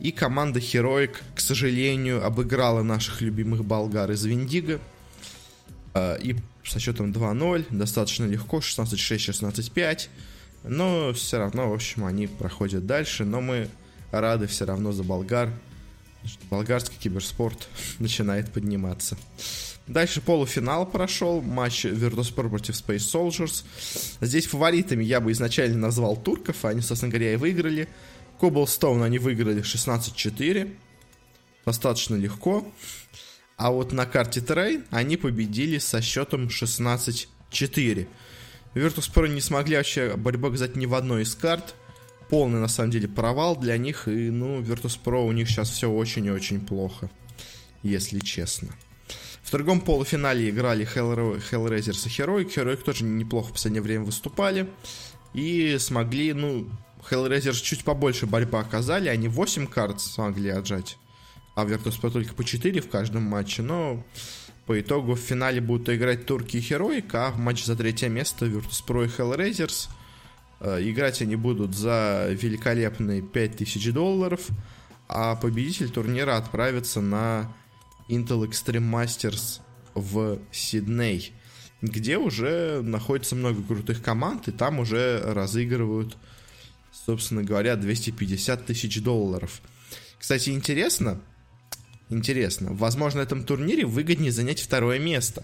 И 0.02 0.12
команда 0.12 0.60
Heroic, 0.60 1.18
к 1.36 1.40
сожалению, 1.40 2.26
обыграла 2.26 2.82
наших 2.82 3.22
любимых 3.22 3.64
болгар 3.64 4.10
из 4.12 4.26
Виндиго. 4.26 4.80
А, 5.94 6.16
и 6.16 6.36
со 6.66 6.80
счетом 6.80 7.12
2-0, 7.12 7.68
достаточно 7.70 8.26
легко, 8.26 8.58
16-6, 8.60 8.96
16-5. 8.96 10.10
Но 10.64 11.14
все 11.14 11.38
равно, 11.38 11.70
в 11.70 11.74
общем, 11.74 12.06
они 12.06 12.26
проходят 12.26 12.88
дальше. 12.88 13.26
Но 13.26 13.42
мы 13.42 13.70
рады 14.12 14.48
все 14.48 14.66
равно 14.66 14.92
за 14.92 15.04
болгар. 15.04 15.50
Болгарский 16.50 16.98
киберспорт 16.98 17.68
начинает 18.00 18.52
подниматься. 18.52 19.18
Дальше 19.86 20.22
полуфинал 20.22 20.88
прошел, 20.88 21.42
матч 21.42 21.86
Virtus.pro 21.86 22.50
против 22.50 22.76
Space 22.76 22.98
Soldiers. 22.98 23.64
Здесь 24.20 24.48
фаворитами 24.48 25.04
я 25.04 25.20
бы 25.20 25.32
изначально 25.32 25.78
назвал 25.78 26.16
турков, 26.18 26.66
а 26.66 26.70
они, 26.70 26.82
собственно 26.82 27.12
говоря, 27.12 27.34
и 27.34 27.36
выиграли. 27.36 27.88
Cobblestone 28.42 29.04
они 29.04 29.20
выиграли 29.20 29.62
16-4. 29.62 30.76
Достаточно 31.66 32.16
легко. 32.16 32.66
А 33.56 33.70
вот 33.72 33.92
на 33.92 34.08
карте 34.08 34.42
Train 34.42 34.86
они 34.90 35.18
победили 35.18 35.78
со 35.78 36.02
счетом 36.02 36.48
16-4. 36.48 37.28
Virtus.pro 38.74 39.28
не 39.28 39.42
смогли 39.42 39.78
вообще 39.78 40.16
борьбу 40.16 40.48
показать 40.48 40.76
ни 40.76 40.88
в 40.88 40.96
одной 40.96 41.24
из 41.24 41.36
карт. 41.36 41.76
Полный, 42.30 42.60
на 42.60 42.68
самом 42.68 42.92
деле, 42.92 43.08
провал 43.08 43.56
для 43.58 43.78
них. 43.78 44.08
И, 44.08 44.32
ну, 44.32 44.62
Virtus.pro 44.62 45.28
у 45.28 45.32
них 45.32 45.48
сейчас 45.48 45.70
все 45.70 45.92
очень 45.92 46.26
и 46.26 46.32
очень 46.32 46.62
плохо. 46.62 47.12
Если 47.84 48.20
честно. 48.20 48.70
В 49.44 49.52
другом 49.52 49.82
полуфинале 49.82 50.50
играли 50.50 50.88
Hellraisers 50.88 52.08
и 52.08 52.10
Heroic. 52.10 52.56
Heroic 52.56 52.84
тоже 52.84 53.04
неплохо 53.04 53.50
в 53.50 53.54
последнее 53.54 53.82
время 53.82 54.06
выступали. 54.06 54.70
И 55.34 55.78
смогли, 55.78 56.34
ну, 56.34 56.70
Hellraisers 57.10 57.62
чуть 57.62 57.84
побольше 57.84 58.26
борьбы 58.26 58.60
оказали, 58.60 59.10
они 59.10 59.28
8 59.28 59.68
карт 59.68 60.02
смогли 60.02 60.50
отжать, 60.50 60.98
а 61.56 61.66
Virtus.pro 61.66 62.12
только 62.12 62.34
по 62.34 62.44
4 62.44 62.82
в 62.82 62.90
каждом 62.90 63.24
матче, 63.24 63.62
но 63.62 64.04
по 64.66 64.80
итогу 64.80 65.16
в 65.16 65.20
финале 65.20 65.62
будут 65.62 65.90
играть 65.90 66.26
турки 66.26 66.58
и 66.58 66.60
Heroic, 66.60 67.10
а 67.14 67.32
в 67.32 67.40
матче 67.40 67.66
за 67.66 67.76
третье 67.76 68.10
место 68.10 68.46
Virtus.pro 68.46 69.06
и 69.06 69.08
Hellraisers. 69.08 69.90
Э, 70.60 70.78
играть 70.82 71.22
они 71.22 71.36
будут 71.36 71.76
за 71.76 72.28
великолепные 72.30 73.22
5000 73.22 73.92
долларов, 73.92 74.48
а 75.08 75.36
победитель 75.36 75.90
турнира 75.90 76.38
отправится 76.38 77.02
на 77.02 77.52
Intel 78.08 78.48
Extreme 78.48 78.90
Masters 78.90 79.62
в 79.96 80.40
Сидней, 80.52 81.34
где 81.82 82.18
уже 82.18 82.82
находится 82.82 83.36
много 83.36 83.62
крутых 83.64 84.02
команд, 84.02 84.48
и 84.48 84.52
там 84.52 84.80
уже 84.80 85.22
разыгрывают 85.26 86.18
собственно 87.06 87.44
говоря, 87.44 87.76
250 87.76 88.66
тысяч 88.66 89.02
долларов. 89.02 89.62
Кстати, 90.20 90.50
интересно, 90.52 91.20
интересно, 92.10 92.74
возможно, 92.74 93.22
на 93.22 93.24
этом 93.24 93.44
турнире 93.44 93.86
выгоднее 93.86 94.32
занять 94.32 94.62
второе 94.62 95.00
место. 95.00 95.44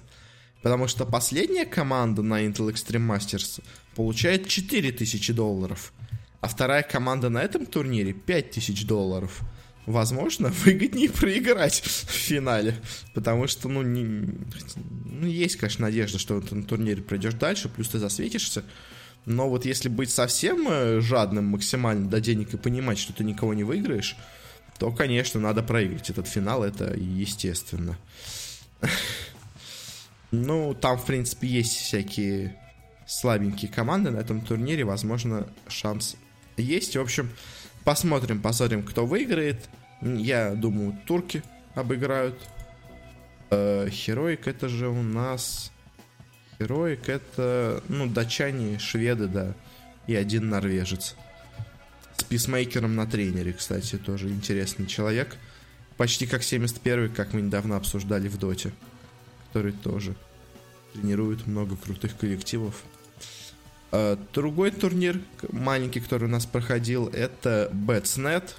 Потому 0.61 0.87
что 0.87 1.05
последняя 1.05 1.65
команда 1.65 2.23
на 2.23 2.43
Intel 2.43 2.71
Extreme 2.71 3.15
Masters 3.15 3.63
получает 3.95 4.47
4000 4.47 5.33
долларов. 5.33 5.93
А 6.41 6.47
вторая 6.47 6.83
команда 6.83 7.29
на 7.29 7.41
этом 7.41 7.65
турнире 7.65 8.13
5000 8.13 8.85
долларов. 8.85 9.41
возможно, 9.85 10.49
выгоднее 10.65 11.09
проиграть 11.09 11.81
в 11.81 12.11
финале. 12.11 12.75
Потому 13.13 13.47
что, 13.47 13.69
ну, 13.69 13.81
не, 13.83 14.03
ну, 15.05 15.27
есть, 15.27 15.55
конечно, 15.55 15.85
надежда, 15.85 16.19
что 16.19 16.41
ты 16.41 16.55
на 16.55 16.63
турнире 16.63 17.01
пройдешь 17.01 17.35
дальше, 17.35 17.69
плюс 17.69 17.89
ты 17.89 17.99
засветишься. 17.99 18.63
Но 19.27 19.49
вот 19.49 19.65
если 19.65 19.89
быть 19.89 20.09
совсем 20.09 20.69
э, 20.69 21.01
жадным 21.01 21.47
максимально 21.47 22.09
до 22.09 22.21
денег 22.21 22.53
и 22.53 22.57
понимать, 22.57 22.97
что 22.97 23.11
ты 23.11 23.25
никого 23.25 23.53
не 23.53 23.65
выиграешь, 23.65 24.15
то, 24.79 24.89
конечно, 24.89 25.41
надо 25.41 25.61
проиграть 25.63 26.09
этот 26.09 26.29
финал, 26.29 26.63
это 26.63 26.93
естественно. 26.95 27.97
Ну, 30.31 30.73
там, 30.73 30.97
в 30.97 31.05
принципе, 31.05 31.47
есть 31.47 31.77
всякие 31.77 32.53
слабенькие 33.05 33.71
команды 33.71 34.11
на 34.11 34.17
этом 34.17 34.41
турнире, 34.41 34.83
возможно, 34.83 35.47
шанс 35.69 36.17
есть. 36.57 36.97
В 36.97 36.99
общем, 36.99 37.29
посмотрим, 37.85 38.41
посмотрим, 38.41 38.83
кто 38.83 39.05
выиграет. 39.05 39.69
Я 40.01 40.53
думаю, 40.53 40.99
турки 41.05 41.43
обыграют. 41.75 42.37
Э, 43.51 43.87
Хероик 43.89 44.47
это 44.47 44.67
же 44.67 44.89
у 44.89 45.01
нас... 45.01 45.71
Хероик 46.57 47.07
это, 47.07 47.83
ну, 47.87 48.07
датчане, 48.07 48.79
шведы, 48.79 49.27
да, 49.27 49.53
и 50.07 50.15
один 50.15 50.49
норвежец. 50.49 51.15
С 52.17 52.23
писмейкером 52.23 52.95
на 52.95 53.05
тренере, 53.05 53.53
кстати, 53.53 53.97
тоже 53.97 54.29
интересный 54.29 54.87
человек. 54.87 55.37
Почти 55.97 56.25
как 56.25 56.41
71-й, 56.41 57.09
как 57.09 57.33
мы 57.33 57.41
недавно 57.41 57.77
обсуждали 57.77 58.27
в 58.27 58.37
Доте, 58.37 58.71
который 59.47 59.71
тоже 59.71 60.15
тренирует 60.93 61.45
много 61.45 61.75
крутых 61.75 62.17
коллективов. 62.17 62.83
А, 63.91 64.17
другой 64.33 64.71
турнир, 64.71 65.19
маленький, 65.51 65.99
который 65.99 66.25
у 66.25 66.31
нас 66.31 66.45
проходил, 66.47 67.07
это 67.07 67.69
Betsnet. 67.71 68.49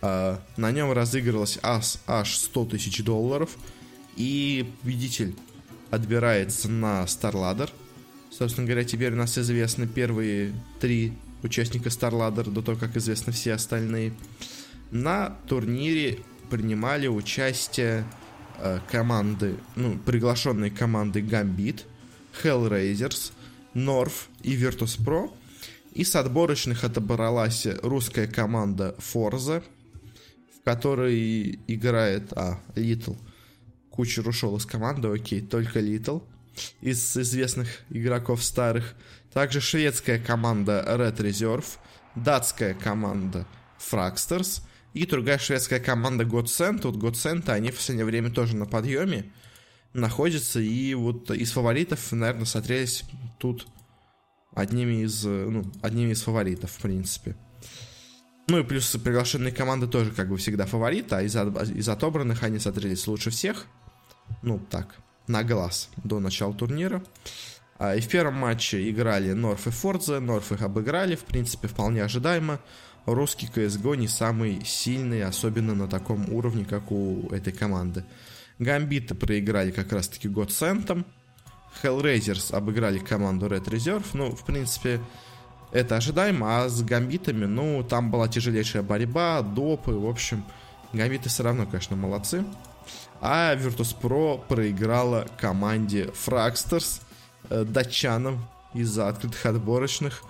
А, 0.00 0.42
на 0.56 0.72
нем 0.72 0.90
разыгрывалось 0.92 1.58
аж 1.62 2.36
100 2.36 2.64
тысяч 2.66 3.04
долларов. 3.04 3.56
И 4.16 4.70
победитель 4.82 5.36
отбирается 5.92 6.70
на 6.70 7.04
StarLadder. 7.04 7.70
Собственно 8.30 8.66
говоря, 8.66 8.82
теперь 8.82 9.12
у 9.12 9.16
нас 9.16 9.36
известны 9.36 9.86
первые 9.86 10.54
три 10.80 11.12
участника 11.42 11.90
StarLadder, 11.90 12.50
до 12.50 12.62
того, 12.62 12.78
как 12.78 12.96
известны 12.96 13.32
все 13.32 13.52
остальные. 13.52 14.14
На 14.90 15.36
турнире 15.46 16.18
принимали 16.50 17.08
участие 17.08 18.06
э, 18.58 18.80
команды, 18.90 19.56
ну, 19.76 19.98
приглашенные 19.98 20.70
команды 20.70 21.20
Gambit, 21.20 21.82
Hellraisers, 22.42 23.32
North 23.74 24.28
и 24.42 24.56
Virtus.pro. 24.56 25.30
И 25.92 26.04
с 26.04 26.16
отборочных 26.16 26.84
отобралась 26.84 27.66
русская 27.82 28.26
команда 28.26 28.96
Forza, 28.98 29.62
в 30.58 30.64
которой 30.64 31.58
играет... 31.66 32.32
А, 32.32 32.60
Little. 32.76 33.18
Кучер 33.92 34.26
ушел 34.26 34.56
из 34.56 34.66
команды, 34.66 35.08
окей, 35.08 35.40
только 35.40 35.80
Little. 35.80 36.22
Из 36.80 37.16
известных 37.16 37.68
игроков 37.90 38.42
старых. 38.42 38.94
Также 39.32 39.60
шведская 39.60 40.18
команда 40.18 40.84
Red 40.86 41.16
Reserve, 41.18 41.64
датская 42.14 42.74
команда 42.74 43.46
Fragsters 43.78 44.62
и 44.94 45.06
другая 45.06 45.38
шведская 45.38 45.80
команда 45.80 46.24
Godsend. 46.24 46.80
Вот 46.84 46.96
Godsend, 46.96 47.48
они 47.50 47.70
в 47.70 47.76
последнее 47.76 48.04
время 48.04 48.30
тоже 48.30 48.56
на 48.56 48.66
подъеме 48.66 49.30
находятся. 49.94 50.60
И 50.60 50.94
вот 50.94 51.30
из 51.30 51.52
фаворитов, 51.52 52.12
наверное, 52.12 52.44
смотрелись 52.44 53.04
тут 53.38 53.66
одними 54.54 55.04
из, 55.04 55.24
ну, 55.24 55.64
одними 55.80 56.12
из 56.12 56.22
фаворитов, 56.22 56.70
в 56.70 56.78
принципе. 56.80 57.36
Ну 58.48 58.58
и 58.58 58.64
плюс 58.64 58.90
приглашенные 58.90 59.52
команды 59.52 59.86
тоже 59.86 60.10
как 60.10 60.28
бы 60.28 60.36
всегда 60.36 60.66
фавориты, 60.66 61.14
а 61.14 61.22
из, 61.22 61.34
из 61.34 61.88
отобранных 61.88 62.42
они 62.42 62.58
смотрелись 62.58 63.06
лучше 63.06 63.30
всех. 63.30 63.66
Ну, 64.42 64.58
так, 64.58 64.96
на 65.26 65.44
глаз 65.44 65.88
до 66.02 66.20
начала 66.20 66.54
турнира. 66.54 67.02
А, 67.78 67.96
и 67.96 68.00
в 68.00 68.08
первом 68.08 68.34
матче 68.34 68.88
играли 68.90 69.32
Норф 69.32 69.66
и 69.66 69.70
Фордзе, 69.70 70.20
Норф 70.20 70.52
их 70.52 70.62
обыграли, 70.62 71.16
в 71.16 71.24
принципе, 71.24 71.68
вполне 71.68 72.04
ожидаемо. 72.04 72.60
Русский 73.06 73.48
CSGO 73.52 73.96
не 73.96 74.06
самый 74.06 74.64
сильный, 74.64 75.24
особенно 75.24 75.74
на 75.74 75.88
таком 75.88 76.32
уровне, 76.32 76.64
как 76.64 76.92
у 76.92 77.28
этой 77.30 77.52
команды. 77.52 78.04
Гамбиты 78.60 79.14
проиграли 79.14 79.72
как 79.72 79.92
раз-таки 79.92 80.28
год 80.28 80.52
Сентом. 80.52 81.04
Hellraisers 81.82 82.54
обыграли 82.54 82.98
команду 82.98 83.46
Red 83.46 83.64
Reserve. 83.64 84.04
Ну, 84.12 84.30
в 84.30 84.44
принципе, 84.44 85.00
это 85.72 85.96
ожидаемо. 85.96 86.64
А 86.64 86.68
с 86.68 86.82
Гамбитами, 86.82 87.46
ну, 87.46 87.82
там 87.82 88.10
была 88.12 88.28
тяжелейшая 88.28 88.82
борьба, 88.82 89.42
допы. 89.42 89.92
В 89.92 90.06
общем, 90.06 90.44
Гамбиты 90.92 91.28
все 91.28 91.42
равно, 91.42 91.66
конечно, 91.66 91.96
молодцы. 91.96 92.44
А 93.24 93.54
Virtus.pro 93.54 94.44
проиграла 94.48 95.28
команде 95.38 96.06
Fragsters, 96.06 97.00
э, 97.50 97.62
датчанам 97.64 98.44
из-за 98.74 99.08
открытых 99.08 99.46
отборочных. 99.46 100.24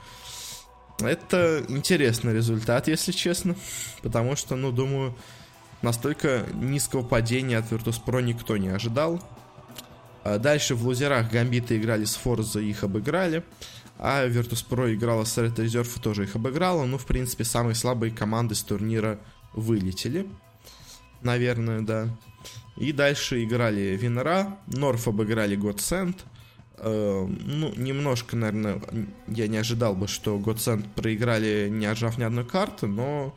Это 1.01 1.65
интересный 1.69 2.35
результат, 2.35 2.89
если 2.89 3.13
честно. 3.13 3.57
Потому 4.03 4.37
что, 4.37 4.57
ну, 4.57 4.73
думаю, 4.73 5.17
настолько 5.81 6.45
низкого 6.53 7.03
падения 7.03 7.57
от 7.57 7.73
Virtus.pro 7.73 8.21
никто 8.21 8.59
не 8.59 8.69
ожидал. 8.69 9.23
А 10.23 10.39
дальше 10.39 10.75
в 10.75 10.87
лузерах 10.87 11.31
Гамбиты 11.31 11.79
играли 11.79 12.05
с 12.05 12.17
Форза 12.17 12.61
их 12.61 12.85
обыграли. 12.85 13.43
А 13.99 14.27
Virtus.pro 14.27 14.93
играла 14.93 15.25
с 15.25 15.39
Red 15.39 15.55
Reserve 15.55 15.99
тоже 15.99 16.25
их 16.25 16.37
обыграла. 16.37 16.85
Ну, 16.85 16.99
в 16.99 17.07
принципе, 17.07 17.45
самые 17.45 17.75
слабые 17.75 18.13
команды 18.13 18.55
с 18.55 18.63
турнира 18.63 19.19
вылетели. 19.55 20.29
Наверное, 21.23 21.81
да. 21.81 22.09
И 22.77 22.93
дальше 22.93 23.45
играли 23.45 23.97
Винера. 24.01 24.59
Норф 24.67 25.09
обыграли 25.09 25.57
Godsend. 25.57 26.17
Э, 26.79 27.27
ну, 27.29 27.73
немножко, 27.77 28.37
наверное, 28.37 28.81
я 29.29 29.47
не 29.47 29.59
ожидал 29.59 29.95
бы, 29.95 30.09
что 30.09 30.37
Godsend 30.39 30.87
проиграли, 30.95 31.69
не 31.71 31.87
отжав 31.87 32.19
ни 32.19 32.25
одной 32.25 32.45
карты, 32.45 32.87
но... 32.87 33.35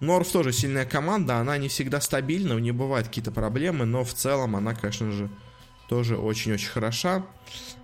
Норф 0.00 0.30
тоже 0.30 0.52
сильная 0.52 0.84
команда, 0.84 1.38
она 1.38 1.58
не 1.58 1.66
всегда 1.66 2.00
стабильна, 2.00 2.54
у 2.54 2.60
нее 2.60 2.72
бывают 2.72 3.08
какие-то 3.08 3.32
проблемы, 3.32 3.84
но 3.84 4.04
в 4.04 4.14
целом 4.14 4.54
она, 4.54 4.72
конечно 4.72 5.10
же, 5.10 5.28
тоже 5.88 6.16
очень-очень 6.16 6.68
хороша. 6.68 7.26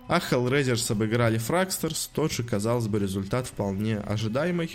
А 0.07 0.19
Hellraisers 0.19 0.89
обыграли 0.91 1.39
Fragsters, 1.39 2.09
тот 2.13 2.31
же, 2.31 2.43
казалось 2.43 2.87
бы, 2.87 2.99
результат 2.99 3.47
вполне 3.47 3.97
ожидаемый. 3.97 4.71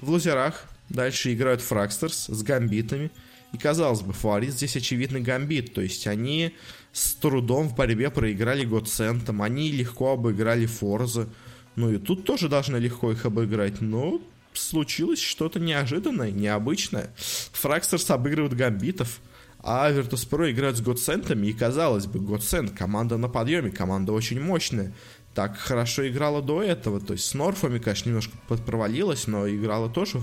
В 0.00 0.10
лузерах 0.10 0.64
дальше 0.90 1.32
играют 1.32 1.60
Fragsters 1.60 2.32
с 2.32 2.42
гамбитами. 2.42 3.10
И 3.52 3.58
казалось 3.58 4.02
бы, 4.02 4.12
фаворит 4.12 4.52
здесь 4.52 4.76
очевидный 4.76 5.20
гамбит, 5.20 5.74
то 5.74 5.80
есть 5.80 6.06
они 6.06 6.54
с 6.92 7.14
трудом 7.14 7.68
в 7.68 7.74
борьбе 7.74 8.10
проиграли 8.10 8.64
Годсентом, 8.64 9.42
они 9.42 9.72
легко 9.72 10.12
обыграли 10.12 10.66
Форза, 10.66 11.28
ну 11.76 11.90
и 11.90 11.98
тут 11.98 12.24
тоже 12.24 12.48
должны 12.48 12.76
легко 12.76 13.12
их 13.12 13.26
обыграть, 13.26 13.80
но 13.80 14.20
случилось 14.52 15.20
что-то 15.20 15.60
неожиданное, 15.60 16.30
необычное. 16.30 17.10
Фракстерс 17.52 18.10
обыгрывают 18.10 18.54
гамбитов, 18.54 19.20
а 19.62 19.90
Virtus.pro 19.90 20.50
играют 20.50 20.78
с 20.78 20.80
Годсентами, 20.80 21.48
и 21.48 21.52
казалось 21.52 22.06
бы, 22.06 22.20
Годсент, 22.20 22.72
команда 22.72 23.18
на 23.18 23.28
подъеме, 23.28 23.70
команда 23.70 24.12
очень 24.12 24.40
мощная. 24.40 24.92
Так 25.34 25.56
хорошо 25.58 26.08
играла 26.08 26.42
до 26.42 26.62
этого, 26.62 27.00
то 27.00 27.12
есть 27.12 27.24
с 27.26 27.34
Норфами, 27.34 27.78
конечно, 27.78 28.08
немножко 28.08 28.36
провалилась, 28.48 29.26
но 29.26 29.48
играла 29.48 29.88
тоже 29.88 30.20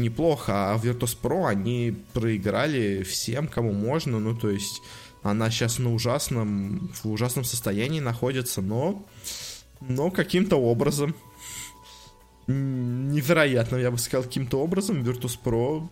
неплохо, 0.00 0.72
а 0.72 0.78
Virtus.pro 0.78 1.46
они 1.46 1.96
проиграли 2.12 3.02
всем, 3.02 3.46
кому 3.46 3.72
можно, 3.72 4.18
ну, 4.18 4.36
то 4.36 4.50
есть 4.50 4.82
она 5.22 5.50
сейчас 5.50 5.78
на 5.78 5.94
ужасном, 5.94 6.90
в 7.02 7.10
ужасном 7.10 7.44
состоянии 7.44 8.00
находится, 8.00 8.62
но, 8.62 9.06
но 9.80 10.10
каким-то 10.10 10.56
образом, 10.56 11.14
невероятно, 12.46 13.76
я 13.76 13.90
бы 13.90 13.98
сказал, 13.98 14.24
каким-то 14.24 14.60
образом 14.60 15.02
Virtus.pro 15.02 15.88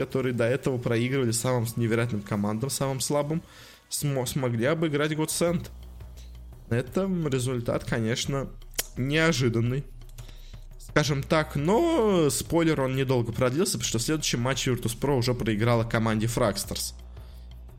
которые 0.00 0.32
до 0.32 0.44
этого 0.44 0.78
проигрывали 0.78 1.30
самым 1.30 1.66
невероятным 1.76 2.22
командам, 2.22 2.70
самым 2.70 3.00
слабым, 3.00 3.42
см- 3.90 4.26
смогли 4.26 4.64
обыграть 4.64 5.12
Godsend. 5.12 5.68
Это 6.70 7.02
результат, 7.30 7.84
конечно, 7.84 8.48
неожиданный. 8.96 9.84
Скажем 10.90 11.22
так, 11.22 11.56
но 11.56 12.30
спойлер, 12.30 12.80
он 12.80 12.96
недолго 12.96 13.32
продлился, 13.32 13.72
потому 13.72 13.88
что 13.88 13.98
в 13.98 14.02
следующем 14.02 14.40
матче 14.40 14.72
Virtus.pro 14.72 15.18
уже 15.18 15.34
проиграла 15.34 15.84
команде 15.84 16.26
Fragsters, 16.26 16.94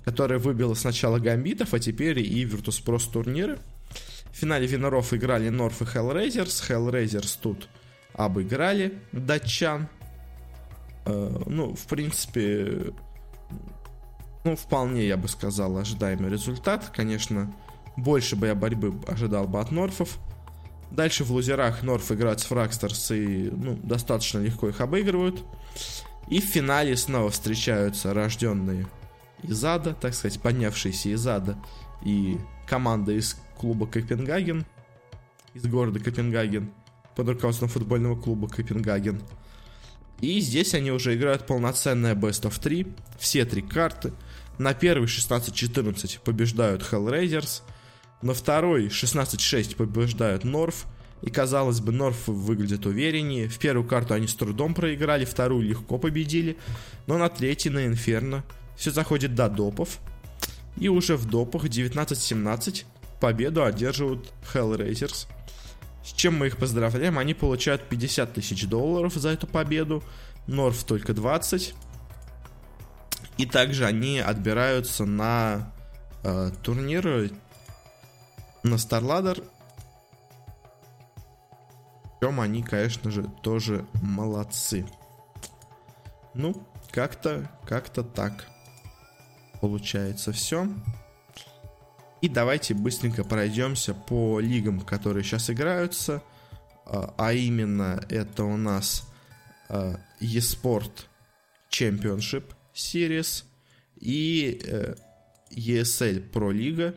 которая 0.05 0.39
выбила 0.39 0.73
сначала 0.73 1.19
Гамбитов, 1.19 1.73
а 1.73 1.79
теперь 1.79 2.19
и 2.19 2.45
Virtus.pro 2.45 2.99
с 2.99 3.07
турнира. 3.07 3.59
В 4.31 4.37
финале 4.37 4.65
Виноров 4.65 5.13
играли 5.13 5.49
Норф 5.49 5.81
и 5.81 5.85
Hellraisers. 5.85 6.69
Hellraisers 6.69 7.37
тут 7.41 7.67
обыграли 8.13 8.99
датчан 9.11 9.89
Э, 11.05 11.41
ну, 11.45 11.73
в 11.73 11.85
принципе, 11.87 12.93
ну, 14.43 14.55
вполне, 14.55 15.07
я 15.07 15.17
бы 15.17 15.27
сказал, 15.27 15.77
ожидаемый 15.77 16.29
результат. 16.29 16.91
Конечно, 16.95 17.53
больше 17.97 18.35
бы 18.35 18.47
я 18.47 18.55
борьбы 18.55 18.93
ожидал 19.07 19.47
бы 19.47 19.59
от 19.59 19.71
Норфов. 19.71 20.17
Дальше 20.91 21.23
в 21.23 21.31
лузерах 21.31 21.83
Норф 21.83 22.11
играет 22.11 22.41
с 22.41 22.43
Фракстерс 22.43 23.11
и, 23.11 23.49
ну, 23.49 23.79
достаточно 23.81 24.39
легко 24.39 24.69
их 24.69 24.81
обыгрывают. 24.81 25.43
И 26.29 26.41
в 26.41 26.45
финале 26.45 26.95
снова 26.97 27.29
встречаются 27.29 28.13
рожденные 28.13 28.87
из 29.43 29.63
ада, 29.63 29.93
так 29.93 30.13
сказать, 30.13 30.41
поднявшиеся 30.41 31.09
из 31.09 31.25
ада, 31.25 31.57
и 32.03 32.37
команда 32.67 33.13
из 33.13 33.37
клуба 33.57 33.87
Копенгаген, 33.87 34.65
из 35.53 35.63
города 35.63 35.99
Копенгаген, 35.99 36.71
под 37.15 37.29
руководством 37.29 37.69
футбольного 37.69 38.19
клуба 38.19 38.47
Копенгаген. 38.47 39.21
И 40.19 40.39
здесь 40.39 40.73
они 40.73 40.91
уже 40.91 41.15
играют 41.15 41.47
полноценное 41.47 42.15
Best 42.15 42.43
of 42.43 42.61
3, 42.61 42.87
все 43.17 43.43
три 43.45 43.61
карты. 43.61 44.13
На 44.59 44.73
первый 44.73 45.07
16-14 45.07 46.19
побеждают 46.23 46.83
Hellraisers, 46.83 47.63
на 48.21 48.33
второй 48.33 48.87
16-6 48.87 49.75
побеждают 49.75 50.43
Норф, 50.43 50.85
и 51.21 51.29
казалось 51.29 51.81
бы, 51.81 51.91
Норф 51.91 52.27
выглядит 52.27 52.85
увереннее. 52.85 53.47
В 53.47 53.59
первую 53.59 53.87
карту 53.87 54.15
они 54.15 54.27
с 54.27 54.33
трудом 54.33 54.73
проиграли, 54.73 55.25
вторую 55.25 55.63
легко 55.63 55.97
победили. 55.97 56.57
Но 57.05 57.17
на 57.17 57.29
третий, 57.29 57.69
на 57.69 57.85
Инферно, 57.85 58.43
все 58.75 58.91
заходит 58.91 59.35
до 59.35 59.47
допов. 59.47 59.99
И 60.77 60.87
уже 60.87 61.17
в 61.17 61.25
допах 61.25 61.65
19-17 61.65 62.85
победу 63.19 63.63
одерживают 63.63 64.33
Hellraisers. 64.53 65.27
С 66.03 66.13
чем 66.13 66.37
мы 66.37 66.47
их 66.47 66.57
поздравляем? 66.57 67.19
Они 67.19 67.35
получают 67.35 67.87
50 67.87 68.33
тысяч 68.33 68.65
долларов 68.65 69.13
за 69.13 69.29
эту 69.29 69.45
победу. 69.45 70.03
Норф 70.47 70.83
только 70.83 71.13
20. 71.13 71.75
И 73.37 73.45
также 73.45 73.85
они 73.85 74.19
отбираются 74.19 75.05
на 75.05 75.71
э, 76.23 76.51
турнир 76.63 77.29
на 78.63 78.75
StarLadder. 78.75 79.47
Причем 82.19 82.39
они, 82.39 82.61
конечно 82.61 83.09
же, 83.09 83.23
тоже 83.41 83.85
молодцы. 84.01 84.85
Ну, 86.33 86.55
как-то, 86.91 87.49
как-то 87.65 88.03
так 88.03 88.45
получается 89.59 90.31
все. 90.31 90.67
И 92.21 92.29
давайте 92.29 92.75
быстренько 92.75 93.23
пройдемся 93.23 93.93
по 93.93 94.39
лигам, 94.39 94.81
которые 94.81 95.23
сейчас 95.23 95.49
играются. 95.49 96.21
А, 96.85 97.13
а 97.17 97.33
именно 97.33 98.03
это 98.09 98.43
у 98.43 98.57
нас 98.57 99.09
а, 99.69 99.95
eSport 100.19 101.05
Championship 101.71 102.53
Series 102.73 103.45
и 103.97 104.61
э, 104.65 104.95
ESL 105.51 106.31
Pro 106.31 106.51
Лига, 106.51 106.95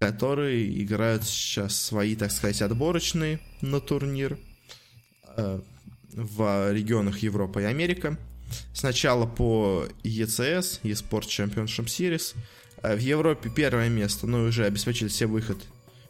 которые 0.00 0.82
играют 0.82 1.24
сейчас 1.24 1.76
свои, 1.76 2.16
так 2.16 2.32
сказать, 2.32 2.62
отборочные 2.62 3.38
на 3.60 3.80
турнир 3.80 4.38
э, 5.36 5.60
в 6.14 6.72
регионах 6.72 7.18
Европа 7.18 7.58
и 7.60 7.64
Америка. 7.64 8.18
Сначала 8.72 9.26
по 9.26 9.86
ECS, 10.02 10.80
eSport 10.84 11.26
Championship 11.26 11.84
Series. 11.84 12.34
Э, 12.82 12.96
в 12.96 13.00
Европе 13.00 13.50
первое 13.54 13.90
место, 13.90 14.26
но 14.26 14.44
уже 14.44 14.64
обеспечили 14.64 15.08
себе 15.08 15.26
выход. 15.26 15.58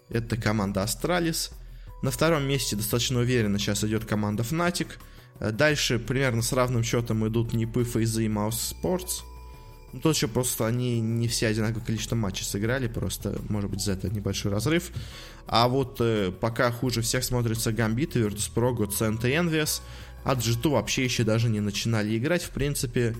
Это 0.09 0.37
команда 0.37 0.85
Astralis. 0.85 1.53
На 2.05 2.13
втором 2.13 2.45
месте 2.45 2.77
достаточно 2.77 3.19
уверенно 3.19 3.59
сейчас 3.59 3.83
идет 3.83 4.05
команда 4.05 4.45
Fnatic. 4.45 4.87
Э, 5.41 5.51
дальше 5.51 5.99
примерно 5.99 6.43
с 6.43 6.53
равным 6.53 6.85
счетом 6.85 7.27
идут 7.27 7.51
Фейзы 7.51 8.25
и 8.25 8.29
Mouse 8.29 8.73
Sports. 8.73 9.25
Ну, 9.93 10.01
тут 10.01 10.15
еще 10.15 10.29
просто 10.29 10.67
они 10.67 11.01
не 11.01 11.27
все 11.27 11.49
одинаковое 11.49 11.85
количество 11.85 12.15
матчей 12.15 12.45
сыграли, 12.45 12.87
просто, 12.87 13.41
может 13.49 13.71
быть, 13.71 13.81
за 13.81 13.93
это 13.93 14.09
небольшой 14.09 14.53
разрыв. 14.53 14.93
А 15.47 15.69
вот 15.69 15.97
э, 16.01 16.31
пока 16.31 16.71
хуже 16.71 17.03
всех 17.03 17.25
смотрится 17.25 17.73
Gambit, 17.73 18.15
Virtus.pro, 18.15 18.77
Godsend 18.77 19.29
и 19.29 19.33
Envious. 19.33 19.81
От 20.23 20.39
G2 20.39 20.71
вообще 20.71 21.05
еще 21.05 21.25
даже 21.25 21.49
не 21.49 21.61
начинали 21.61 22.17
играть, 22.17 22.43
в 22.43 22.51
принципе. 22.51 23.17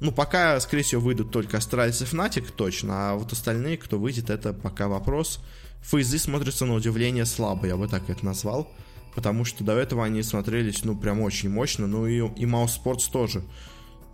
Ну, 0.00 0.12
пока, 0.12 0.58
скорее 0.60 0.82
всего, 0.82 1.00
выйдут 1.00 1.30
только 1.30 1.56
Astralis 1.56 2.02
и 2.02 2.04
Fnatic, 2.04 2.50
точно, 2.50 3.12
а 3.12 3.14
вот 3.14 3.32
остальные, 3.32 3.78
кто 3.78 3.98
выйдет, 3.98 4.30
это 4.30 4.52
пока 4.52 4.88
вопрос. 4.88 5.40
FaZe 5.82 6.11
ы 6.11 6.18
смотрятся 6.18 6.66
на 6.66 6.74
удивление 6.74 7.24
слабо, 7.24 7.66
я 7.66 7.76
бы 7.76 7.88
так 7.88 8.10
это 8.10 8.24
назвал. 8.24 8.68
Потому 9.14 9.44
что 9.44 9.62
до 9.62 9.76
этого 9.76 10.04
они 10.04 10.22
смотрелись, 10.22 10.84
ну, 10.84 10.96
прям 10.96 11.20
очень 11.20 11.50
мощно. 11.50 11.86
Ну 11.86 12.16
и 12.16 12.46
mousesports 12.46 13.10
тоже 13.12 13.42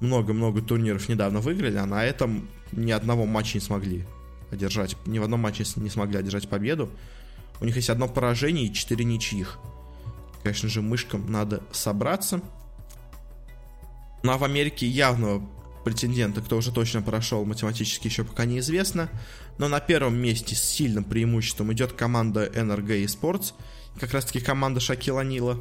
много-много 0.00 0.62
турниров 0.62 1.08
недавно 1.08 1.40
выиграли, 1.40 1.76
а 1.76 1.86
на 1.86 2.04
этом 2.04 2.48
ни 2.72 2.90
одного 2.92 3.26
матча 3.26 3.58
не 3.58 3.60
смогли 3.60 4.04
одержать. 4.50 4.96
Ни 5.06 5.18
в 5.18 5.24
одном 5.24 5.40
матче 5.40 5.64
не 5.76 5.90
смогли 5.90 6.18
одержать 6.18 6.48
победу. 6.48 6.90
У 7.60 7.64
них 7.64 7.76
есть 7.76 7.90
одно 7.90 8.08
поражение 8.08 8.66
и 8.66 8.72
четыре 8.72 9.04
ничьих. 9.04 9.58
Конечно 10.42 10.68
же, 10.68 10.82
мышкам 10.82 11.30
надо 11.30 11.62
собраться. 11.72 12.40
Ну 14.22 14.32
а 14.32 14.38
в 14.38 14.44
Америке 14.44 14.86
явного 14.86 15.42
претендента, 15.84 16.40
кто 16.40 16.56
уже 16.56 16.72
точно 16.72 17.02
прошел 17.02 17.44
математически, 17.44 18.08
еще 18.08 18.24
пока 18.24 18.44
неизвестно. 18.44 19.08
Но 19.58 19.68
на 19.68 19.80
первом 19.80 20.16
месте 20.16 20.54
с 20.54 20.62
сильным 20.62 21.04
преимуществом 21.04 21.72
идет 21.72 21.92
команда 21.92 22.46
NRG 22.46 23.04
Esports. 23.04 23.54
Как 23.98 24.12
раз 24.12 24.26
таки 24.26 24.40
команда 24.40 24.80
Шакила 24.80 25.22
Нила. 25.22 25.60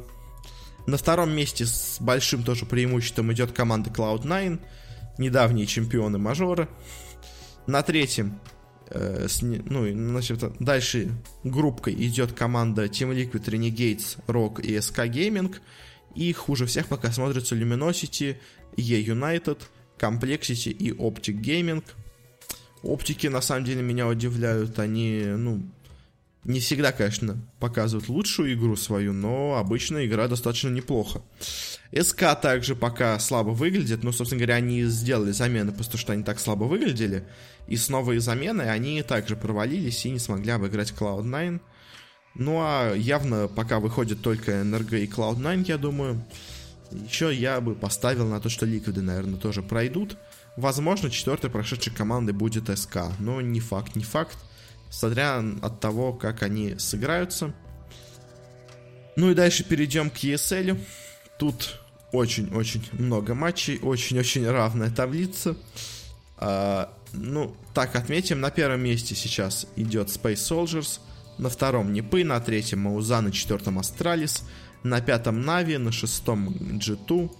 На 0.88 0.96
втором 0.96 1.30
месте 1.30 1.66
с 1.66 1.98
большим 2.00 2.42
тоже 2.42 2.66
преимуществом 2.66 3.32
идет 3.32 3.52
команда 3.52 3.90
Cloud9. 3.90 4.60
Недавние 5.18 5.66
чемпионы 5.66 6.18
мажора. 6.18 6.68
На 7.66 7.82
третьем 7.82 8.40
Э, 8.90 9.26
с, 9.28 9.42
ну, 9.42 9.86
значит, 9.92 10.42
дальше 10.60 11.10
группкой 11.44 11.94
идет 11.94 12.32
команда 12.32 12.86
Team 12.86 13.14
Liquid, 13.14 13.44
Renegades, 13.44 14.18
Rock 14.26 14.62
и 14.62 14.76
SK 14.76 15.10
Gaming. 15.10 15.54
И 16.14 16.32
хуже 16.32 16.66
всех 16.66 16.86
пока 16.86 17.12
смотрятся 17.12 17.54
Luminosity, 17.54 18.36
E 18.76 19.02
United, 19.02 19.58
Complexity 19.98 20.70
и 20.70 20.90
Optic 20.90 21.40
Gaming. 21.40 21.84
Оптики 22.82 23.26
на 23.26 23.40
самом 23.40 23.64
деле 23.64 23.82
меня 23.82 24.08
удивляют. 24.08 24.78
Они, 24.78 25.22
ну, 25.26 25.62
не 26.48 26.60
всегда, 26.60 26.92
конечно, 26.92 27.36
показывают 27.60 28.08
лучшую 28.08 28.54
игру 28.54 28.74
свою, 28.74 29.12
но 29.12 29.56
обычно 29.56 30.06
игра 30.06 30.28
достаточно 30.28 30.70
неплохо. 30.70 31.20
СК 31.94 32.40
также 32.40 32.74
пока 32.74 33.18
слабо 33.18 33.50
выглядит, 33.50 34.02
но, 34.02 34.12
собственно 34.12 34.40
говоря, 34.40 34.54
они 34.54 34.84
сделали 34.84 35.32
замены, 35.32 35.72
потому 35.72 35.98
что 35.98 36.14
они 36.14 36.22
так 36.22 36.40
слабо 36.40 36.64
выглядели. 36.64 37.28
И 37.66 37.76
с 37.76 37.90
новой 37.90 38.18
заменой 38.18 38.72
они 38.72 39.02
также 39.02 39.36
провалились 39.36 40.06
и 40.06 40.10
не 40.10 40.18
смогли 40.18 40.52
обыграть 40.52 40.94
Cloud9. 40.98 41.60
Ну 42.34 42.58
а 42.62 42.94
явно 42.94 43.48
пока 43.48 43.78
выходит 43.78 44.22
только 44.22 44.52
NRG 44.52 45.04
и 45.04 45.06
Cloud9, 45.06 45.66
я 45.68 45.76
думаю. 45.76 46.24
Еще 46.90 47.34
я 47.34 47.60
бы 47.60 47.74
поставил 47.74 48.26
на 48.26 48.40
то, 48.40 48.48
что 48.48 48.64
Ликвиды, 48.64 49.02
наверное, 49.02 49.38
тоже 49.38 49.62
пройдут. 49.62 50.16
Возможно, 50.56 51.10
четвертой 51.10 51.50
прошедшей 51.50 51.92
командой 51.92 52.32
будет 52.32 52.70
СК, 52.78 53.00
но 53.18 53.42
не 53.42 53.60
факт, 53.60 53.96
не 53.96 54.04
факт. 54.04 54.38
Смотря 54.90 55.42
от 55.62 55.80
того, 55.80 56.12
как 56.12 56.42
они 56.42 56.78
сыграются. 56.78 57.54
Ну 59.16 59.30
и 59.30 59.34
дальше 59.34 59.64
перейдем 59.64 60.10
к 60.10 60.16
ESL. 60.18 60.78
Тут 61.38 61.80
очень-очень 62.12 62.88
много 62.92 63.34
матчей, 63.34 63.78
очень-очень 63.78 64.48
равная 64.48 64.90
таблица. 64.90 65.56
А, 66.36 66.92
ну, 67.12 67.54
так 67.74 67.96
отметим, 67.96 68.40
на 68.40 68.50
первом 68.50 68.80
месте 68.80 69.14
сейчас 69.14 69.66
идет 69.76 70.08
Space 70.08 70.34
Soldiers, 70.34 71.00
на 71.38 71.48
втором 71.48 71.92
Нипы, 71.92 72.24
на 72.24 72.40
третьем 72.40 72.80
Мауза, 72.80 73.20
на 73.20 73.32
четвертом 73.32 73.78
Astralis, 73.78 74.44
на 74.82 75.00
пятом 75.00 75.42
Нави, 75.42 75.78
на 75.78 75.92
шестом 75.92 76.48
G2, 76.48 77.30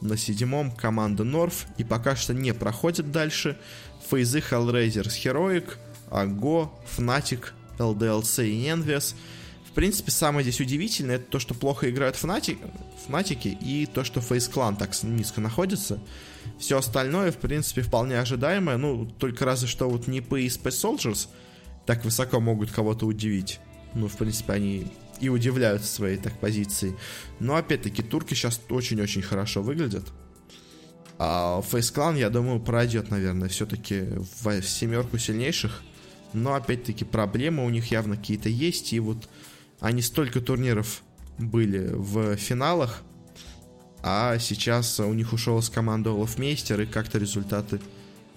на 0.00 0.16
седьмом 0.16 0.70
команда 0.70 1.24
North, 1.24 1.66
и 1.78 1.84
пока 1.84 2.16
что 2.16 2.34
не 2.34 2.52
проходит 2.52 3.10
дальше. 3.10 3.58
Фейзы 4.10 4.40
Hellraisers 4.40 5.14
Heroic, 5.24 5.76
AGO, 6.12 6.70
Fnatic, 6.96 7.50
LDLC 7.78 8.48
и 8.48 8.66
Envious– 8.66 9.14
в 9.72 9.74
принципе, 9.74 10.10
самое 10.10 10.44
здесь 10.44 10.60
удивительное, 10.60 11.16
это 11.16 11.24
то, 11.30 11.38
что 11.38 11.54
плохо 11.54 11.88
играют 11.88 12.16
Фнатик, 12.16 12.58
Фнатики, 13.06 13.48
и 13.48 13.86
то, 13.86 14.04
что 14.04 14.20
Face 14.20 14.52
Clan 14.52 14.76
так 14.76 14.90
низко 15.02 15.40
находится. 15.40 15.98
Все 16.58 16.76
остальное, 16.76 17.32
в 17.32 17.38
принципе, 17.38 17.80
вполне 17.80 18.20
ожидаемое, 18.20 18.76
ну, 18.76 19.06
только 19.06 19.46
разве 19.46 19.68
что 19.68 19.88
вот 19.88 20.08
Нипы 20.08 20.42
и 20.42 20.48
Space 20.48 20.98
Soldiers 20.98 21.28
так 21.86 22.04
высоко 22.04 22.38
могут 22.38 22.70
кого-то 22.70 23.06
удивить. 23.06 23.60
Ну, 23.94 24.08
в 24.08 24.16
принципе, 24.18 24.52
они 24.52 24.88
и 25.20 25.30
удивляются 25.30 25.90
своей 25.90 26.18
так 26.18 26.38
позиции. 26.38 26.94
Но, 27.40 27.56
опять-таки, 27.56 28.02
турки 28.02 28.34
сейчас 28.34 28.60
очень-очень 28.68 29.22
хорошо 29.22 29.62
выглядят. 29.62 30.04
А 31.18 31.62
Face 31.62 31.94
Clan, 31.94 32.18
я 32.18 32.28
думаю, 32.28 32.60
пройдет, 32.60 33.08
наверное, 33.08 33.48
все-таки 33.48 34.04
в 34.42 34.62
семерку 34.62 35.16
сильнейших. 35.16 35.82
Но, 36.32 36.54
опять-таки, 36.54 37.04
проблемы 37.04 37.64
у 37.64 37.70
них 37.70 37.90
явно 37.90 38.16
какие-то 38.16 38.48
есть. 38.48 38.92
И 38.92 39.00
вот 39.00 39.28
они 39.80 40.02
столько 40.02 40.40
турниров 40.40 41.02
были 41.38 41.90
в 41.92 42.36
финалах, 42.36 43.02
а 44.02 44.38
сейчас 44.38 44.98
у 45.00 45.12
них 45.12 45.32
ушел 45.32 45.60
с 45.62 45.70
команды 45.70 46.10
Олафмейстер, 46.10 46.80
и 46.80 46.86
как-то 46.86 47.18
результаты 47.18 47.80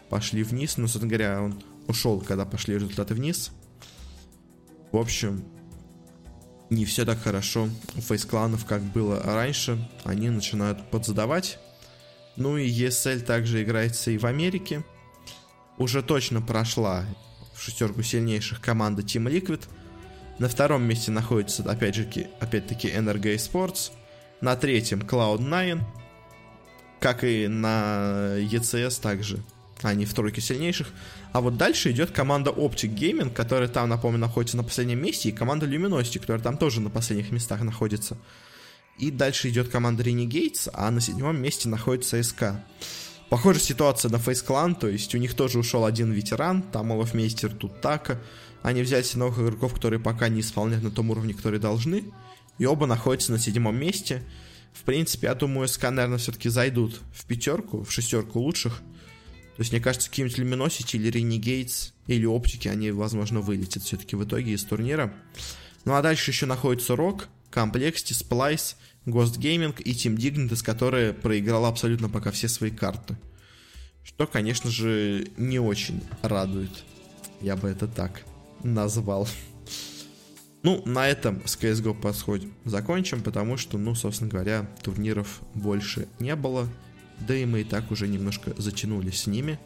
пошли 0.09 0.43
вниз. 0.43 0.77
Ну, 0.77 0.87
собственно 0.87 1.09
говоря, 1.09 1.41
он 1.41 1.61
ушел, 1.87 2.21
когда 2.21 2.45
пошли 2.45 2.75
результаты 2.75 3.13
вниз. 3.13 3.51
В 4.91 4.97
общем, 4.97 5.43
не 6.69 6.85
все 6.85 7.05
так 7.05 7.21
хорошо 7.21 7.69
у 7.95 8.01
фейс-кланов, 8.01 8.65
как 8.65 8.81
было 8.81 9.21
раньше. 9.23 9.89
Они 10.03 10.29
начинают 10.29 10.89
подзадавать. 10.89 11.59
Ну 12.37 12.57
и 12.57 12.69
ESL 12.69 13.21
также 13.21 13.63
играется 13.63 14.11
и 14.11 14.17
в 14.17 14.25
Америке. 14.25 14.83
Уже 15.77 16.01
точно 16.01 16.41
прошла 16.41 17.05
в 17.55 17.61
шестерку 17.61 18.03
сильнейших 18.03 18.61
команда 18.61 19.01
Team 19.01 19.31
Liquid. 19.31 19.63
На 20.37 20.49
втором 20.49 20.83
месте 20.83 21.11
находится, 21.11 21.63
опять 21.63 21.95
же, 21.95 22.07
опять-таки, 22.39 22.89
NRG 22.89 23.35
Sports. 23.35 23.91
На 24.41 24.55
третьем 24.55 24.99
Cloud9. 24.99 25.81
Как 26.99 27.23
и 27.23 27.47
на 27.47 28.37
ECS 28.39 29.01
также. 29.01 29.39
Они 29.81 30.05
в 30.05 30.13
тройке 30.13 30.41
сильнейших. 30.41 30.91
А 31.31 31.41
вот 31.41 31.57
дальше 31.57 31.91
идет 31.91 32.11
команда 32.11 32.51
Optic 32.51 32.93
Gaming, 32.95 33.33
которая 33.33 33.67
там, 33.69 33.89
напомню, 33.89 34.19
находится 34.19 34.57
на 34.57 34.63
последнем 34.63 35.01
месте, 35.01 35.29
и 35.29 35.31
команда 35.31 35.65
Luminosity, 35.65 36.19
которая 36.19 36.41
там 36.41 36.57
тоже 36.57 36.81
на 36.81 36.89
последних 36.89 37.31
местах 37.31 37.61
находится. 37.61 38.17
И 38.97 39.11
дальше 39.11 39.49
идет 39.49 39.69
команда 39.69 40.03
Renegades, 40.03 40.69
а 40.73 40.89
на 40.91 41.01
седьмом 41.01 41.41
месте 41.41 41.67
находится 41.69 42.21
СК. 42.23 42.55
Похожая 43.29 43.63
ситуация 43.63 44.11
на 44.11 44.17
Face 44.17 44.45
Clan, 44.45 44.75
то 44.79 44.87
есть 44.87 45.13
у 45.15 45.17
них 45.17 45.33
тоже 45.33 45.59
ушел 45.59 45.85
один 45.85 46.11
ветеран, 46.11 46.61
там 46.61 46.91
Олафмейстер, 46.91 47.53
тут 47.53 47.81
Така. 47.81 48.21
Они 48.61 48.81
взяли 48.81 49.05
новых 49.15 49.39
игроков, 49.39 49.73
которые 49.73 49.99
пока 49.99 50.27
не 50.29 50.41
исполняют 50.41 50.83
на 50.83 50.91
том 50.91 51.11
уровне, 51.11 51.33
который 51.33 51.59
должны. 51.59 52.05
И 52.57 52.65
оба 52.65 52.85
находятся 52.85 53.31
на 53.31 53.39
седьмом 53.39 53.75
месте. 53.77 54.23
В 54.73 54.83
принципе, 54.83 55.27
я 55.27 55.35
думаю, 55.35 55.67
СК, 55.67 55.83
наверное, 55.83 56.17
все-таки 56.17 56.49
зайдут 56.49 57.01
в 57.13 57.25
пятерку, 57.25 57.83
в 57.83 57.91
шестерку 57.91 58.39
лучших. 58.39 58.81
То 59.55 59.61
есть, 59.61 59.71
мне 59.71 59.81
кажется, 59.81 60.09
какие-нибудь 60.09 60.39
Luminosity 60.39 60.97
или 60.97 61.11
Renegades 61.11 61.93
или 62.07 62.25
Оптики, 62.25 62.67
они, 62.67 62.91
возможно, 62.91 63.39
вылетят 63.39 63.83
все-таки 63.83 64.15
в 64.15 64.23
итоге 64.23 64.53
из 64.53 64.63
турнира. 64.63 65.13
Ну 65.85 65.93
а 65.93 66.01
дальше 66.01 66.31
еще 66.31 66.45
находится 66.45 66.95
Рок, 66.95 67.27
Complexity, 67.51 68.11
Splice, 68.11 68.75
Ghost 69.05 69.37
Gaming 69.39 69.79
и 69.81 69.91
Team 69.91 70.15
Dignitas, 70.15 70.63
которая 70.63 71.13
проиграла 71.13 71.69
абсолютно 71.69 72.09
пока 72.09 72.31
все 72.31 72.47
свои 72.47 72.71
карты. 72.71 73.17
Что, 74.03 74.27
конечно 74.27 74.69
же, 74.69 75.27
не 75.37 75.59
очень 75.59 76.01
радует. 76.21 76.83
Я 77.41 77.55
бы 77.55 77.69
это 77.69 77.87
так 77.87 78.23
назвал. 78.63 79.27
Ну, 80.63 80.81
на 80.85 81.07
этом 81.07 81.45
с 81.45 81.57
CSGO 81.57 81.99
подходим 81.99 82.53
закончим, 82.65 83.21
потому 83.21 83.57
что, 83.57 83.77
ну, 83.77 83.93
собственно 83.93 84.31
говоря, 84.31 84.67
турниров 84.81 85.41
больше 85.53 86.07
не 86.19 86.35
было. 86.35 86.67
Да 87.19 87.35
и 87.35 87.45
мы 87.45 87.61
и 87.61 87.63
так 87.63 87.91
уже 87.91 88.07
немножко 88.07 88.53
затянулись 88.57 89.21
с 89.21 89.27
ними. 89.27 89.59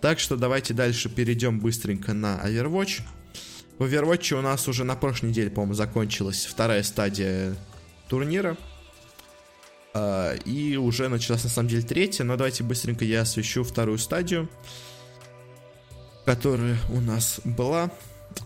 Так 0.00 0.20
что 0.20 0.36
давайте 0.36 0.74
дальше 0.74 1.08
перейдем 1.08 1.58
быстренько 1.58 2.14
на 2.14 2.40
Overwatch. 2.44 3.02
В 3.78 3.84
Overwatch 3.84 4.38
у 4.38 4.42
нас 4.42 4.68
уже 4.68 4.84
на 4.84 4.94
прошлой 4.94 5.30
неделе, 5.30 5.50
по-моему, 5.50 5.74
закончилась 5.74 6.46
вторая 6.46 6.82
стадия 6.84 7.56
турнира. 8.08 8.56
А, 9.94 10.34
и 10.34 10.76
уже 10.76 11.08
началась 11.08 11.44
на 11.44 11.50
самом 11.50 11.68
деле 11.68 11.82
третья, 11.82 12.24
но 12.24 12.36
давайте 12.36 12.64
быстренько 12.64 13.04
я 13.04 13.22
освещу 13.22 13.64
вторую 13.64 13.98
стадию, 13.98 14.48
которая 16.24 16.76
у 16.90 17.00
нас 17.00 17.40
была. 17.44 17.90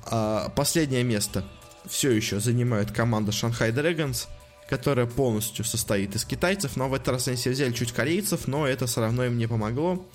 А, 0.06 0.48
последнее 0.50 1.04
место 1.04 1.44
все 1.88 2.10
еще 2.10 2.40
занимает 2.40 2.92
команда 2.92 3.32
Shanghai 3.32 3.72
Dragons, 3.72 4.28
которая 4.68 5.06
полностью 5.06 5.64
состоит 5.64 6.14
из 6.14 6.24
китайцев, 6.24 6.76
но 6.76 6.88
в 6.88 6.94
этот 6.94 7.08
раз 7.08 7.28
они 7.28 7.36
себе 7.36 7.52
взяли 7.52 7.72
чуть 7.72 7.92
корейцев, 7.92 8.46
но 8.46 8.66
это 8.66 8.86
все 8.86 9.00
равно 9.00 9.24
им 9.24 9.36
не 9.36 9.46
помогло. 9.46 10.06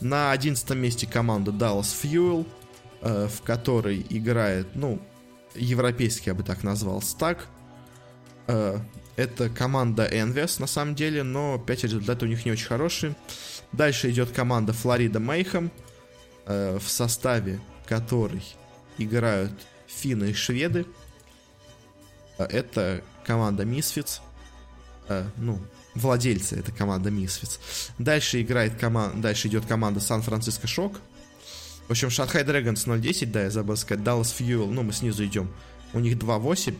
На 0.00 0.32
одиннадцатом 0.32 0.78
месте 0.78 1.06
команда 1.06 1.52
Dallas 1.52 1.94
Fuel, 2.02 2.46
э, 3.00 3.28
в 3.28 3.42
которой 3.42 4.04
играет, 4.10 4.66
ну, 4.74 5.00
европейский, 5.54 6.30
я 6.30 6.34
бы 6.34 6.42
так 6.42 6.64
назвал, 6.64 7.00
стак. 7.00 7.46
Э, 8.46 8.78
это 9.16 9.48
команда 9.48 10.06
Envious, 10.06 10.60
на 10.60 10.66
самом 10.66 10.94
деле, 10.94 11.22
но 11.22 11.54
опять 11.54 11.84
результаты 11.84 12.26
у 12.26 12.28
них 12.28 12.44
не 12.44 12.52
очень 12.52 12.66
хорошие. 12.66 13.14
Дальше 13.72 14.10
идет 14.10 14.30
команда 14.30 14.72
Florida 14.72 15.18
Mayhem, 15.20 15.70
э, 16.46 16.78
в 16.78 16.88
составе 16.88 17.60
которой 17.86 18.42
играют 18.98 19.52
финны 19.86 20.30
и 20.30 20.32
шведы. 20.32 20.86
Э, 22.38 22.44
это 22.44 23.02
команда. 23.24 23.64
Э, 25.08 25.24
ну, 25.36 25.60
владельцы 25.94 26.56
это 26.58 26.72
команда 26.72 27.10
Misfits. 27.10 27.58
Дальше 27.98 28.42
играет 28.42 28.76
команда, 28.78 29.18
дальше 29.18 29.48
идет 29.48 29.66
команда 29.66 30.00
Сан-Франциско 30.00 30.66
Шок. 30.66 31.00
В 31.86 31.90
общем, 31.90 32.10
Шанхай 32.10 32.42
Dragons 32.42 32.86
0.10, 32.86 33.26
да, 33.26 33.42
я 33.42 33.50
забыл 33.50 33.76
сказать. 33.76 34.02
Dallas 34.02 34.34
Fuel, 34.38 34.70
ну, 34.70 34.82
мы 34.82 34.92
снизу 34.92 35.24
идем. 35.24 35.50
У 35.92 36.00
них 36.00 36.16
2.8. 36.16 36.74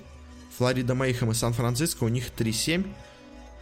Флорида 0.59 0.95
Мейхем 0.95 1.31
и 1.31 1.35
Сан-Франциско, 1.35 2.05
у 2.05 2.09
них 2.09 2.27
3-7. 2.37 2.87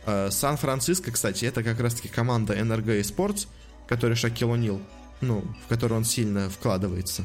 Э, 0.06 0.30
Сан-Франциско, 0.30 1.10
кстати, 1.10 1.44
это 1.44 1.62
как 1.62 1.80
раз-таки 1.80 2.08
команда 2.08 2.54
NRG 2.54 3.00
Sports, 3.00 3.46
который 3.86 4.16
Шакил 4.16 4.50
Унил, 4.50 4.80
ну, 5.20 5.44
в 5.64 5.68
которую 5.68 5.98
он 5.98 6.04
сильно 6.04 6.50
вкладывается. 6.50 7.24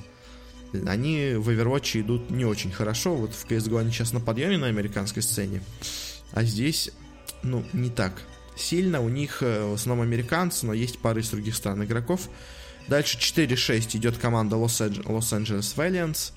Они 0.86 1.34
в 1.36 1.50
Overwatch 1.50 2.02
идут 2.02 2.30
не 2.30 2.46
очень 2.46 2.72
хорошо. 2.72 3.16
Вот 3.16 3.34
в 3.34 3.46
CSGO 3.46 3.80
они 3.80 3.92
сейчас 3.92 4.14
на 4.14 4.20
подъеме 4.20 4.58
на 4.58 4.68
американской 4.68 5.24
сцене. 5.24 5.62
А 6.34 6.44
здесь, 6.44 6.92
ну, 7.44 7.64
не 7.74 7.90
так 7.90 8.22
сильно. 8.56 9.02
У 9.02 9.10
них 9.10 9.42
э, 9.42 9.66
в 9.70 9.74
основном 9.74 10.06
американцы, 10.06 10.66
но 10.66 10.74
есть 10.74 11.00
пара 11.00 11.20
из 11.20 11.30
других 11.30 11.56
стран 11.56 11.84
игроков. 11.84 12.30
Дальше 12.88 13.18
4-6 13.18 13.98
идет 13.98 14.18
команда 14.18 14.56
Los 14.56 14.80
Angeles 14.80 15.76
Valiants. 15.76 16.32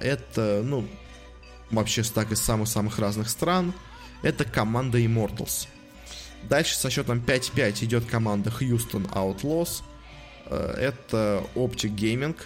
Это, 0.00 0.62
ну, 0.64 0.88
вообще 1.70 2.04
стак 2.04 2.32
из 2.32 2.40
самых-самых 2.40 2.98
разных 2.98 3.28
стран. 3.28 3.72
Это 4.22 4.44
команда 4.44 4.98
Immortals. 4.98 5.68
Дальше 6.48 6.76
со 6.76 6.90
счетом 6.90 7.18
5-5 7.18 7.84
идет 7.84 8.04
команда 8.06 8.50
Houston 8.50 9.10
Outlaws. 9.12 9.82
Э, 10.46 10.74
это 10.78 11.44
Optic 11.54 11.94
Gaming 11.94 12.36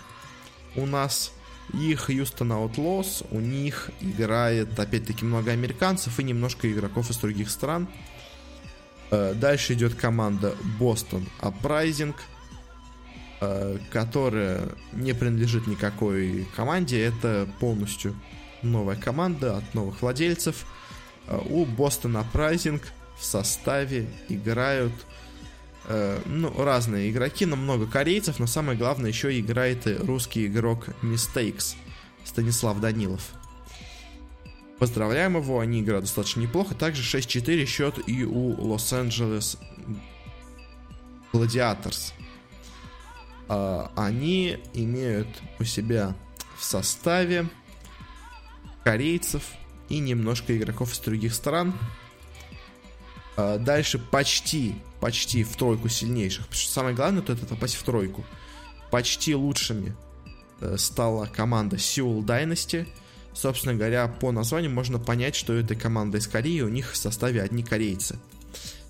у 0.77 0.87
нас. 0.87 1.33
И 1.73 1.93
Houston 1.93 2.49
Outlaws, 2.49 3.27
у 3.31 3.39
них 3.39 3.91
играет 4.01 4.79
опять-таки 4.79 5.25
много 5.25 5.53
американцев 5.53 6.19
и 6.19 6.25
немножко 6.25 6.71
игроков 6.71 7.11
из 7.11 7.17
других 7.19 7.51
стран. 7.51 7.89
Э, 9.11 9.35
дальше 9.35 9.75
идет 9.75 9.95
команда 9.95 10.57
Boston 10.79 11.27
Uprising, 11.41 12.15
э, 13.41 13.79
которая 13.93 14.71
не 14.93 15.13
принадлежит 15.13 15.67
никакой 15.67 16.49
команде. 16.57 17.05
Это 17.05 17.49
полностью 17.61 18.15
новая 18.63 18.97
команда 18.97 19.59
от 19.59 19.75
новых 19.75 20.03
владельцев. 20.03 20.67
Э, 21.27 21.41
у 21.49 21.65
Boston 21.65 22.25
Uprising 22.25 22.81
в 23.19 23.25
составе 23.25 24.09
играют 24.29 24.93
э, 25.87 26.21
ну, 26.27 26.53
разные 26.63 27.11
игроки, 27.11 27.47
но 27.47 27.57
много 27.57 27.87
корейцев, 27.87 28.39
но 28.39 28.47
самое 28.47 28.79
главное 28.79 29.11
еще 29.11 29.39
играет 29.39 29.87
и 29.87 29.95
русский 29.95 30.47
игрок 30.47 30.89
Mistakes 31.03 31.75
Станислав 32.25 32.81
Данилов. 32.81 33.23
Поздравляем 34.79 35.37
его, 35.37 35.61
они 35.61 35.81
играют 35.81 36.07
достаточно 36.07 36.41
неплохо. 36.41 36.75
Также 36.75 37.03
6-4 37.03 37.67
счет 37.67 37.99
и 38.07 38.25
у 38.25 38.59
Лос-Анджелес 38.69 39.59
Gladiators. 41.33 42.13
Э, 43.49 43.89
они 43.97 44.59
имеют 44.73 45.29
у 45.59 45.65
себя 45.65 46.15
в 46.57 46.65
составе 46.65 47.49
корейцев 48.91 49.45
и 49.89 50.01
немножко 50.01 50.57
игроков 50.57 50.93
из 50.93 50.99
других 50.99 51.33
стран. 51.33 51.75
А, 53.37 53.57
дальше 53.57 54.01
почти, 54.01 54.75
почти 55.01 55.45
в 55.45 55.55
тройку 55.55 55.89
сильнейших. 55.89 56.47
Потому 56.49 56.61
что 56.61 56.73
самое 56.73 56.97
главное, 56.97 57.23
то 57.23 57.33
это 57.33 57.47
попасть 57.47 57.77
в 57.77 57.85
тройку. 57.85 58.25
Почти 58.91 59.37
лучшими 59.37 59.95
э, 60.61 60.77
стала 60.77 61.27
команда 61.27 61.77
Seoul 61.77 62.25
Dynasty. 62.25 62.89
Собственно 63.33 63.77
говоря, 63.77 64.09
по 64.09 64.33
названию 64.33 64.73
можно 64.73 64.99
понять, 64.99 65.37
что 65.37 65.53
это 65.53 65.77
команда 65.77 66.19
из 66.19 66.27
Кореи, 66.27 66.63
у 66.63 66.69
них 66.69 66.91
в 66.91 66.97
составе 66.97 67.41
одни 67.41 67.63
корейцы. 67.63 68.19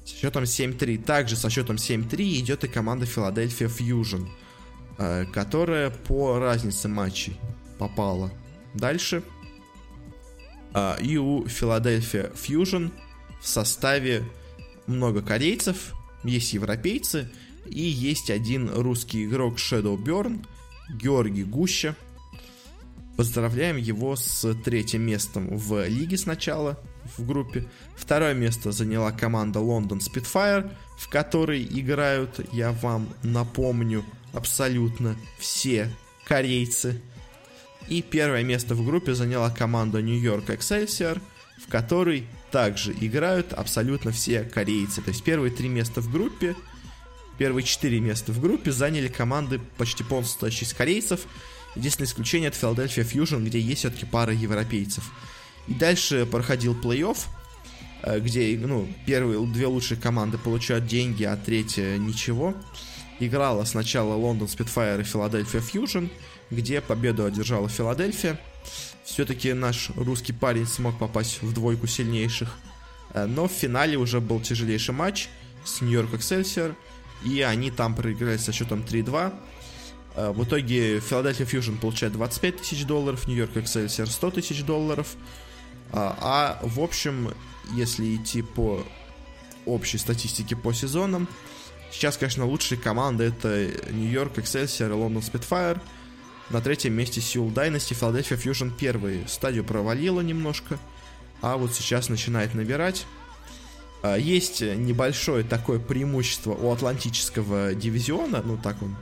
Со 0.07 0.17
счетом 0.17 0.45
7-3. 0.45 1.05
Также 1.05 1.37
со 1.37 1.51
счетом 1.51 1.77
7-3 1.77 2.41
идет 2.41 2.65
и 2.65 2.69
команда 2.69 3.05
Philadelphia 3.05 3.69
Fusion, 3.69 4.27
э, 4.97 5.27
которая 5.27 5.91
по 5.91 6.39
разнице 6.39 6.89
матчей 6.89 7.39
попала 7.77 8.33
дальше. 8.73 9.23
А, 10.73 10.97
и 11.01 11.17
у 11.17 11.45
Philadelphia 11.45 12.33
Fusion 12.35 12.93
в 13.41 13.47
составе 13.47 14.25
много 14.87 15.23
корейцев, 15.23 15.95
есть 16.25 16.53
европейцы 16.53 17.31
и 17.67 17.81
есть 17.81 18.31
один 18.31 18.71
русский 18.71 19.25
игрок 19.25 19.59
Shadowburn, 19.59 20.45
Георгий 20.95 21.45
Гуща. 21.45 21.97
Поздравляем 23.17 23.77
его 23.77 24.17
с 24.17 24.55
третьим 24.65 25.03
местом 25.03 25.57
в 25.57 25.87
лиге 25.87 26.17
сначала, 26.17 26.79
в 27.17 27.27
группе. 27.27 27.69
Второе 27.97 28.35
место 28.35 28.73
заняла 28.73 29.13
команда 29.13 29.61
London 29.61 29.99
Spitfire, 29.99 30.71
в 30.97 31.09
которой 31.09 31.63
играют, 31.63 32.41
я 32.53 32.73
вам 32.73 33.09
напомню, 33.23 34.05
абсолютно 34.33 35.17
все 35.39 35.91
корейцы. 36.25 37.01
И 37.89 38.03
первое 38.03 38.43
место 38.45 38.75
в 38.75 38.85
группе 38.85 39.15
заняла 39.15 39.51
команда 39.51 39.99
York 39.99 40.51
Excelsior, 40.51 41.21
в 41.59 41.69
которой 41.69 42.27
также 42.51 42.93
играют 42.93 43.53
абсолютно 43.53 44.13
все 44.13 44.43
корейцы. 44.43 45.03
То 45.03 45.11
есть 45.11 45.23
первые 45.23 45.51
три 45.53 45.69
места 45.69 46.01
в 46.01 46.11
группе, 46.11 46.57
первые 47.39 47.65
четыре 47.65 48.01
места 48.01 48.33
в 48.33 48.41
группе 48.41 48.73
заняли 48.73 49.09
команды 49.09 49.61
почти 49.77 50.05
полностью 50.05 50.33
состоящие 50.33 50.69
из 50.69 50.75
корейцев. 50.75 51.21
Единственное 51.77 52.09
исключение 52.09 52.49
это 52.49 52.59
Philadelphia 52.59 53.05
Fusion, 53.05 53.45
где 53.45 53.61
есть 53.61 53.81
все-таки 53.81 54.07
пара 54.07 54.33
европейцев. 54.33 55.05
И 55.69 55.75
дальше 55.75 56.27
проходил 56.27 56.75
плей-офф, 56.75 57.19
э, 58.03 58.21
где 58.21 58.59
ну, 58.59 58.89
первые 59.07 59.45
две 59.47 59.67
лучшие 59.67 60.01
команды 60.01 60.39
получают 60.39 60.87
деньги, 60.87 61.25
а 61.25 61.37
третья 61.37 61.97
ничего. 61.97 62.55
Играла 63.21 63.65
сначала 63.65 64.15
Лондон 64.15 64.49
Spitfire 64.49 65.01
и 65.01 65.05
Philadelphia 65.05 65.63
Fusion, 65.63 66.11
где 66.51 66.81
победу 66.81 67.25
одержала 67.25 67.69
Филадельфия. 67.69 68.39
Все-таки 69.05 69.53
наш 69.53 69.91
русский 69.97 70.33
парень 70.33 70.67
смог 70.67 70.99
попасть 70.99 71.43
в 71.43 71.53
двойку 71.53 71.87
сильнейших. 71.87 72.57
Э, 73.13 73.27
но 73.27 73.49
в 73.49 73.53
финале 73.53 73.97
уже 73.97 74.21
был 74.21 74.41
тяжелейший 74.41 74.95
матч 74.95 75.29
с 75.65 75.81
Нью-Йорк 75.81 76.15
Excelsior, 76.15 76.75
и 77.25 77.41
они 77.43 77.71
там 77.71 77.95
проиграли 77.95 78.37
со 78.37 78.53
счетом 78.53 78.81
3-2. 78.81 79.35
Э, 80.17 80.31
в 80.31 80.45
итоге 80.45 81.01
Филадельфия 81.01 81.47
Fusion 81.47 81.79
получает 81.79 82.13
25 82.13 82.59
тысяч 82.59 82.85
долларов, 82.85 83.27
Нью-Йорк 83.27 83.57
Excelsior 83.57 84.07
100 84.07 84.31
тысяч 84.33 84.63
долларов. 84.65 85.17
А, 85.93 86.17
а 86.21 86.67
в 86.67 86.81
общем, 86.81 87.35
если 87.75 88.15
идти 88.15 88.43
по 88.43 88.85
общей 89.67 89.99
статистике 89.99 90.55
по 90.55 90.73
сезонам, 90.73 91.29
сейчас, 91.91 92.17
конечно, 92.17 92.47
лучшие 92.47 92.79
команды 92.79 93.25
это 93.25 93.71
Нью-Йорк 93.91 94.39
Excelsior 94.39 94.91
и 94.91 94.93
Лондон 94.93 95.23
Spitfire– 95.23 95.81
на 96.51 96.61
третьем 96.61 96.95
месте 96.95 97.21
Seoul 97.21 97.55
Dynasty, 97.55 97.99
Philadelphia 97.99 98.37
Fusion 98.37 98.73
первый 98.77 99.25
стадию 99.29 99.65
провалила 99.65 100.21
немножко, 100.21 100.79
а 101.41 101.57
вот 101.57 101.75
сейчас 101.75 102.09
начинает 102.09 102.55
набирать. 102.55 103.07
А, 104.03 104.17
есть 104.17 104.61
небольшое 104.61 105.45
такое 105.45 105.79
преимущество 105.79 106.53
у 106.53 106.73
Атлантического 106.73 107.75
дивизиона, 107.75 108.43
ну 108.45 108.59
так 108.59 108.83
он 108.83 108.97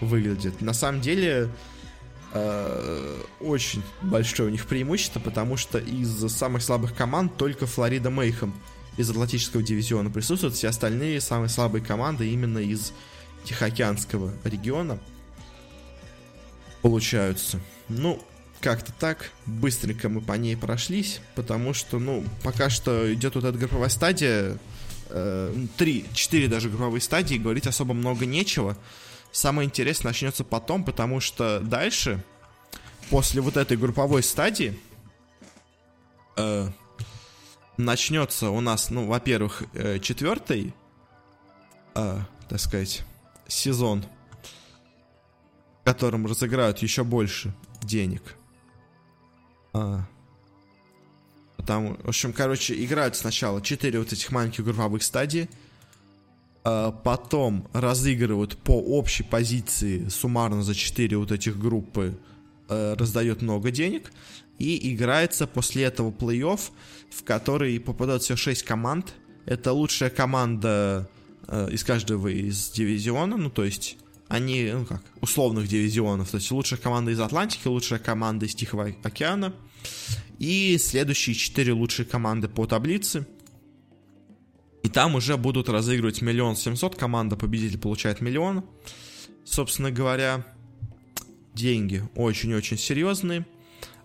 выглядит. 0.00 0.60
На 0.60 0.72
самом 0.72 1.00
деле 1.00 1.48
э, 2.32 3.22
очень 3.40 3.82
большое 4.02 4.48
у 4.48 4.52
них 4.52 4.66
преимущество, 4.66 5.20
потому 5.20 5.56
что 5.56 5.78
из 5.78 6.28
самых 6.32 6.62
слабых 6.62 6.94
команд 6.94 7.36
только 7.36 7.66
Флорида 7.66 8.10
Мейхем 8.10 8.54
из 8.96 9.08
Атлантического 9.10 9.62
дивизиона 9.62 10.10
присутствуют, 10.10 10.56
все 10.56 10.68
остальные 10.68 11.20
самые 11.20 11.48
слабые 11.48 11.84
команды 11.84 12.28
именно 12.28 12.58
из 12.58 12.92
Тихоокеанского 13.44 14.32
региона 14.44 14.98
получаются. 16.88 17.60
Ну, 17.90 18.18
как-то 18.60 18.92
так. 18.92 19.30
Быстренько 19.44 20.08
мы 20.08 20.22
по 20.22 20.32
ней 20.32 20.56
прошлись, 20.56 21.20
потому 21.34 21.74
что, 21.74 21.98
ну, 21.98 22.24
пока 22.42 22.70
что 22.70 23.12
идет 23.12 23.34
вот 23.34 23.44
эта 23.44 23.58
групповая 23.58 23.90
стадия. 23.90 24.58
Э, 25.10 25.54
три, 25.76 26.06
четыре 26.14 26.48
даже 26.48 26.70
групповые 26.70 27.02
стадии, 27.02 27.36
говорить 27.36 27.66
особо 27.66 27.92
много 27.92 28.24
нечего. 28.24 28.74
Самое 29.32 29.66
интересное 29.66 30.08
начнется 30.10 30.44
потом, 30.44 30.82
потому 30.82 31.20
что 31.20 31.60
дальше, 31.60 32.24
после 33.10 33.42
вот 33.42 33.58
этой 33.58 33.76
групповой 33.76 34.22
стадии, 34.22 34.80
э, 36.36 36.68
начнется 37.76 38.48
у 38.48 38.62
нас, 38.62 38.88
ну, 38.88 39.06
во-первых, 39.06 39.62
э, 39.74 39.98
четвертый, 39.98 40.72
э, 41.94 42.18
так 42.48 42.60
сказать, 42.60 43.02
сезон 43.46 44.06
которым 45.88 46.26
разыграют 46.26 46.80
еще 46.80 47.02
больше 47.02 47.54
денег. 47.82 48.36
А, 49.72 50.02
там, 51.66 51.96
в 52.02 52.08
общем, 52.08 52.34
короче, 52.34 52.84
играют 52.84 53.16
сначала 53.16 53.62
4 53.62 53.98
вот 53.98 54.12
этих 54.12 54.30
маленьких 54.30 54.64
групповых 54.64 55.02
стадий, 55.02 55.48
а 56.62 56.92
потом 56.92 57.66
разыгрывают 57.72 58.58
по 58.58 58.72
общей 58.72 59.22
позиции 59.22 60.06
суммарно 60.08 60.62
за 60.62 60.74
4 60.74 61.16
вот 61.16 61.32
этих 61.32 61.58
группы, 61.58 62.18
а, 62.68 62.94
раздает 62.94 63.40
много 63.40 63.70
денег, 63.70 64.12
и 64.58 64.92
играется 64.92 65.46
после 65.46 65.84
этого 65.84 66.10
плей-офф, 66.10 66.60
в 67.10 67.24
который 67.24 67.80
попадают 67.80 68.22
все 68.22 68.36
6 68.36 68.62
команд. 68.62 69.14
Это 69.46 69.72
лучшая 69.72 70.10
команда 70.10 71.08
а, 71.46 71.66
из 71.68 71.82
каждого 71.82 72.28
из 72.28 72.72
дивизиона, 72.72 73.38
ну, 73.38 73.48
то 73.48 73.64
есть 73.64 73.96
они, 74.28 74.70
ну 74.72 74.84
как, 74.84 75.02
условных 75.20 75.68
дивизионов. 75.68 76.30
То 76.30 76.36
есть 76.36 76.50
лучшая 76.50 76.78
команда 76.78 77.10
из 77.10 77.20
Атлантики, 77.20 77.66
лучшая 77.66 77.98
команда 77.98 78.46
из 78.46 78.54
Тихого 78.54 78.94
океана. 79.02 79.54
И 80.38 80.76
следующие 80.78 81.34
четыре 81.34 81.72
лучшие 81.72 82.06
команды 82.06 82.48
по 82.48 82.66
таблице. 82.66 83.26
И 84.82 84.88
там 84.88 85.14
уже 85.14 85.36
будут 85.36 85.68
разыгрывать 85.68 86.22
миллион 86.22 86.56
семьсот. 86.56 86.94
Команда 86.94 87.36
победитель 87.36 87.78
получает 87.78 88.20
миллион. 88.20 88.64
Собственно 89.44 89.90
говоря, 89.90 90.44
деньги 91.54 92.06
очень-очень 92.14 92.78
серьезные. 92.78 93.46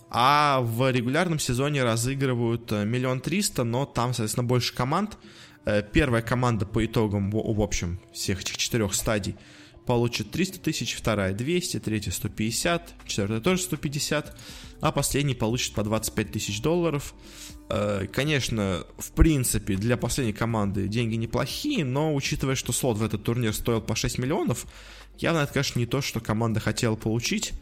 А 0.10 0.62
в 0.62 0.90
регулярном 0.92 1.40
сезоне 1.40 1.84
разыгрывают 1.84 2.72
э, 2.72 2.86
миллион 2.86 3.20
триста, 3.20 3.64
но 3.64 3.86
там, 3.86 4.14
соответственно, 4.14 4.46
больше 4.46 4.74
команд. 4.76 5.18
Э, 5.66 5.82
первая 5.82 6.22
команда 6.22 6.68
по 6.68 6.86
итогам, 6.86 7.32
в 7.32 7.62
общем, 7.62 8.00
всех 8.14 8.42
этих 8.42 8.58
четырех 8.58 8.94
стадий– 8.94 9.36
получит 9.86 10.32
300 10.32 10.60
тысяч, 10.60 10.96
вторая 10.96 11.34
200, 11.34 11.80
третья 11.80 12.12
150, 12.12 12.94
четвертая 13.06 13.40
тоже 13.40 13.62
150, 13.62 14.38
а 14.82 14.92
последний 14.92 15.36
получит 15.36 15.74
по 15.74 15.84
25 15.84 16.32
тысяч 16.32 16.62
долларов. 16.62 17.14
Э, 17.70 18.06
конечно, 18.12 18.86
в 18.98 19.12
принципе, 19.12 19.76
для 19.76 19.98
последней 19.98 20.34
команды 20.34 20.88
деньги 20.88 21.16
неплохие, 21.16 21.86
но 21.86 22.14
учитывая, 22.14 22.56
что 22.56 22.72
слот 22.72 22.98
в 22.98 23.04
этот 23.04 23.24
турнир 23.24 23.54
стоил 23.54 23.82
по 23.82 23.96
6 23.96 24.18
миллионов, 24.18 24.66
явно 25.18 25.40
это, 25.40 25.54
конечно, 25.54 25.80
не 25.80 25.86
то, 25.86 26.02
что 26.02 26.20
команда 26.20 26.60
хотела 26.60 26.96
получить. 26.96 27.54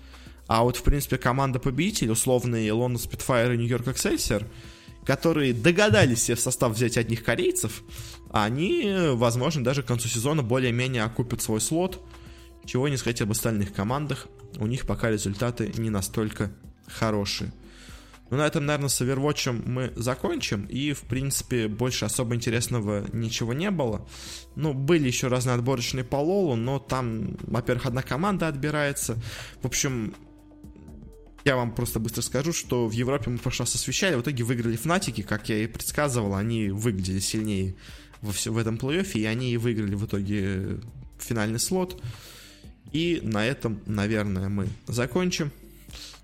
А 0.47 0.63
вот, 0.63 0.75
в 0.75 0.83
принципе, 0.83 1.17
команда-победитель, 1.17 2.11
условные 2.11 2.71
Лондон 2.73 3.01
Спитфайр 3.01 3.53
и 3.53 3.57
Нью-Йорк 3.57 3.87
Excelsior, 3.87 4.45
которые 5.05 5.53
догадались 5.53 6.23
себе 6.23 6.35
в 6.35 6.39
состав 6.39 6.73
взять 6.73 6.97
одних 6.97 7.23
корейцев, 7.23 7.83
они, 8.31 8.93
возможно, 9.13 9.63
даже 9.63 9.83
к 9.83 9.87
концу 9.87 10.07
сезона 10.07 10.43
более-менее 10.43 11.03
окупят 11.03 11.41
свой 11.41 11.61
слот, 11.61 12.01
чего 12.65 12.87
не 12.87 12.97
сказать 12.97 13.21
об 13.21 13.31
остальных 13.31 13.73
командах. 13.73 14.27
У 14.57 14.67
них 14.67 14.85
пока 14.85 15.09
результаты 15.09 15.71
не 15.77 15.89
настолько 15.89 16.51
хорошие. 16.87 17.51
Ну, 18.29 18.37
на 18.37 18.47
этом, 18.47 18.65
наверное, 18.65 18.87
с 18.87 19.01
Overwatch 19.01 19.51
мы 19.67 19.91
закончим. 19.97 20.65
И, 20.65 20.93
в 20.93 21.01
принципе, 21.01 21.67
больше 21.67 22.05
особо 22.05 22.33
интересного 22.33 23.05
ничего 23.11 23.53
не 23.53 23.69
было. 23.71 24.07
Ну, 24.55 24.73
были 24.73 25.07
еще 25.07 25.27
разные 25.27 25.55
отборочные 25.55 26.05
по 26.05 26.15
Лолу, 26.15 26.55
но 26.55 26.79
там, 26.79 27.37
во-первых, 27.41 27.87
одна 27.87 28.01
команда 28.01 28.47
отбирается. 28.47 29.17
В 29.61 29.67
общем, 29.67 30.15
я 31.43 31.55
вам 31.55 31.73
просто 31.73 31.99
быстро 31.99 32.21
скажу, 32.21 32.53
что 32.53 32.87
в 32.87 32.91
Европе 32.91 33.29
мы 33.29 33.37
в 33.37 33.41
прошлый 33.41 33.65
раз 33.65 33.75
освещали, 33.75 34.15
в 34.15 34.21
итоге 34.21 34.43
выиграли 34.43 34.75
Фнатики, 34.75 35.21
как 35.21 35.49
я 35.49 35.63
и 35.63 35.67
предсказывал, 35.67 36.35
они 36.35 36.69
выглядели 36.69 37.19
сильнее 37.19 37.75
во 38.21 38.31
все, 38.31 38.51
в 38.51 38.57
этом 38.57 38.75
плей-оффе, 38.75 39.19
и 39.19 39.25
они 39.25 39.57
выиграли 39.57 39.95
в 39.95 40.05
итоге 40.05 40.79
финальный 41.19 41.59
слот. 41.59 42.01
И 42.91 43.19
на 43.23 43.45
этом, 43.45 43.81
наверное, 43.85 44.49
мы 44.49 44.67
закончим. 44.87 45.51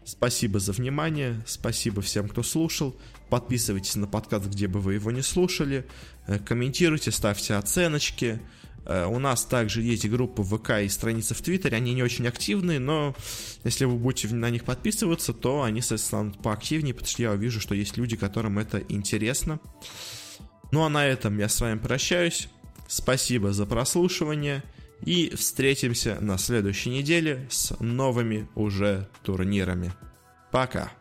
Спасибо 0.06 0.60
за 0.60 0.72
внимание, 0.72 1.42
спасибо 1.46 2.02
всем, 2.02 2.30
кто 2.30 2.44
слушал. 2.44 2.96
Подписывайтесь 3.30 3.96
на 3.96 4.08
подкаст, 4.08 4.46
где 4.46 4.68
бы 4.68 4.80
вы 4.80 4.94
его 4.94 5.12
не 5.12 5.22
слушали. 5.22 5.86
Э, 6.28 6.40
комментируйте, 6.40 7.12
ставьте 7.12 7.56
оценочки. 7.56 8.40
Э, 8.88 9.06
у 9.06 9.20
нас 9.20 9.44
также 9.44 9.82
есть 9.82 10.08
группы 10.08 10.42
в 10.42 10.58
ВК 10.58 10.82
и 10.82 10.88
страницы 10.88 11.34
в 11.34 11.42
Твиттере, 11.42 11.76
они 11.76 11.94
не 11.94 12.04
очень 12.04 12.28
активные, 12.28 12.80
но 12.80 13.16
если 13.66 13.86
вы 13.86 13.98
будете 13.98 14.34
на 14.34 14.50
них 14.50 14.64
подписываться, 14.64 15.34
то 15.34 15.64
они, 15.64 15.82
станут 15.82 16.42
поактивнее, 16.42 16.94
потому 16.94 17.10
что 17.10 17.22
я 17.22 17.32
увижу, 17.34 17.60
что 17.60 17.76
есть 17.76 17.98
люди, 17.98 18.16
которым 18.16 18.58
это 18.60 18.80
интересно. 18.88 19.60
Ну 20.72 20.84
а 20.84 20.90
на 20.90 21.06
этом 21.06 21.38
я 21.38 21.50
с 21.50 21.60
вами 21.60 21.78
прощаюсь. 21.78 22.48
Спасибо 22.88 23.52
за 23.52 23.66
прослушивание. 23.66 24.64
И 25.06 25.36
встретимся 25.36 26.18
на 26.22 26.38
следующей 26.38 26.90
неделе 26.90 27.46
с 27.52 27.78
новыми 27.80 28.50
уже 28.56 29.08
турнирами. 29.24 29.94
Пока. 30.52 30.92